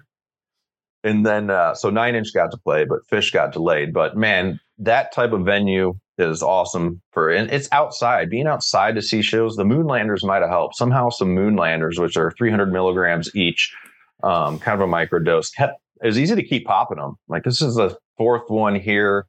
[1.04, 3.92] And then uh, so Nine Inch got to play, but Phish got delayed.
[3.92, 8.30] But man, that type of venue is awesome for and it's outside.
[8.30, 10.76] Being outside to see shows, the Moonlanders might have helped.
[10.76, 13.72] Somehow some Moonlanders, which are 300 milligrams each,
[14.22, 17.16] um, kind of a microdose, kept it was easy to keep popping them.
[17.28, 19.26] Like this is the fourth one here.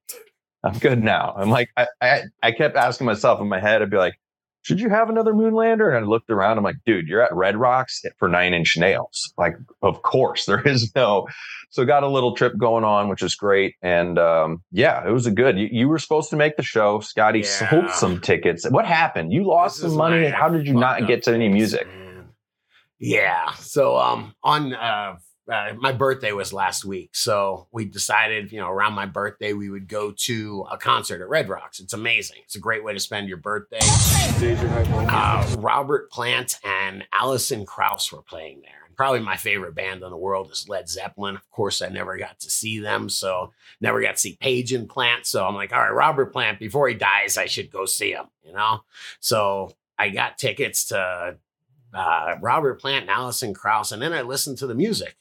[0.63, 1.33] I'm good now.
[1.37, 4.15] I'm like I, I I kept asking myself in my head, I'd be like,
[4.61, 5.95] should you have another Moonlander?
[5.95, 6.57] And I looked around.
[6.57, 9.33] I'm like, dude, you're at Red Rocks for Nine Inch Nails.
[9.37, 11.27] Like, of course, there is no.
[11.71, 13.75] So got a little trip going on, which is great.
[13.81, 15.57] And um, yeah, it was a good.
[15.57, 16.99] You, you were supposed to make the show.
[16.99, 17.69] Scotty Yeah.
[17.69, 18.69] sold some tickets.
[18.69, 19.31] What happened?
[19.31, 20.27] You lost some money.
[20.27, 21.87] How did you not get to any music?
[21.87, 22.25] man.
[22.99, 23.51] Yeah.
[23.53, 25.15] So um on uh,
[25.51, 29.69] uh, my birthday was last week, so we decided, you know, around my birthday we
[29.69, 31.79] would go to a concert at Red Rocks.
[31.79, 32.37] It's amazing.
[32.43, 33.79] It's a great way to spend your birthday.
[33.81, 38.85] Uh, Robert Plant and Alison Krauss were playing there.
[38.87, 41.35] And probably my favorite band in the world is Led Zeppelin.
[41.35, 44.87] Of course, I never got to see them, so never got to see Page and
[44.87, 45.25] Plant.
[45.25, 48.25] So I'm like, all right, Robert Plant, before he dies, I should go see him,
[48.43, 48.81] you know?
[49.19, 51.37] So I got tickets to
[51.93, 55.15] uh, Robert Plant and Alison Krauss, and then I listened to the music.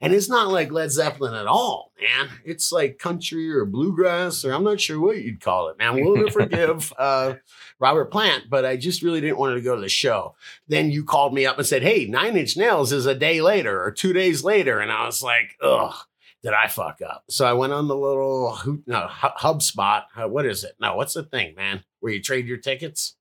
[0.00, 2.28] And it's not like Led Zeppelin at all, man.
[2.44, 5.94] It's like country or bluegrass, or I'm not sure what you'd call it, man.
[5.94, 7.34] Willing to forgive uh,
[7.78, 10.34] Robert Plant, but I just really didn't want to go to the show.
[10.68, 13.82] Then you called me up and said, hey, Nine Inch Nails is a day later
[13.82, 14.80] or two days later.
[14.80, 15.94] And I was like, ugh,
[16.42, 17.24] did I fuck up?
[17.28, 20.04] So I went on the little no, HubSpot.
[20.16, 20.76] Uh, what is it?
[20.80, 21.84] No, what's the thing, man?
[22.00, 23.16] Where you trade your tickets?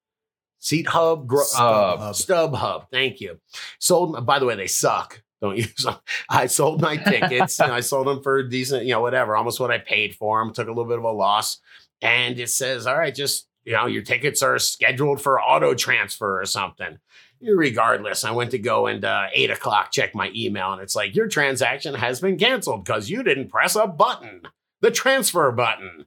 [0.59, 2.87] Seat Hub, gro- uh, Stub Hub.
[2.91, 3.39] Thank you.
[3.79, 4.25] Sold.
[4.25, 5.21] By the way, they suck.
[5.41, 5.95] Don't use them.
[6.29, 7.59] I sold my tickets.
[7.59, 10.53] and I sold them for decent, you know, whatever, almost what I paid for them.
[10.53, 11.59] Took a little bit of a loss,
[12.01, 16.41] and it says, "All right, just you know, your tickets are scheduled for auto transfer
[16.41, 16.99] or something."
[17.41, 21.15] Regardless, I went to go and uh, eight o'clock check my email, and it's like
[21.15, 24.41] your transaction has been canceled because you didn't press a button,
[24.81, 26.05] the transfer button.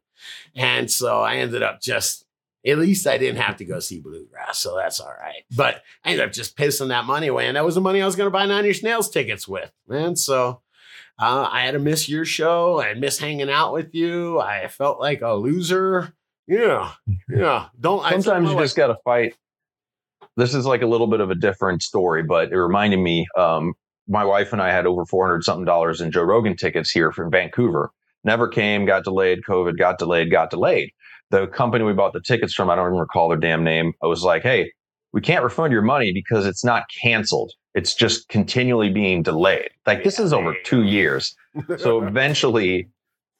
[0.54, 2.26] And so I ended up just
[2.64, 5.44] at least I didn't have to go see Bluegrass, so that's all right.
[5.56, 8.06] But I ended up just pissing that money away, and that was the money I
[8.06, 10.14] was going to buy Nine Inch Nails tickets with, man.
[10.14, 10.60] So
[11.20, 12.80] uh, I had to miss your show.
[12.80, 14.38] I miss hanging out with you.
[14.40, 16.14] I felt like a loser.
[16.46, 16.92] Yeah,
[17.28, 17.68] yeah.
[17.80, 18.02] Don't.
[18.08, 19.34] Sometimes you like, just got to fight.
[20.36, 23.26] This is like a little bit of a different story, but it reminded me.
[23.36, 23.74] Um,
[24.08, 27.12] my wife and I had over four hundred something dollars in Joe Rogan tickets here
[27.12, 27.90] from Vancouver.
[28.24, 29.40] Never came, got delayed.
[29.48, 30.92] COVID got delayed, got delayed
[31.32, 33.94] the company we bought the tickets from, I don't even recall their damn name.
[34.02, 34.70] I was like, hey,
[35.12, 37.50] we can't refund your money because it's not canceled.
[37.74, 39.70] It's just continually being delayed.
[39.86, 41.34] Like this is over two years.
[41.78, 42.88] So eventually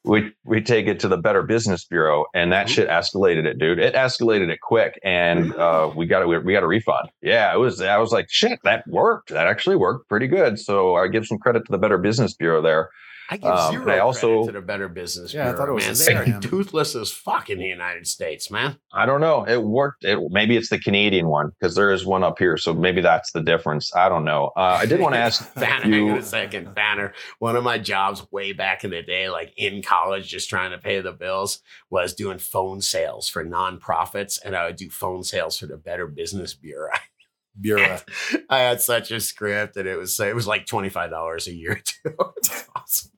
[0.03, 3.79] we we take it to the Better Business Bureau, and that shit escalated it, dude.
[3.79, 7.09] It escalated it quick, and uh, we got a, we got a refund.
[7.21, 7.79] Yeah, it was.
[7.79, 9.29] I was like, shit, that worked.
[9.29, 10.59] That actually worked pretty good.
[10.59, 12.89] So I give some credit to the Better Business Bureau there.
[13.33, 15.89] I give um, zero I also, to the Better Business yeah, Bureau, I thought it
[15.89, 16.29] was man.
[16.29, 18.77] They're toothless as fuck in the United States, man.
[18.93, 19.43] I don't know.
[19.47, 20.05] It worked.
[20.05, 23.31] It, maybe it's the Canadian one because there is one up here, so maybe that's
[23.31, 23.95] the difference.
[23.95, 24.51] I don't know.
[24.55, 25.87] Uh, I did want to ask Banner.
[25.87, 27.13] You, hang on a second, Banner.
[27.39, 30.77] One of my jobs way back in the day, like in college, just trying to
[30.77, 31.59] pay the bills,
[31.89, 36.05] was doing phone sales for nonprofits, and I would do phone sales for the Better
[36.05, 36.91] Business Bureau.
[37.59, 37.99] Bureau.
[38.49, 41.53] I had such a script, and it was it was like twenty five dollars a
[41.53, 42.15] year too.
[42.37, 43.12] it's awesome.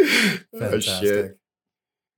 [0.58, 1.32] Fantastic.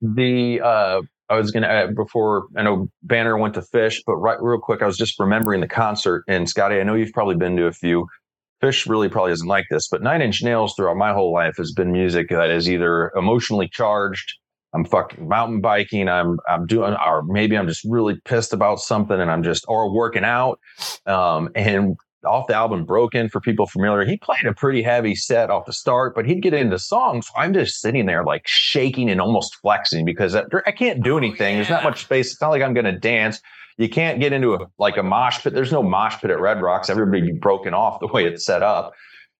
[0.01, 4.59] the uh, I was gonna before I know Banner went to Phish, but right real
[4.59, 6.23] quick, I was just remembering the concert.
[6.27, 8.07] And Scotty, I know you've probably been to a few.
[8.61, 11.71] Phish really probably doesn't like this, but Nine Inch Nails throughout my whole life has
[11.73, 14.33] been music that is either emotionally charged.
[14.73, 16.07] I'm fucking mountain biking.
[16.09, 19.93] I'm I'm doing, or maybe I'm just really pissed about something, and I'm just or
[19.93, 20.59] working out.
[21.05, 21.95] Um, and
[22.25, 25.73] off the album Broken for people familiar, he played a pretty heavy set off the
[25.73, 27.29] start, but he'd get into songs.
[27.35, 31.41] I'm just sitting there like shaking and almost flexing because I can't do oh, anything.
[31.41, 31.55] Oh, yeah.
[31.55, 32.31] There's not much space.
[32.31, 33.41] It's not like I'm going to dance.
[33.77, 35.53] You can't get into a like a mosh pit.
[35.53, 36.89] There's no mosh pit at Red Rocks.
[36.89, 38.93] Everybody be broken off the way it's set up.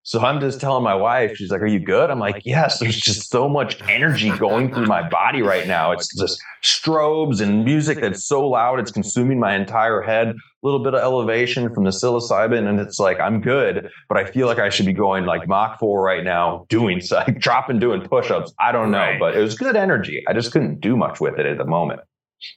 [0.06, 2.10] So I'm just telling my wife, she's like, Are you good?
[2.10, 5.94] I'm like, Yes, there's just so much energy going through my body right now.
[5.94, 10.30] It's just strobes and music that's so loud, it's consuming my entire head.
[10.30, 14.26] A little bit of elevation from the psilocybin, and it's like, I'm good, but I
[14.26, 18.02] feel like I should be going like Mach 4 right now, doing like dropping, doing
[18.02, 18.54] push ups.
[18.60, 20.24] I don't know, but it was good energy.
[20.28, 22.02] I just couldn't do much with it at the moment.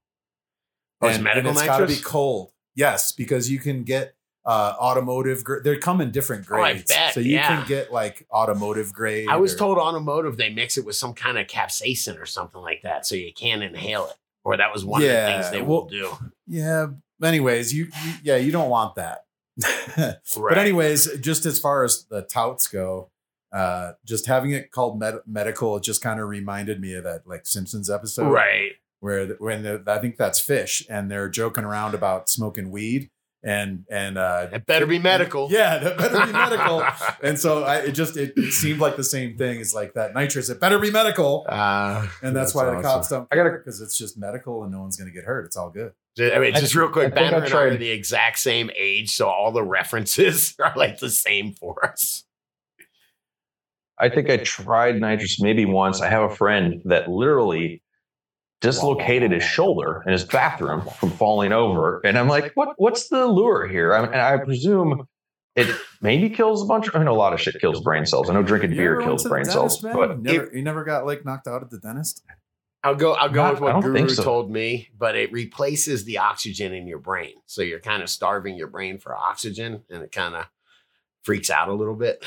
[1.00, 2.52] Oh, it's medical it's got to be cold.
[2.74, 5.44] Yes, because you can get uh, automotive.
[5.44, 7.48] Gr- they come in different Oh, I grades, bet, so you yeah.
[7.48, 9.28] can get like automotive grade.
[9.28, 12.60] I was or- told automotive they mix it with some kind of capsaicin or something
[12.60, 14.14] like that, so you can't inhale it.
[14.44, 16.12] Or that was one of the things they well- will do.
[16.46, 16.86] Yeah.
[17.22, 19.24] Anyways, you, you yeah, you don't want that.
[20.36, 23.10] But anyways, just as far as the touts go,
[23.52, 27.46] uh, just having it called med- medical, just kind of reminded me of that like
[27.46, 28.72] Simpsons episode, right.
[29.00, 33.10] Where the, when the, I think that's Phish, and they're joking around about smoking weed,
[33.46, 35.48] and and uh, It better be medical.
[35.50, 36.82] yeah, that better be medical.
[37.22, 40.12] And so I, it just it, it seemed like the same thing as like that
[40.14, 40.50] nitrous.
[40.50, 42.82] It better be medical, Uh, and that's, That's why the awesome.
[42.82, 43.28] cops don't.
[43.32, 45.46] I gotta- because it's just medical, and no one's going to get hurt.
[45.46, 45.92] It's all good.
[46.18, 48.70] I mean, just think- real quick, I Banner and I are tried- the exact same
[48.76, 52.24] age, so all the references are like the same for us.
[53.98, 56.02] I think I tried nitrous maybe once.
[56.02, 57.82] I have a friend that literally
[58.66, 62.74] dislocated his shoulder in his bathroom from falling over, and I'm like, "What?
[62.76, 65.06] What's the lure here?" I and I presume
[65.54, 66.88] it maybe kills a bunch.
[66.88, 68.28] Of, I know a lot of shit kills brain cells.
[68.28, 69.94] I know drinking You beer kills brain dentist, cells, man?
[69.94, 72.22] but you never, you never got like knocked out at the dentist.
[72.84, 73.14] I'll go.
[73.14, 74.22] I'll go Not- with what Guru so.
[74.22, 78.56] told me, but it replaces the oxygen in your brain, so you're kind of starving
[78.56, 80.44] your brain for oxygen, and it kind of
[81.24, 82.24] freaks out a little bit.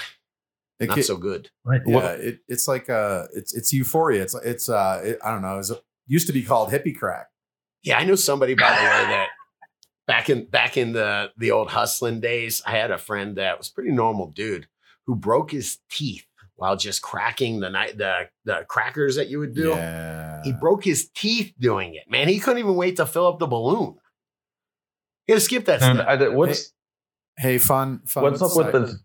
[0.82, 1.50] It Not ca- so good.
[1.86, 4.22] yeah, it, it's like uh, it's it's euphoria.
[4.24, 5.60] It's it's uh, it, I don't know.
[5.60, 5.70] It
[6.10, 7.28] used to be called hippie crack.
[7.84, 9.28] Yeah, I know somebody by the way that
[10.08, 13.70] back in back in the the old hustling days, I had a friend that was
[13.70, 14.68] a pretty normal dude
[15.06, 19.56] who broke his teeth while just cracking the night the the crackers that you would
[19.56, 19.70] do.
[19.70, 22.28] Yeah, He broke his teeth doing it, man.
[22.28, 23.96] He couldn't even wait to fill up the balloon.
[25.28, 26.08] You gotta skip that And stuff.
[26.22, 26.74] I, what's
[27.38, 28.24] Hey, fun, fun.
[28.24, 29.00] what's up with side- the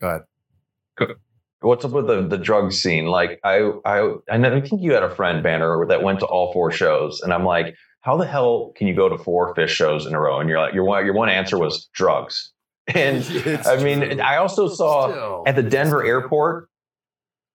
[0.00, 1.16] Go ahead.
[1.64, 3.06] What's up with the the drug scene?
[3.06, 6.70] Like I I I think you had a friend Banner that went to all four
[6.70, 10.14] shows, and I'm like, how the hell can you go to four Phish shows in
[10.14, 10.38] a row?
[10.38, 12.52] And you're like, your one your one answer was drugs.
[12.94, 14.20] And It's I mean, true.
[14.20, 15.44] I also saw Still.
[15.46, 16.68] at the Denver airport.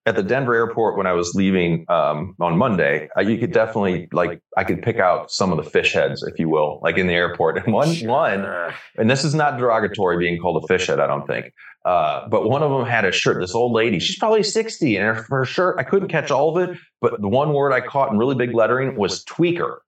[0.06, 4.08] At the Denver airport, when I was leaving um, on Monday, uh, you could definitely
[4.12, 7.06] like I could pick out some of the Phish heads, if you will, like in
[7.06, 7.58] the airport.
[7.58, 11.26] And one one and this is not derogatory being called a Phish head, I don't
[11.28, 11.52] think.
[11.84, 13.40] Uh, but one of them had a shirt.
[13.40, 16.68] This old lady, she's probably 60, and her, her shirt, I couldn't catch all of
[16.68, 19.78] it, but the one word I caught in really big lettering was tweaker.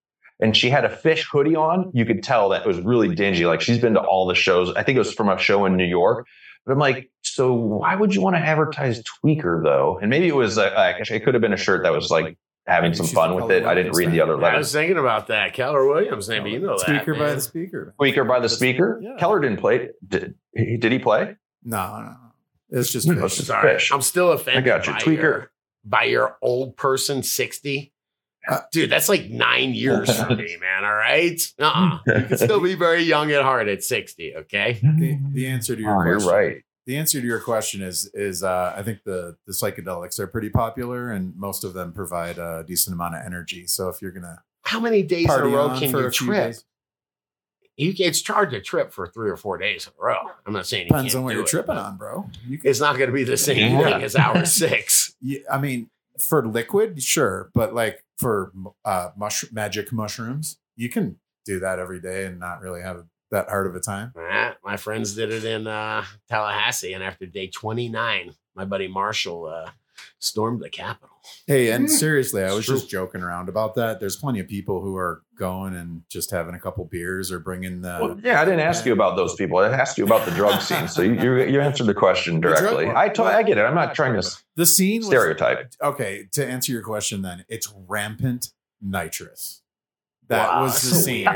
[0.40, 1.90] And she had a Phish hoodie on.
[1.94, 3.46] You could tell that it was really dingy.
[3.46, 4.74] Like she's been to all the shows.
[4.74, 6.26] I think it was from a show in New York.
[6.66, 9.98] But I'm like, so why would you want to advertise tweaker though?
[10.00, 12.36] And maybe it was uh, actually it could have been a shirt that was like
[12.66, 13.64] having some fun with it.
[13.64, 15.54] I didn't read the other Yeah, I was thinking about that.
[15.54, 16.80] Keller Williams, maybe you know that.
[16.80, 17.94] speaker by the speaker.
[18.00, 19.00] Tweaker by the speaker.
[19.02, 19.16] Yeah.
[19.18, 19.90] Keller didn't play.
[20.06, 21.36] Did, did he play?
[21.64, 22.16] No, no, no.
[22.80, 23.42] It's just No, Phish.
[23.44, 23.92] Sorry, Phish.
[23.92, 24.64] I'm still offended.
[24.64, 24.92] I got you.
[24.94, 25.22] by Tweaker.
[25.22, 25.50] Your,
[25.84, 27.92] by your old person, sixty.
[28.48, 30.84] Uh, Dude, that's like nine years for me, man.
[30.84, 31.98] All right, uh-uh.
[32.06, 34.34] you can still be very young at heart at sixty.
[34.34, 36.56] Okay, The, the answer to your Oh, you're question, right.
[36.86, 40.48] the answer to your question is is uh, I think the the psychedelics are pretty
[40.50, 43.66] popular and most of them provide a decent amount of energy.
[43.68, 46.10] So if you're gonna how many days in a row on can for you a
[46.10, 46.46] trip?
[46.46, 46.64] days,
[47.82, 50.18] You it's charged a trip for three or four days in a row.
[50.46, 52.28] I'm not saying you depends can't on what you're it, tripping on, bro.
[52.46, 53.82] You can, It's not going to be the same Yeah.
[53.92, 55.14] thing as hour six.
[55.20, 58.52] yeah, I mean, for liquid, sure, but like for
[58.84, 63.48] uh, mush- magic mushrooms, you can do that every day and not really have that
[63.48, 64.12] hard of a time.
[64.16, 69.46] Ah, my friends did it in uh, Tallahassee, and after day 29, my buddy Marshall
[69.46, 69.70] uh,
[70.18, 71.11] stormed the Capitol.
[71.46, 71.90] Hey, and mm.
[71.90, 74.00] seriously, I was just joking around about that.
[74.00, 77.80] There's plenty of people who are going and just having a couple beers or bringing
[77.80, 77.98] the.
[78.00, 79.58] Well, yeah, I didn't ask you about those people.
[79.58, 80.88] I asked you about the drug scene.
[80.88, 82.88] So you you, you answered the question directly.
[82.88, 83.62] I to- I get it.
[83.62, 85.72] I'm not trying to the scene was, stereotype.
[85.82, 88.48] Okay, to answer your question, then it's rampant
[88.80, 89.62] nitrous.
[90.28, 91.28] That Wow, was the scene.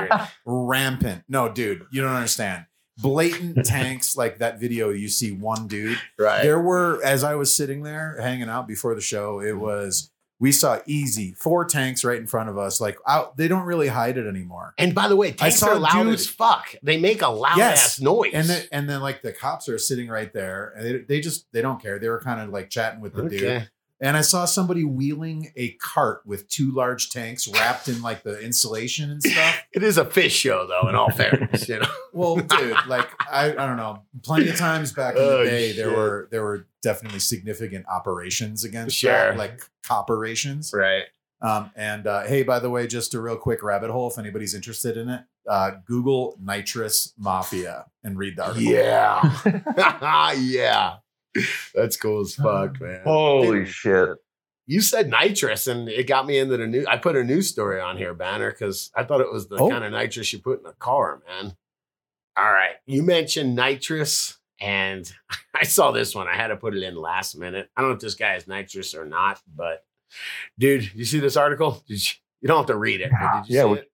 [0.45, 1.25] Rampant.
[1.29, 2.67] No, dude, you don't understand.
[2.99, 4.91] Blatant tanks like that video.
[4.91, 5.99] You see one dude.
[6.19, 6.43] Right.
[6.43, 9.41] There were as I was sitting there hanging out before the show.
[9.41, 9.61] It mm-hmm.
[9.61, 12.81] was we saw easy four tanks right in front of us.
[12.81, 14.75] Like out, they don't really hide it anymore.
[14.79, 16.75] and by the way, tanks saw are loud dude- as fuck.
[16.83, 17.85] They make a loud Yes.
[17.85, 18.33] ass noise.
[18.35, 21.47] And then, and then like the cops are sitting right there, and they, they just
[21.53, 21.99] they don't care.
[21.99, 23.71] They were kind of like chatting with the dude.
[24.01, 28.39] and I saw somebody wheeling a cart with two large tanks wrapped in like the
[28.41, 29.66] insulation and stuff.
[29.77, 30.89] It is a Phish show, though.
[30.89, 31.87] In all fairness, you know.
[32.13, 34.03] Well, dude, like I, I don't know.
[34.23, 38.65] Plenty of times back in Oh, the day, there were there were definitely significant operations
[38.65, 39.13] against Sure.
[39.13, 40.73] that, like copperations.
[40.75, 41.03] Right.
[41.43, 44.55] Um, and uh, hey, by the way, just a real quick rabbit hole if anybody's
[44.55, 48.63] interested in it, uh, Google nitrous mafia and read the article.
[48.73, 50.33] Yeah.
[50.39, 50.95] yeah.
[51.75, 53.03] That's cool as fuck, man.
[53.05, 54.09] Holy shit.
[54.67, 56.85] You said nitrous, and it got me into the new.
[56.89, 59.71] I put a news story on here, Banner, because I thought it was the Oh.
[59.71, 61.57] kind of nitrous you put in a car, man.
[62.37, 62.75] All right.
[62.85, 65.11] You mentioned nitrous, and
[65.55, 66.27] I saw this one.
[66.27, 67.71] I had to put it in last minute.
[67.77, 69.85] I don't know if this guy is nitrous or not, but
[70.59, 71.83] dude, you see this article?
[71.87, 73.11] Did you, you don't have to read it.
[73.13, 73.91] But did you Yeah, it?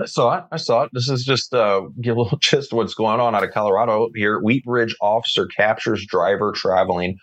[0.00, 0.44] I saw it.
[0.52, 0.90] I saw it.
[0.92, 4.10] This is just uh, give a little gist of what's going on out of Colorado
[4.14, 4.38] here.
[4.38, 7.16] Wheat Ridge officer captures driver traveling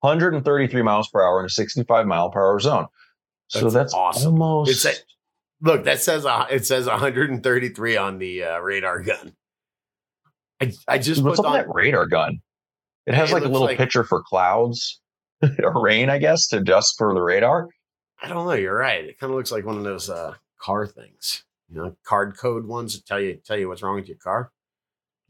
[0.00, 2.86] 133 miles per hour in a 65 mile per hour zone.
[3.48, 4.40] So That's that's, awesome.
[4.42, 4.70] almost.
[4.70, 4.92] It's a,
[5.62, 9.32] look, that says uh, it says 133 on the uh, radar gun.
[10.60, 12.40] I, I just what's put up on that radar gun?
[13.06, 15.00] It has It like a little like- picture for clouds
[15.62, 17.68] or rain, I guess, to adjust for the radar.
[18.20, 18.52] I don't know.
[18.52, 19.04] You're right.
[19.04, 22.66] It kind of looks like one of those uh, car things, you know, card code
[22.66, 24.50] ones that tell you tell you what's wrong with your car.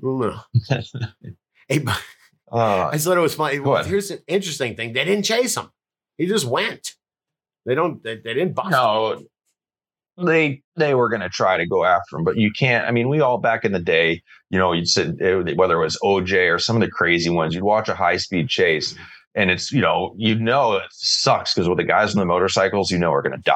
[0.03, 0.41] I don't know.
[1.69, 2.03] Hey, but
[2.51, 3.59] Uh, I thought it was funny.
[3.59, 3.87] Ahead.
[3.87, 5.71] Here's an interesting thing: they didn't chase him.
[6.17, 6.95] He just went.
[7.67, 8.03] They don't.
[8.03, 8.69] They, they didn't bust.
[8.69, 8.73] him.
[8.73, 12.87] no, they they were going to try to go after him, but you can't.
[12.87, 15.17] I mean, we all back in the day, you know, you'd sit
[15.57, 18.49] whether it was OJ or some of the crazy ones, you'd watch a high speed
[18.49, 18.95] chase,
[19.35, 22.91] and it's you know you know it sucks because with the guys on the motorcycles,
[22.91, 23.55] you know are going to die.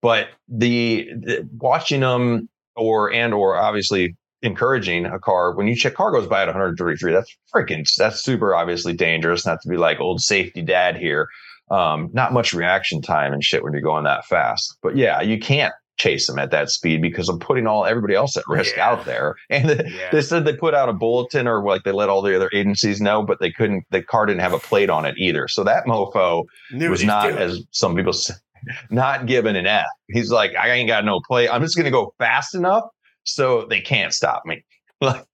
[0.00, 5.94] But the, the watching them or and or obviously encouraging a car when you check
[5.94, 9.98] car goes by at 133 that's freaking that's super obviously dangerous not to be like
[10.00, 11.26] old safety dad here
[11.70, 15.38] um not much reaction time and shit when you're going that fast but yeah you
[15.38, 18.88] can't chase them at that speed because i'm putting all everybody else at risk Yeah.
[18.88, 20.10] out there and the, Yeah.
[20.12, 23.00] they said they put out a bulletin or like they let all the other agencies
[23.00, 25.84] know but they couldn't the car didn't have a plate on it either so that
[25.86, 27.38] mofo Knew was not doing.
[27.38, 28.34] as some people say
[28.90, 32.14] not given an f he's like i ain't got no plate i'm just gonna go
[32.18, 32.84] fast enough
[33.28, 34.64] so they can't stop me
[35.00, 35.24] like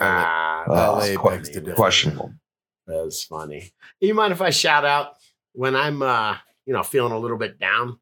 [0.00, 1.64] Ah, Uh, LA that's begs funny, to man.
[1.64, 1.74] differ.
[1.76, 2.32] questionable
[2.86, 3.72] That's funny.
[4.00, 5.14] You mind if I shout out
[5.52, 7.98] when I'm, uh, you know, feeling a little bit down?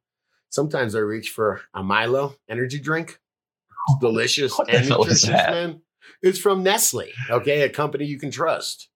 [0.50, 3.18] Sometimes I reach for a Milo energy drink.
[3.88, 5.80] It's delicious What and nutritious, man.
[6.22, 8.88] It's from Nestle, okay, a company you can trust.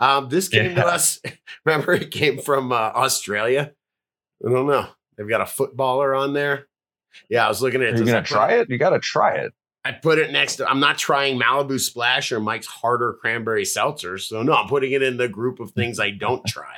[0.00, 1.20] Um, this came to us.
[1.64, 3.72] Remember, it came from uh, Australia.
[4.46, 4.88] I don't know.
[5.16, 6.66] They've got a footballer on there.
[7.28, 7.94] Yeah, I was looking at it.
[7.94, 9.52] are you gonna try it you gotta try it
[9.84, 10.68] I put it next to.
[10.68, 14.18] I'm not trying Malibu Splash or Mike's Harder Cranberry Seltzer.
[14.18, 16.76] So no, I'm putting it in the group of things I don't try.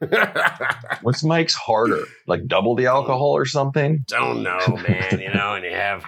[1.02, 5.20] what's mike's harder like double the alcohol or something don't know, man.
[5.20, 6.04] You know, and you have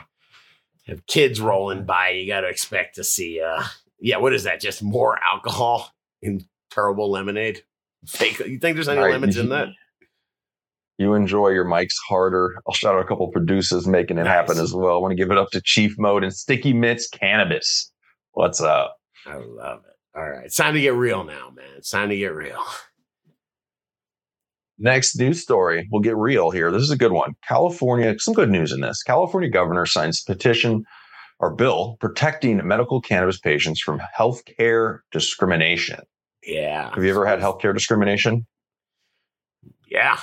[0.87, 2.11] have kids rolling by.
[2.11, 3.41] You got to expect to see.
[3.41, 3.65] uh
[3.99, 4.61] Yeah, what is that?
[4.61, 7.63] Just more alcohol in terrible lemonade.
[8.07, 8.39] Fake.
[8.39, 9.69] You think there's any right, lemons in that?
[11.01, 14.75] You enjoy your mike's harder i'll shout out a couple producers making it happen as
[14.75, 17.91] well i want to give it up to chief mode and sticky mints cannabis
[18.33, 18.97] what's up
[19.27, 20.19] I love it.
[20.19, 21.67] All right, it's time to get real now, man.
[21.77, 22.59] It's time to get real.
[24.79, 25.87] Next news story.
[25.93, 26.73] We'll get real here.
[26.73, 27.35] This is a good one.
[27.47, 29.03] California, some good news in this.
[29.03, 30.85] California governor signs petition
[31.39, 36.01] or bill protecting medical cannabis patients from healthcare discrimination.
[36.43, 36.95] Yeah.
[36.95, 38.47] Have you ever had healthcare discrimination?
[39.87, 40.19] Yeah.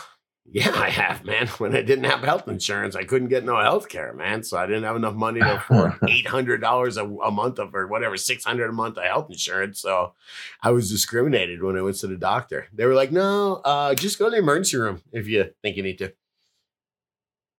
[0.49, 1.47] Yeah, I have, man.
[1.57, 4.43] When I didn't have health insurance, I couldn't get no health care, man.
[4.43, 7.75] So I didn't have enough money to for eight hundred dollars a a month of
[7.75, 9.81] or whatever, six hundred a month of health insurance.
[9.81, 10.13] So
[10.63, 12.67] I was discriminated when I went to the doctor.
[12.73, 15.83] They were like, "No, uh, just go to the emergency room if you think you
[15.83, 16.13] need to."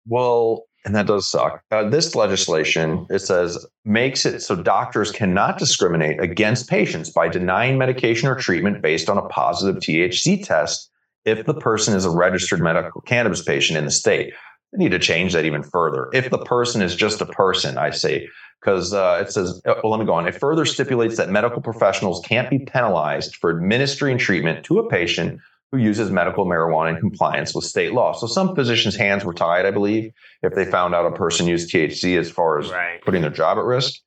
[0.07, 1.63] Well, and that does suck.
[1.71, 7.77] Uh, this legislation, it says, makes it so doctors cannot discriminate against patients by denying
[7.77, 10.91] medication or treatment based on a positive THC test
[11.29, 14.33] if the person is a registered medical cannabis patient in the state.
[14.73, 16.11] They need to change that even further.
[16.13, 18.29] If the person is just a person, I say,
[18.61, 20.27] because uh, it says, uh, well, let me go on.
[20.27, 25.41] It further stipulates that medical professionals can't be penalized for administering treatment to a patient
[25.71, 28.13] who uses medical marijuana in compliance with state law.
[28.13, 30.11] So some physicians' hands were tied, I believe,
[30.43, 33.01] if they found out a person used THC as far as Right.
[33.03, 34.01] putting their job at risk.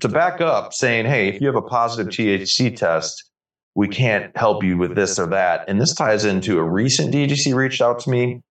[0.00, 3.25] To back up, saying, hey, if you have a positive THC test,
[3.76, 5.68] we can't help you with this or that.
[5.68, 8.42] And this ties into a recent DGC reached out to me.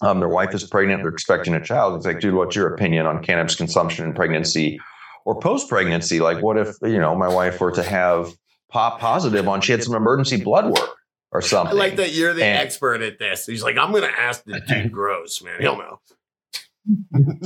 [0.00, 1.96] Um, their wife is pregnant, they're expecting a child.
[1.96, 4.80] It's like, dude, what's your opinion on cannabis consumption in pregnancy
[5.24, 6.18] or post pregnancy?
[6.18, 8.32] Like, what if, you know, my wife were to have
[8.68, 10.90] pop positive on, she had some emergency blood work?
[11.30, 11.76] or something.
[11.76, 13.44] I like that you're the and, expert at this.
[13.44, 15.60] He's like, I'm going to ask the dude gross, man.
[15.60, 16.00] He'll know.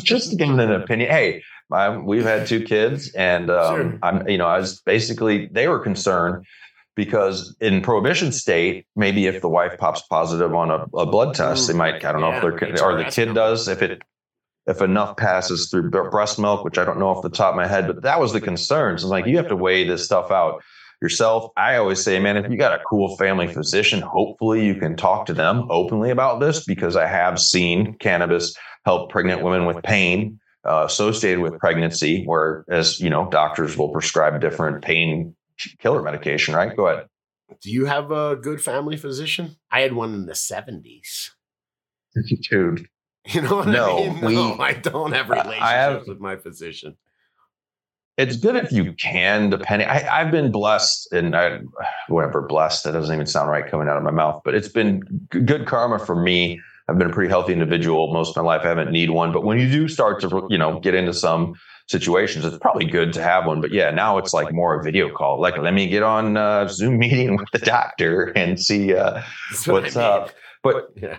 [0.05, 1.11] just giving an opinion.
[1.11, 1.43] Hey,
[1.73, 3.99] I, we've had two kids, and um, sure.
[4.05, 6.47] I'm, you know, I was basically they were concerned
[6.95, 11.69] because in prohibition state, maybe if the wife pops positive on a, a blood test,
[11.69, 14.03] they might, I don't know if they're, or the kid does, if it,
[14.67, 17.67] if enough passes through breast milk, which I don't know off the top of my
[17.67, 18.91] head, but that was the concern.
[18.93, 19.03] concerns.
[19.03, 20.63] It's like, you have to weigh this stuff out
[21.01, 21.51] yourself.
[21.57, 25.27] I always say, man, if you got a cool family physician, hopefully you can talk
[25.27, 30.39] to them openly about this because I have seen cannabis help pregnant women with pain
[30.65, 35.35] uh, associated with pregnancy, whereas, you know, doctors will prescribe different pain
[35.79, 36.75] killer medication, right?
[36.77, 37.07] Go ahead.
[37.61, 39.57] Do you have a good family physician?
[39.71, 41.31] I had one in the 70s.
[42.51, 42.89] Dude.
[43.29, 44.21] You know what no, I mean?
[44.21, 46.97] No, we, I don't have relationships have, with my physician.
[48.19, 49.89] It's good if you can, depending.
[49.89, 51.61] I, have been blessed, and I,
[52.09, 55.01] whatever blessed, that doesn't even sound right coming out of my mouth, but it's been
[55.31, 56.61] good karma for me.
[56.89, 58.63] I've been a pretty healthy individual most of my life.
[58.65, 61.55] I haven't need one, but when you do start to, you know, get into some
[61.93, 63.61] situations, it's probably good to have one.
[63.61, 65.41] But yeah, now it's like more a video call.
[65.41, 69.23] Like, let me get on uh, Zoom meeting with the doctor and see uh,
[69.67, 70.31] what's up.
[70.65, 71.19] But yeah.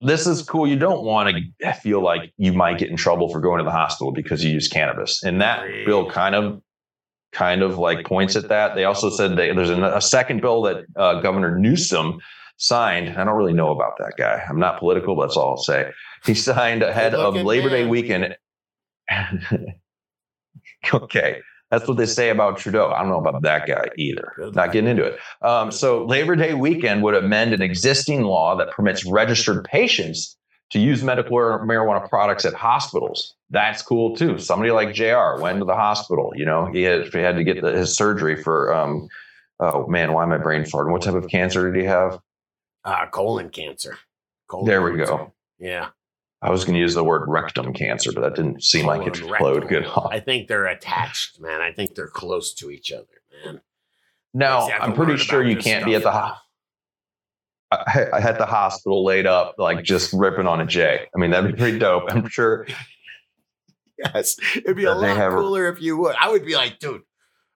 [0.00, 0.68] this is cool.
[0.68, 3.72] You don't want to feel like you might get in trouble for going to the
[3.72, 5.24] hospital because you use cannabis.
[5.24, 6.62] And that bill kind of
[7.32, 8.74] kind of like points at that.
[8.74, 12.20] They also said that there's a, second bill that uh, Governor Newsom
[12.58, 13.18] signed.
[13.18, 14.44] I don't really know about that guy.
[14.48, 15.90] I'm not political, but that's all I'll say.
[16.26, 18.36] He signed ahead of Labor Day weekend.
[20.94, 21.40] okay.
[21.70, 22.90] That's what they say about Trudeau.
[22.90, 24.34] I don't know about that guy either.
[24.38, 25.18] Not getting into it.
[25.40, 30.36] Um, so Labor Day weekend would amend an existing law that permits registered patients
[30.72, 33.34] to use medical marijuana products at hospitals.
[33.48, 34.36] That's cool too.
[34.36, 35.40] Somebody like Jr.
[35.40, 36.32] went to the hospital.
[36.36, 38.74] You know, he had, he had to get the, his surgery for.
[38.74, 39.08] Um,
[39.58, 40.92] oh man, why am I brain farting?
[40.92, 42.18] What type of cancer did he have?
[42.84, 43.96] Uh, colon cancer.
[44.48, 45.06] Colon there we cancer.
[45.06, 45.32] go.
[45.58, 45.88] Yeah.
[46.42, 49.22] I was going to use the word rectum cancer, but that didn't seem like it
[49.22, 49.86] oh, flowed good.
[50.10, 51.60] I think they're attached, man.
[51.60, 53.06] I think they're close to each other,
[53.44, 53.60] man.
[54.34, 56.34] Now, I'm pretty sure you can't be at the ho-
[57.70, 61.06] I, I had the hospital laid up, like just ripping on a J.
[61.14, 62.04] I mean, that'd be pretty dope.
[62.08, 62.66] I'm sure.
[63.98, 66.16] yes, it'd be a lot cooler if you would.
[66.20, 67.02] I would be like, dude,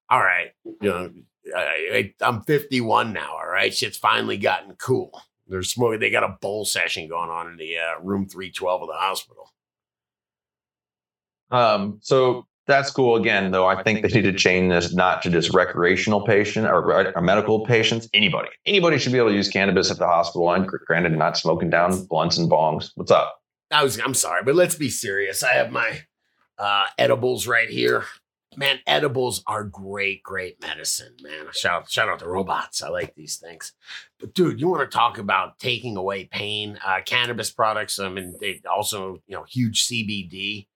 [0.08, 1.10] all right, you know,
[1.54, 3.32] I, am 51 now.
[3.32, 5.20] All right, shit's finally gotten cool.
[5.48, 6.00] They're smoking.
[6.00, 9.52] They got a bowl session going on in the uh, room 312 of the hospital.
[11.50, 13.16] Um, so that's cool.
[13.16, 17.12] Again, though, I think they need to change this not to just recreational patient or,
[17.14, 18.08] or, medical patients.
[18.12, 20.50] Anybody, anybody should be able to use cannabis at the hospital.
[20.52, 22.90] And granted, not smoking down blunts and bongs.
[22.96, 23.40] What's up?
[23.70, 24.00] I was.
[24.00, 25.42] I'm sorry, but let's be serious.
[25.42, 26.02] I have my
[26.58, 28.04] uh, edibles right here
[28.56, 31.46] man, edibles are great, great medicine, man.
[31.52, 32.82] Shout shout out to robots.
[32.82, 33.72] I like these things.
[34.18, 36.78] But dude, you want to talk about taking away pain?
[36.84, 37.98] Uh, cannabis products.
[37.98, 40.66] I mean, they also you know huge CBD.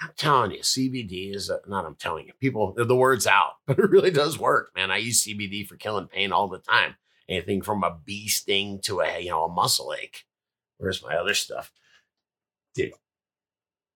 [0.00, 1.86] I'm telling you, CBD is a, not.
[1.86, 2.74] I'm telling you, people.
[2.76, 4.90] The word's out, but it really does work, man.
[4.90, 6.96] I use CBD for killing pain all the time.
[7.28, 10.24] Anything from a bee sting to a you know a muscle ache.
[10.78, 11.72] Where's my other stuff?
[12.74, 12.92] Dude,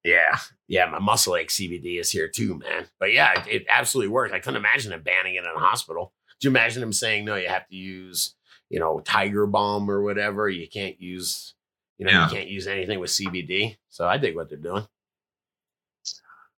[0.06, 0.38] yeah,
[0.68, 2.86] yeah, my muscle ache CBD is here too, man.
[2.98, 4.32] But yeah, it, it absolutely works.
[4.32, 6.12] I couldn't imagine him banning it in a hospital.
[6.40, 7.34] Do you imagine him saying no?
[7.34, 8.34] You have to use,
[8.68, 10.48] you know, Tiger Balm or whatever.
[10.48, 11.54] You can't use,
[11.98, 12.28] you know, yeah.
[12.28, 13.76] you can't use anything with CBD.
[13.88, 14.86] So I dig what they're doing.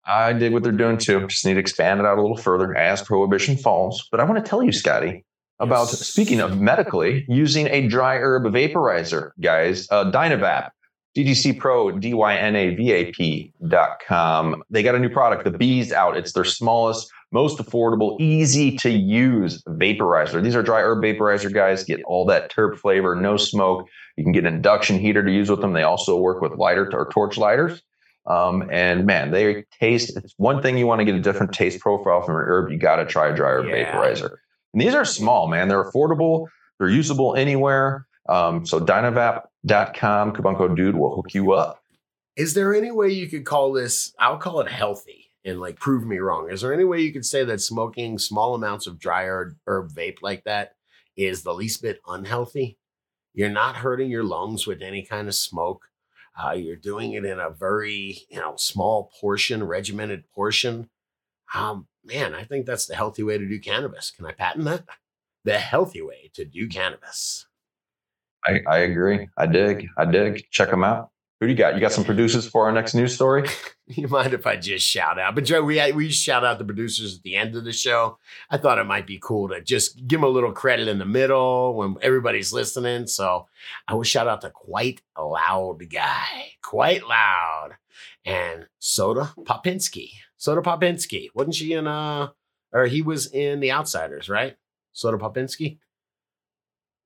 [0.04, 1.26] I dig what they're doing too.
[1.26, 4.08] Just need to expand it out a little further as prohibition falls.
[4.10, 5.24] But I want to tell you, Scotty,
[5.60, 6.06] about yes.
[6.06, 9.86] speaking of medically using a dry herb vaporizer, guys.
[9.90, 10.70] Uh, Dynavap
[11.16, 14.62] DGC Pro, D-Y-N-A-V-A-P dot com.
[14.70, 16.16] They got a new product, the Bees Out.
[16.16, 20.42] It's their smallest, most affordable, easy to use vaporizer.
[20.42, 21.84] These are dry herb vaporizer guys.
[21.84, 23.88] Get all that terp flavor, no smoke.
[24.16, 25.72] You can get an induction heater to use with them.
[25.72, 27.82] They also work with lighter or torch lighters.
[28.26, 30.16] Um, and man, they taste.
[30.16, 32.70] It's one thing you want to get a different taste profile from your herb.
[32.70, 33.92] You got to try a dry herb yeah.
[33.92, 34.36] vaporizer.
[34.74, 35.68] And these are small, man.
[35.68, 36.46] They're affordable.
[36.78, 38.06] They're usable anywhere.
[38.28, 41.82] Um, so dynavap.com, coupon code dude will hook you up.
[42.36, 46.06] Is there any way you could call this, I'll call it healthy and like prove
[46.06, 46.50] me wrong.
[46.50, 50.22] Is there any way you could say that smoking small amounts of dry herb, vape
[50.22, 50.74] like that
[51.16, 52.78] is the least bit unhealthy?
[53.34, 55.86] You're not hurting your lungs with any kind of smoke.
[56.40, 60.88] Uh, you're doing it in a very, you know, small portion, regimented portion.
[61.54, 64.10] Um, man, I think that's the healthy way to do cannabis.
[64.10, 64.84] Can I patent that?
[65.44, 67.47] The healthy way to do cannabis.
[68.48, 69.28] I, I agree.
[69.36, 69.88] I dig.
[69.96, 70.46] I dig.
[70.50, 71.10] Check them out.
[71.40, 71.74] Who do you got?
[71.74, 73.48] You got some producers for our next news story?
[73.86, 75.36] you mind if I just shout out?
[75.36, 78.18] But Joe, we we shout out the producers at the end of the show.
[78.50, 81.04] I thought it might be cool to just give them a little credit in the
[81.04, 83.06] middle when everybody's listening.
[83.06, 83.46] So
[83.86, 87.76] I will shout out to Quite Loud Guy, Quite Loud,
[88.24, 90.10] and Soda Popinski.
[90.38, 92.28] Soda Popinski, wasn't she in uh,
[92.72, 94.56] or he was in The Outsiders, right?
[94.92, 95.78] Soda Popinski.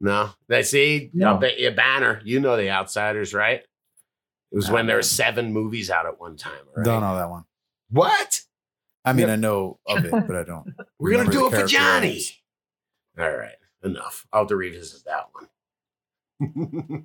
[0.03, 1.41] No, they see no.
[1.41, 2.21] a banner.
[2.25, 3.61] You know The Outsiders, right?
[3.61, 6.53] It was when there were seven movies out at one time.
[6.77, 6.85] Right?
[6.85, 7.45] Don't know that one.
[7.89, 8.41] What?
[9.05, 10.75] I mean, I know of it, but I don't.
[10.99, 12.21] We're gonna do it for Johnny.
[13.17, 13.55] All right,
[13.85, 14.27] enough.
[14.33, 15.49] I'll have to revisit that one.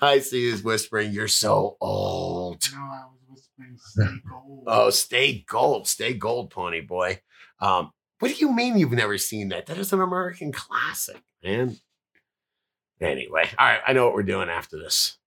[0.00, 5.44] I see he's whispering, "You're so old." No, I was whispering, "Stay gold." oh, stay
[5.48, 7.20] gold, stay gold, Pony Boy.
[7.60, 7.90] Um,
[8.20, 9.66] what do you mean you've never seen that?
[9.66, 11.76] That is an American classic, man.
[13.00, 15.18] Anyway, all right, I know what we're doing after this.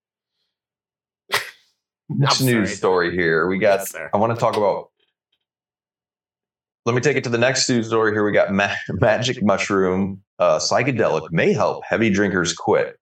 [2.10, 3.48] Next news story here.
[3.48, 4.90] We got, yes, I want to talk about,
[6.86, 8.26] let me take it to the next news story here.
[8.26, 12.98] We got ma- magic mushroom uh, psychedelic may help heavy drinkers quit.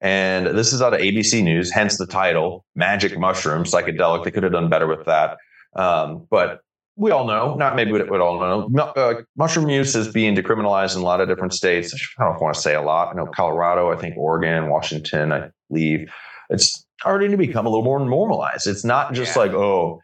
[0.00, 4.24] And this is out of ABC News, hence the title Magic Mushroom Psychedelic.
[4.24, 5.38] They could have done better with that.
[5.74, 6.60] Um, but
[6.96, 10.34] we all know, not maybe but we would all know, uh, mushroom use is being
[10.34, 11.94] decriminalized in a lot of different states.
[12.18, 13.08] I don't want to say a lot.
[13.08, 16.10] I know Colorado, I think Oregon, Washington, I believe.
[16.48, 18.66] It's starting to become a little more normalized.
[18.66, 19.42] It's not just yeah.
[19.42, 20.00] like, oh,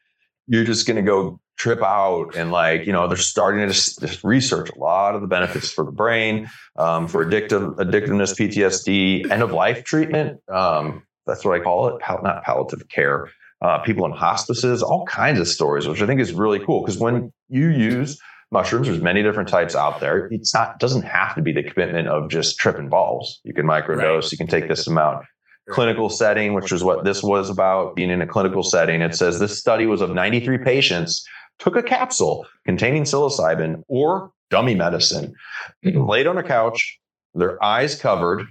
[0.49, 4.01] you're just going to go trip out and like you know they're starting to just,
[4.01, 9.31] just, research a lot of the benefits for the brain um, for addictive addictiveness ptsd
[9.31, 13.31] end of life treatment um, that's what i call it Pal- not palliative care
[13.63, 16.99] uh, people in hospices all kinds of stories which i think is really cool because
[16.99, 18.19] when you use
[18.51, 22.09] mushrooms there's many different types out there it's not doesn't have to be the commitment
[22.09, 24.33] of just tripping balls you can microdose right.
[24.33, 25.25] you can take this amount
[25.71, 29.01] clinical setting, which is what this was about, being in a clinical setting.
[29.01, 31.25] It says this study was of 93 patients,
[31.59, 35.35] took a capsule containing psilocybin or dummy medicine,
[35.83, 36.99] laid on a couch,
[37.35, 38.47] their eyes covered,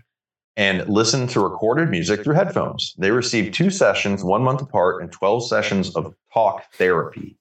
[0.58, 2.94] and listened to recorded music through headphones.
[2.98, 7.38] They received two sessions, one month apart, and 12 sessions of talk therapy.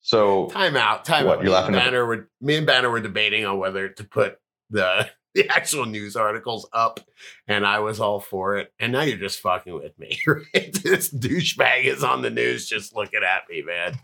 [0.00, 1.44] So time out, time what, out.
[1.44, 4.38] You're laughing Banner were, me and Banner were debating on whether to put
[4.70, 7.00] the the actual news articles up,
[7.46, 8.72] and I was all for it.
[8.80, 10.72] And now you're just fucking with me, right?
[10.82, 13.98] this douchebag is on the news just looking at me, man.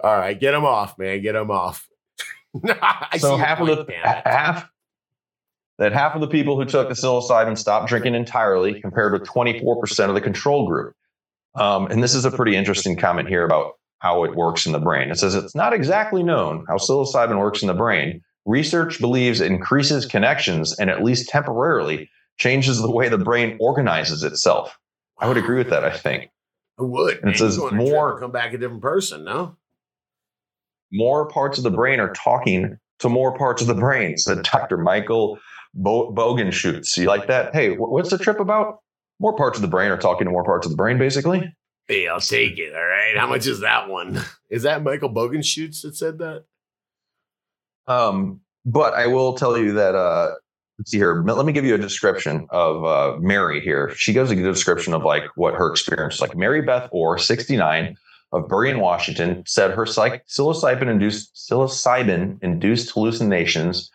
[0.00, 1.22] All right, get him off, man.
[1.22, 1.88] Get him off.
[3.18, 4.68] so half of the half
[5.80, 10.08] that half of the people who took the psilocybin stopped drinking entirely, compared with 24%
[10.08, 10.94] of the control group.
[11.56, 14.78] Um, and this is a pretty interesting comment here about how it works in the
[14.78, 15.10] brain.
[15.10, 19.50] It says it's not exactly known how psilocybin works in the brain, Research believes it
[19.50, 24.78] increases connections and at least temporarily changes the way the brain organizes itself.
[25.18, 26.30] I would agree with that, I think.
[26.78, 27.18] I would.
[27.18, 29.56] And it says more come back a different person, no?
[30.90, 34.78] More parts of the brain are talking to more parts of the brain, said Dr.
[34.78, 35.38] Michael
[35.74, 36.96] Bo- Bogenschutz.
[36.96, 37.54] You like that?
[37.54, 38.78] Hey, what's the trip about?
[39.18, 41.52] More parts of the brain are talking to more parts of the brain, basically.
[41.88, 42.74] Hey, I'll take it.
[42.74, 43.16] All right.
[43.16, 44.20] How much is that one?
[44.50, 46.44] Is that Michael Bogenschutz that said that?
[47.86, 50.32] Um, but I will tell you that uh,
[50.78, 51.22] let's see here.
[51.22, 53.92] Let me give you a description of uh, Mary here.
[53.94, 56.36] She gives a good description of like what her experience is like.
[56.36, 57.96] Mary Beth Orr, 69,
[58.32, 63.90] of Burien, Washington, said her psych- psilocybin induced psilocybin induced hallucinations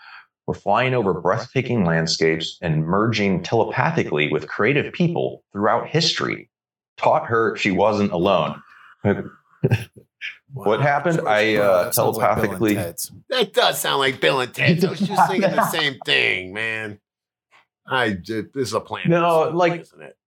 [0.48, 6.50] were flying over breathtaking landscapes and merging telepathically with creative people throughout history.
[6.98, 8.62] Taught her she wasn't alone.
[10.54, 10.64] Wow.
[10.66, 11.22] What happened?
[11.28, 12.76] I uh, telepathically.
[12.76, 12.98] Like
[13.30, 14.84] that does sound like Bill and Ted.
[14.86, 17.00] I was just thinking the same thing, man.
[17.86, 19.10] I this is a plan.
[19.10, 20.18] No, like isn't it?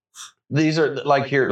[0.51, 1.49] These are like here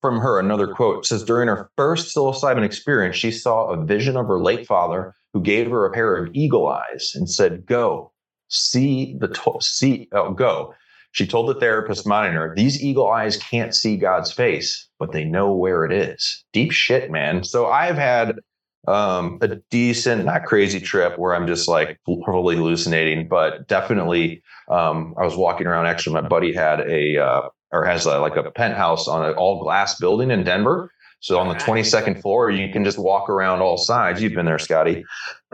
[0.00, 4.26] from her another quote says during her first psilocybin experience, she saw a vision of
[4.26, 8.12] her late father who gave her a pair of eagle eyes and said, "Go
[8.48, 10.74] see the to- see oh, go."
[11.12, 15.54] She told the therapist monitor, "These eagle eyes can't see God's face, but they know
[15.54, 16.44] where it is.
[16.52, 17.44] Deep shit, man.
[17.44, 18.36] So I've had
[18.88, 25.14] um, a decent, not crazy trip where I'm just like fully hallucinating, but definitely um,
[25.18, 25.86] I was walking around.
[25.86, 29.62] Actually, my buddy had a uh, or has a, like a penthouse on an all
[29.62, 30.90] glass building in Denver.
[31.22, 34.20] So on the 22nd floor, you can just walk around all sides.
[34.20, 35.04] You've been there, Scotty,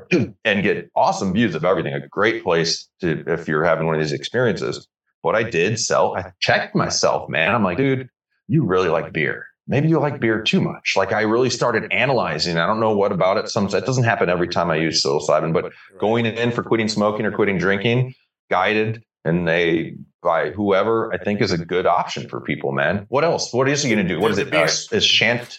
[0.11, 1.93] and get awesome views of everything.
[1.93, 4.89] A great place to if you're having one of these experiences.
[5.21, 7.55] What I did, sell, I checked myself, man.
[7.55, 8.09] I'm like, dude,
[8.47, 9.47] you really like beer.
[9.67, 10.95] Maybe you like beer too much.
[10.97, 12.57] Like I really started analyzing.
[12.57, 13.51] I don't know what about it.
[13.51, 17.27] Some that doesn't happen every time I use psilocybin, but going in for quitting smoking
[17.27, 18.15] or quitting drinking,
[18.51, 23.07] guided and they by whoever I think is a good option for people, man.
[23.09, 23.53] What else?
[23.53, 24.21] What is he going to do?
[24.21, 24.53] What is it?
[24.53, 25.59] Uh, is Shant?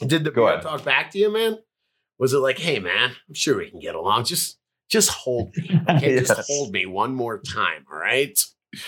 [0.00, 0.62] Did the Go beer ahead.
[0.62, 1.58] talk back to you, man?
[2.18, 4.24] Was it like, hey, man, I'm sure we can get along.
[4.24, 4.58] Just,
[4.90, 5.80] just hold me.
[5.90, 6.28] Okay, Yes.
[6.28, 7.84] just hold me one more time.
[7.92, 8.38] All right.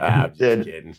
[0.00, 0.96] Uh, just kidding.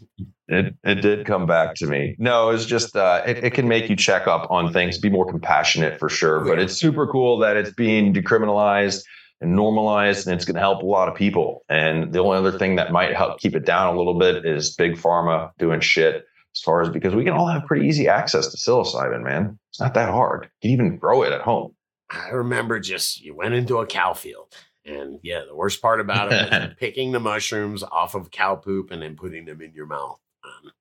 [0.48, 2.16] It it did come back to me.
[2.20, 5.26] No, it's just uh, it, it can make you check up on things, be more
[5.26, 6.42] compassionate for sure.
[6.46, 9.02] But it's super cool that it's being decriminalized
[9.42, 11.64] and normalized, and it's going to help a lot of people.
[11.70, 14.76] And the only other thing that might help keep it down a little bit is
[14.76, 16.26] big pharma doing shit
[16.56, 19.58] as far as because we can all have pretty easy access to psilocybin, man.
[19.70, 20.50] It's not that hard.
[20.62, 21.74] You can even grow it at home.
[22.10, 24.54] I remember just you went into a cow field.
[24.84, 28.90] And yeah, the worst part about it was picking the mushrooms off of cow poop
[28.92, 30.20] and then putting them in your mouth.
[30.44, 30.72] Um,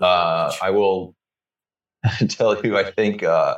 [0.00, 0.52] Uh.
[0.62, 1.16] I will
[2.28, 2.78] tell you.
[2.78, 3.56] I think uh,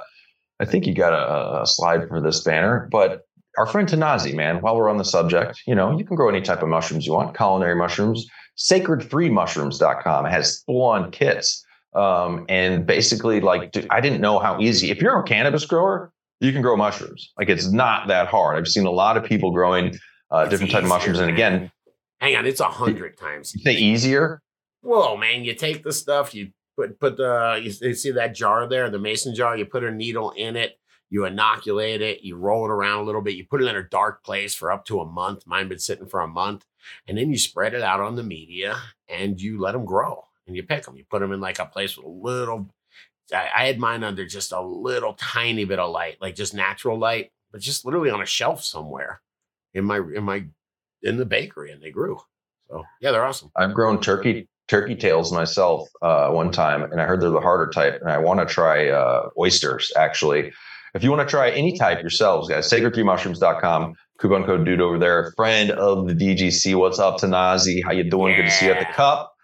[0.59, 3.27] I think you got a, a slide for this banner, but
[3.59, 4.61] our friend Tanazi, man.
[4.61, 7.13] While we're on the subject, you know, you can grow any type of mushrooms you
[7.13, 7.37] want.
[7.37, 10.27] Culinary mushrooms, sacred3mushrooms.com.
[10.27, 11.65] It has full-on kits,
[11.95, 14.91] um, and basically, like, dude, I didn't know how easy.
[14.91, 17.33] If you're a cannabis grower, you can grow mushrooms.
[17.39, 18.57] Like, it's not that hard.
[18.57, 19.99] I've seen a lot of people growing
[20.31, 21.71] uh, different type of mushrooms, and again,
[22.21, 23.55] hang on, it's a hundred times.
[23.55, 24.41] you easier.
[24.83, 25.45] Whoa, man!
[25.45, 28.99] You take the stuff, you put put the you, you see that jar there, the
[28.99, 29.57] mason jar.
[29.57, 30.79] You put a needle in it,
[31.11, 33.83] you inoculate it, you roll it around a little bit, you put it in a
[33.83, 35.47] dark place for up to a month.
[35.47, 36.65] Mine been sitting for a month,
[37.07, 38.79] and then you spread it out on the media
[39.09, 40.97] and you let them grow and you pick them.
[40.97, 42.71] You put them in like a place with a little.
[43.33, 46.99] I, I had mine under just a little tiny bit of light, like just natural
[46.99, 49.21] light, but just literally on a shelf somewhere
[49.75, 50.45] in my in my
[51.03, 52.21] in the bakery, and they grew.
[52.69, 53.51] So yeah, they're awesome.
[53.57, 57.71] I've grown turkey turkey tails myself uh, one time, and I heard they're the harder
[57.71, 59.93] type, and I want to try uh, oysters.
[59.97, 60.53] Actually,
[60.95, 63.95] if you want to try any type yourselves, guys, sacred3mushrooms.com.
[64.19, 66.75] Coupon code dude over there, friend of the DGC.
[66.77, 67.83] What's up, Tanazi?
[67.83, 68.37] How you doing?
[68.37, 69.35] Good to see you at the cup.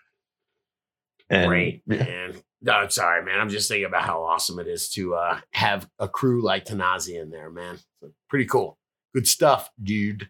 [1.31, 2.35] And Great, man.
[2.61, 3.41] No, sorry, man.
[3.41, 7.21] I'm just thinking about how awesome it is to uh, have a crew like Tanazi
[7.21, 7.79] in there, man.
[8.01, 8.79] So, pretty cool.
[9.15, 10.29] Good stuff, dude.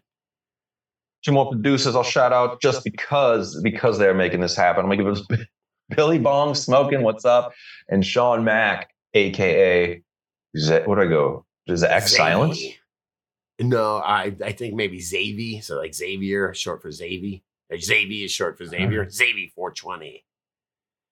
[1.23, 4.85] two more producers I'll shout out just because because they're making this happen.
[4.85, 5.27] I'm gonna give us
[5.95, 7.03] Billy Bong smoking.
[7.03, 7.53] What's up?
[7.89, 10.01] And Sean Mack, aka
[10.67, 11.45] that what do I go?
[11.67, 12.59] Is it X silence?
[13.59, 15.63] No, I I think maybe Xavi.
[15.63, 17.43] So like Xavier, short for Xavi.
[17.69, 19.05] Like Xavi is short for Xavier.
[19.05, 20.23] Xavi 420.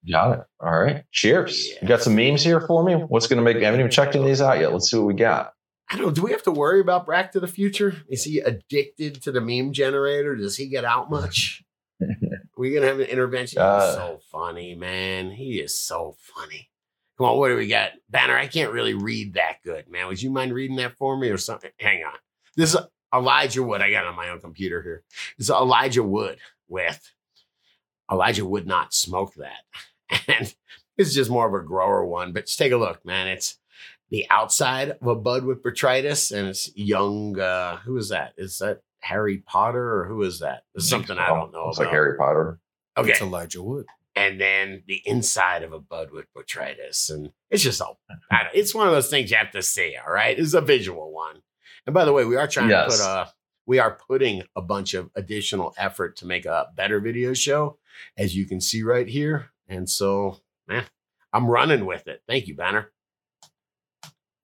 [0.09, 0.45] Got it.
[0.59, 1.03] All right.
[1.11, 1.67] Cheers.
[1.67, 1.77] Yeah.
[1.81, 2.93] You got some memes here for me?
[2.93, 4.72] What's gonna make I haven't even checked any of these out yet.
[4.72, 5.53] Let's see what we got.
[5.89, 6.11] I don't know.
[6.11, 7.95] Do we have to worry about Back to the Future?
[8.09, 10.35] Is he addicted to the meme generator?
[10.35, 11.63] Does he get out much?
[12.57, 13.61] we gonna have an intervention?
[13.61, 15.31] Uh, so funny, man.
[15.31, 16.69] He is so funny.
[17.17, 17.91] Come on, what do we got?
[18.09, 20.07] Banner, I can't really read that good, man.
[20.07, 21.71] Would you mind reading that for me or something?
[21.79, 22.13] Hang on.
[22.57, 22.81] This is
[23.13, 23.81] Elijah Wood.
[23.81, 25.03] I got it on my own computer here.
[25.37, 27.11] This is Elijah Wood with
[28.11, 29.61] Elijah would not smoke that.
[30.27, 30.53] And
[30.97, 33.27] it's just more of a grower one, but just take a look, man.
[33.27, 33.57] It's
[34.11, 37.39] the outside of a bud with botrytis, and it's young.
[37.39, 38.33] Uh, who is that?
[38.37, 40.63] Is that Harry Potter or who is that?
[40.75, 41.85] It's something I don't know It's about.
[41.87, 42.59] like Harry Potter.
[42.97, 43.87] okay, It's Elijah Wood.
[44.15, 47.99] And then the inside of a bud with botrytis, and it's just all.
[48.53, 49.95] It's one of those things you have to see.
[50.05, 51.41] All right, it's a visual one.
[51.85, 52.97] And by the way, we are trying Yes.
[52.97, 53.33] to put a.
[53.67, 57.79] We are putting a bunch of additional effort to make a better video show,
[58.15, 59.49] as you can see right here.
[59.67, 60.37] And so,
[60.67, 60.85] man,
[61.33, 62.21] I'm running with it.
[62.27, 62.91] Thank you, Banner.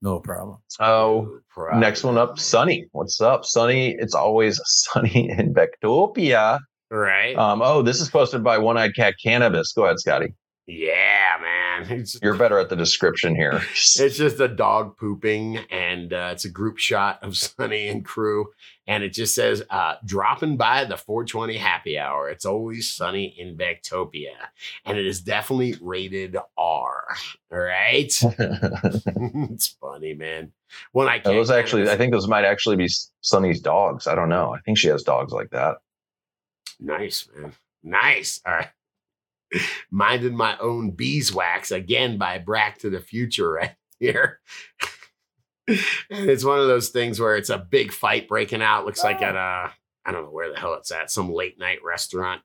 [0.02, 0.58] No problem.
[0.70, 1.80] So Proud.
[1.80, 2.88] next one up, Sunny.
[2.92, 3.96] What's up, Sunny?
[4.00, 6.60] It's always sunny in Vectopia.
[6.92, 7.38] Right?
[7.38, 9.72] Um, oh, this is posted by One Eyed Cat Cannabis.
[9.72, 10.34] Go ahead, Scotty.
[10.68, 11.52] yeah, man.
[11.90, 13.54] It's, You're better at the description here.
[13.72, 18.50] it's just a dog pooping, and uh, it's a group shot of Sunny and crew,
[18.86, 22.30] and it just says, uh, "Dropping by the 420 happy hour.
[22.30, 24.36] It's always sunny in Vectopia,
[24.86, 27.16] and it is definitely rated R.
[27.52, 30.52] All right, it's funny, man.
[30.92, 32.90] When I those actually, I think those might actually be
[33.22, 34.06] Sunny's dogs.
[34.06, 34.54] I don't know.
[34.54, 35.78] I think she has dogs like that.
[36.82, 37.54] Nice, man.
[37.84, 38.42] Nice.
[38.46, 38.70] All right.
[39.92, 44.40] Minding my own beeswax again by Brack to the Future right here.
[45.68, 45.80] and
[46.10, 48.86] it's one of those things where it's a big fight breaking out.
[48.86, 49.72] Looks like at a,
[50.06, 52.42] I don't know where the hell it's at, some late night restaurant.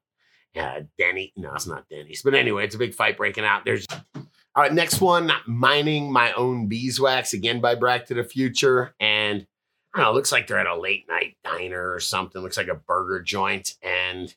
[0.55, 1.33] Uh, Denny.
[1.37, 2.23] No, it's not Denny's.
[2.23, 3.65] But anyway, it's a big fight breaking out.
[3.65, 3.87] There's
[4.57, 8.95] all right, next one, mining my own beeswax again by Brack to the Future.
[8.99, 9.47] And
[9.97, 12.43] I don't know, looks like they're at a late night diner or something.
[12.43, 13.77] Looks like a burger joint.
[13.83, 14.35] And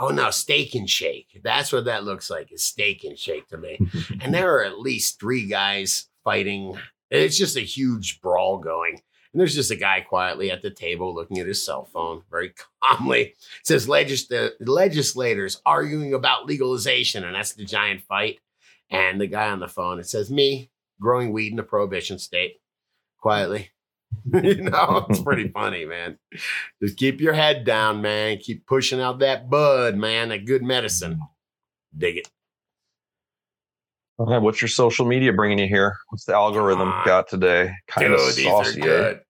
[0.00, 1.40] oh no, steak and shake.
[1.44, 3.78] That's what that looks like, is steak and shake to me.
[4.20, 6.76] and there are at least three guys fighting.
[7.08, 9.00] It's just a huge brawl going.
[9.32, 12.52] And there's just a guy quietly at the table looking at his cell phone very
[12.80, 13.20] calmly.
[13.20, 18.40] It says legis- legislators arguing about legalization, and that's the giant fight.
[18.90, 20.70] And the guy on the phone, it says, Me
[21.00, 22.56] growing weed in a prohibition state
[23.20, 23.70] quietly.
[24.42, 26.18] you know, it's pretty funny, man.
[26.82, 28.38] Just keep your head down, man.
[28.38, 30.30] Keep pushing out that bud, man.
[30.30, 31.20] That good medicine.
[31.96, 32.28] Dig it.
[34.18, 35.98] Okay, what's your social media bringing you here?
[36.08, 37.06] What's the algorithm on.
[37.06, 37.72] got today?
[37.86, 38.80] Kind of Dude, these saucy.
[38.80, 38.86] are eh?
[38.86, 39.20] good.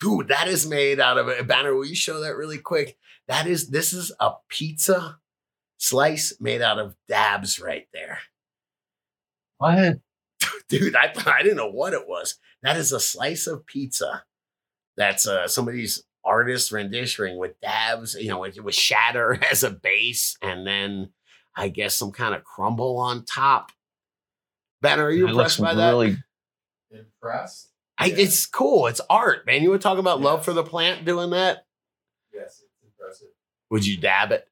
[0.00, 1.74] Dude, that is made out of a banner.
[1.74, 2.98] Will you show that really quick?
[3.28, 5.18] That is this is a pizza
[5.78, 8.18] slice made out of dabs right there.
[9.58, 10.00] What?
[10.68, 12.38] Dude, I I didn't know what it was.
[12.62, 14.24] That is a slice of pizza.
[14.96, 20.36] That's uh somebody's artist rendition with dabs, you know, with, with shatter as a base,
[20.40, 21.10] and then
[21.56, 23.72] I guess some kind of crumble on top.
[24.80, 25.90] Banner, are you It looks impressed by that?
[25.90, 26.16] really
[26.90, 27.70] Impressed?
[27.98, 28.86] I, it's cool.
[28.86, 29.62] It's art, man.
[29.62, 31.64] You would talk about love for the plant doing that.
[32.32, 33.28] Yes, it's impressive.
[33.70, 34.48] Would you dab it?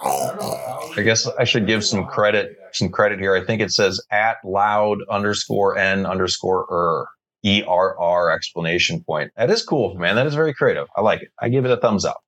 [0.00, 3.34] I guess I should give some credit some credit here.
[3.34, 7.08] I think it says at loud underscore n underscore er
[7.42, 9.32] e r r explanation point.
[9.36, 10.16] That is cool, man.
[10.16, 10.88] That is very creative.
[10.96, 11.30] I like it.
[11.40, 12.20] I give it a thumbs up.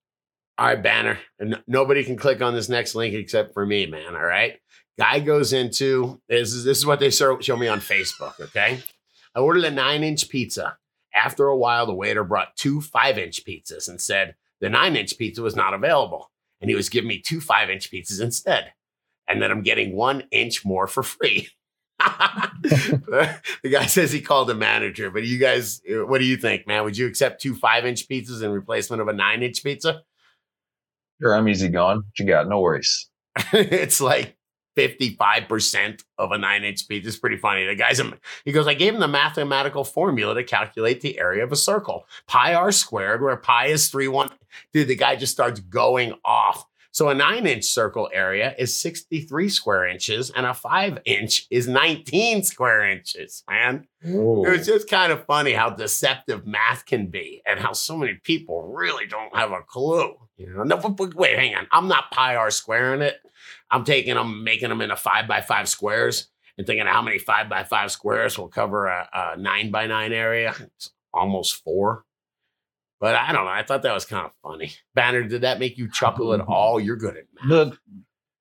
[0.58, 1.18] All right, banner.
[1.38, 4.14] And nobody can click on this next link except for me, man.
[4.14, 4.58] All right.
[4.98, 8.38] Guy goes into this is this is what they show me on Facebook.
[8.38, 8.80] Okay.
[9.34, 10.76] I ordered a nine inch pizza.
[11.14, 15.16] After a while, the waiter brought two five inch pizzas and said the nine inch
[15.16, 16.30] pizza was not available.
[16.60, 18.72] And he was giving me two five inch pizzas instead.
[19.26, 21.48] And then I'm getting one inch more for free.
[23.62, 26.84] the guy says he called a manager, but you guys, what do you think, man?
[26.84, 30.02] Would you accept two five inch pizzas in replacement of a nine inch pizza?
[31.20, 31.98] Sure, I'm easy going.
[31.98, 32.48] What you got?
[32.48, 33.08] No worries.
[33.52, 34.36] it's like
[34.76, 37.08] 55% of a nine inch pizza.
[37.08, 37.66] It's pretty funny.
[37.66, 38.00] The guy's,
[38.44, 42.06] he goes, I gave him the mathematical formula to calculate the area of a circle.
[42.26, 44.30] Pi r squared, where pi is three one.
[44.72, 46.66] Dude, the guy just starts going off.
[46.92, 51.68] So a nine inch circle area is 63 square inches and a five inch is
[51.68, 53.86] 19 square inches, man.
[54.46, 58.62] It's just kind of funny how deceptive math can be and how so many people
[58.74, 60.14] really don't have a clue.
[60.36, 61.68] You know, no, but- but wait, hang on.
[61.70, 63.16] I'm not pi r squaring it.
[63.70, 67.48] I'm taking them, making them into five by five squares and thinking how many five
[67.48, 70.54] by five squares will cover a, a nine by nine area.
[70.76, 72.04] It's almost four.
[73.00, 73.50] But I don't know.
[73.50, 74.72] I thought that was kind of funny.
[74.94, 76.78] Banner, did that make you chuckle at all?
[76.78, 77.48] You're good at math.
[77.48, 77.78] The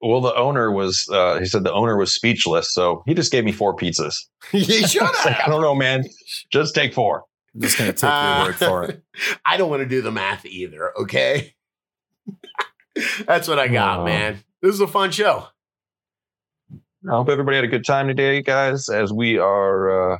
[0.01, 1.07] well, the owner was.
[1.11, 4.15] Uh, he said the owner was speechless, so he just gave me four pizzas.
[4.53, 6.03] you should It's like, I don't know, man.
[6.51, 7.23] Just take four.
[7.55, 9.03] I'm just gonna take your word for it.
[9.31, 10.91] Uh, I don't want to do the math either.
[11.01, 11.53] Okay.
[13.25, 14.05] That's what I got, Oh.
[14.05, 14.43] man.
[14.61, 15.47] This is a fun show.
[17.07, 18.89] I hope everybody had a good time today, guys.
[18.89, 20.17] As we are, uh,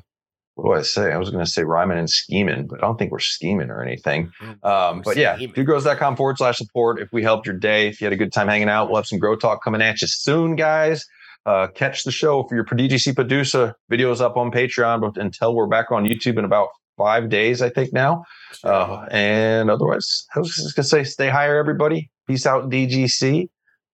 [0.61, 1.11] what do I say?
[1.11, 3.81] I was going to say rhyming and scheming, but I don't think we're scheming or
[3.83, 4.31] anything.
[4.63, 6.99] Um, but yeah, dudegrows.com forward slash support.
[6.99, 9.07] If we helped your day, if you had a good time hanging out, we'll have
[9.07, 11.05] some grow talk coming at you soon, guys.
[11.45, 15.67] Uh, catch the show for your DGC producer videos up on Patreon but until we're
[15.67, 16.67] back on YouTube in about
[16.97, 18.25] five days, I think now.
[18.63, 22.11] Uh, and otherwise, I was just going to say, stay higher, everybody.
[22.27, 23.47] Peace out, DGC,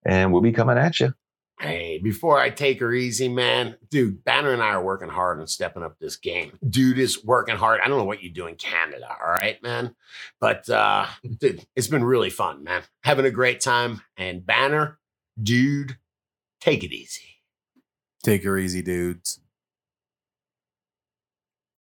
[0.04, 1.12] and we'll be coming at you.
[1.58, 5.46] Hey, before I take her easy, man, dude, Banner and I are working hard on
[5.46, 6.58] stepping up this game.
[6.68, 7.80] Dude is working hard.
[7.80, 9.94] I don't know what you do in Canada, all right, man?
[10.38, 11.06] But uh,
[11.38, 12.82] dude, it's been really fun, man.
[13.04, 14.02] Having a great time.
[14.18, 14.98] And Banner,
[15.42, 15.96] dude,
[16.60, 17.22] take it easy.
[18.22, 19.40] Take her easy, dudes.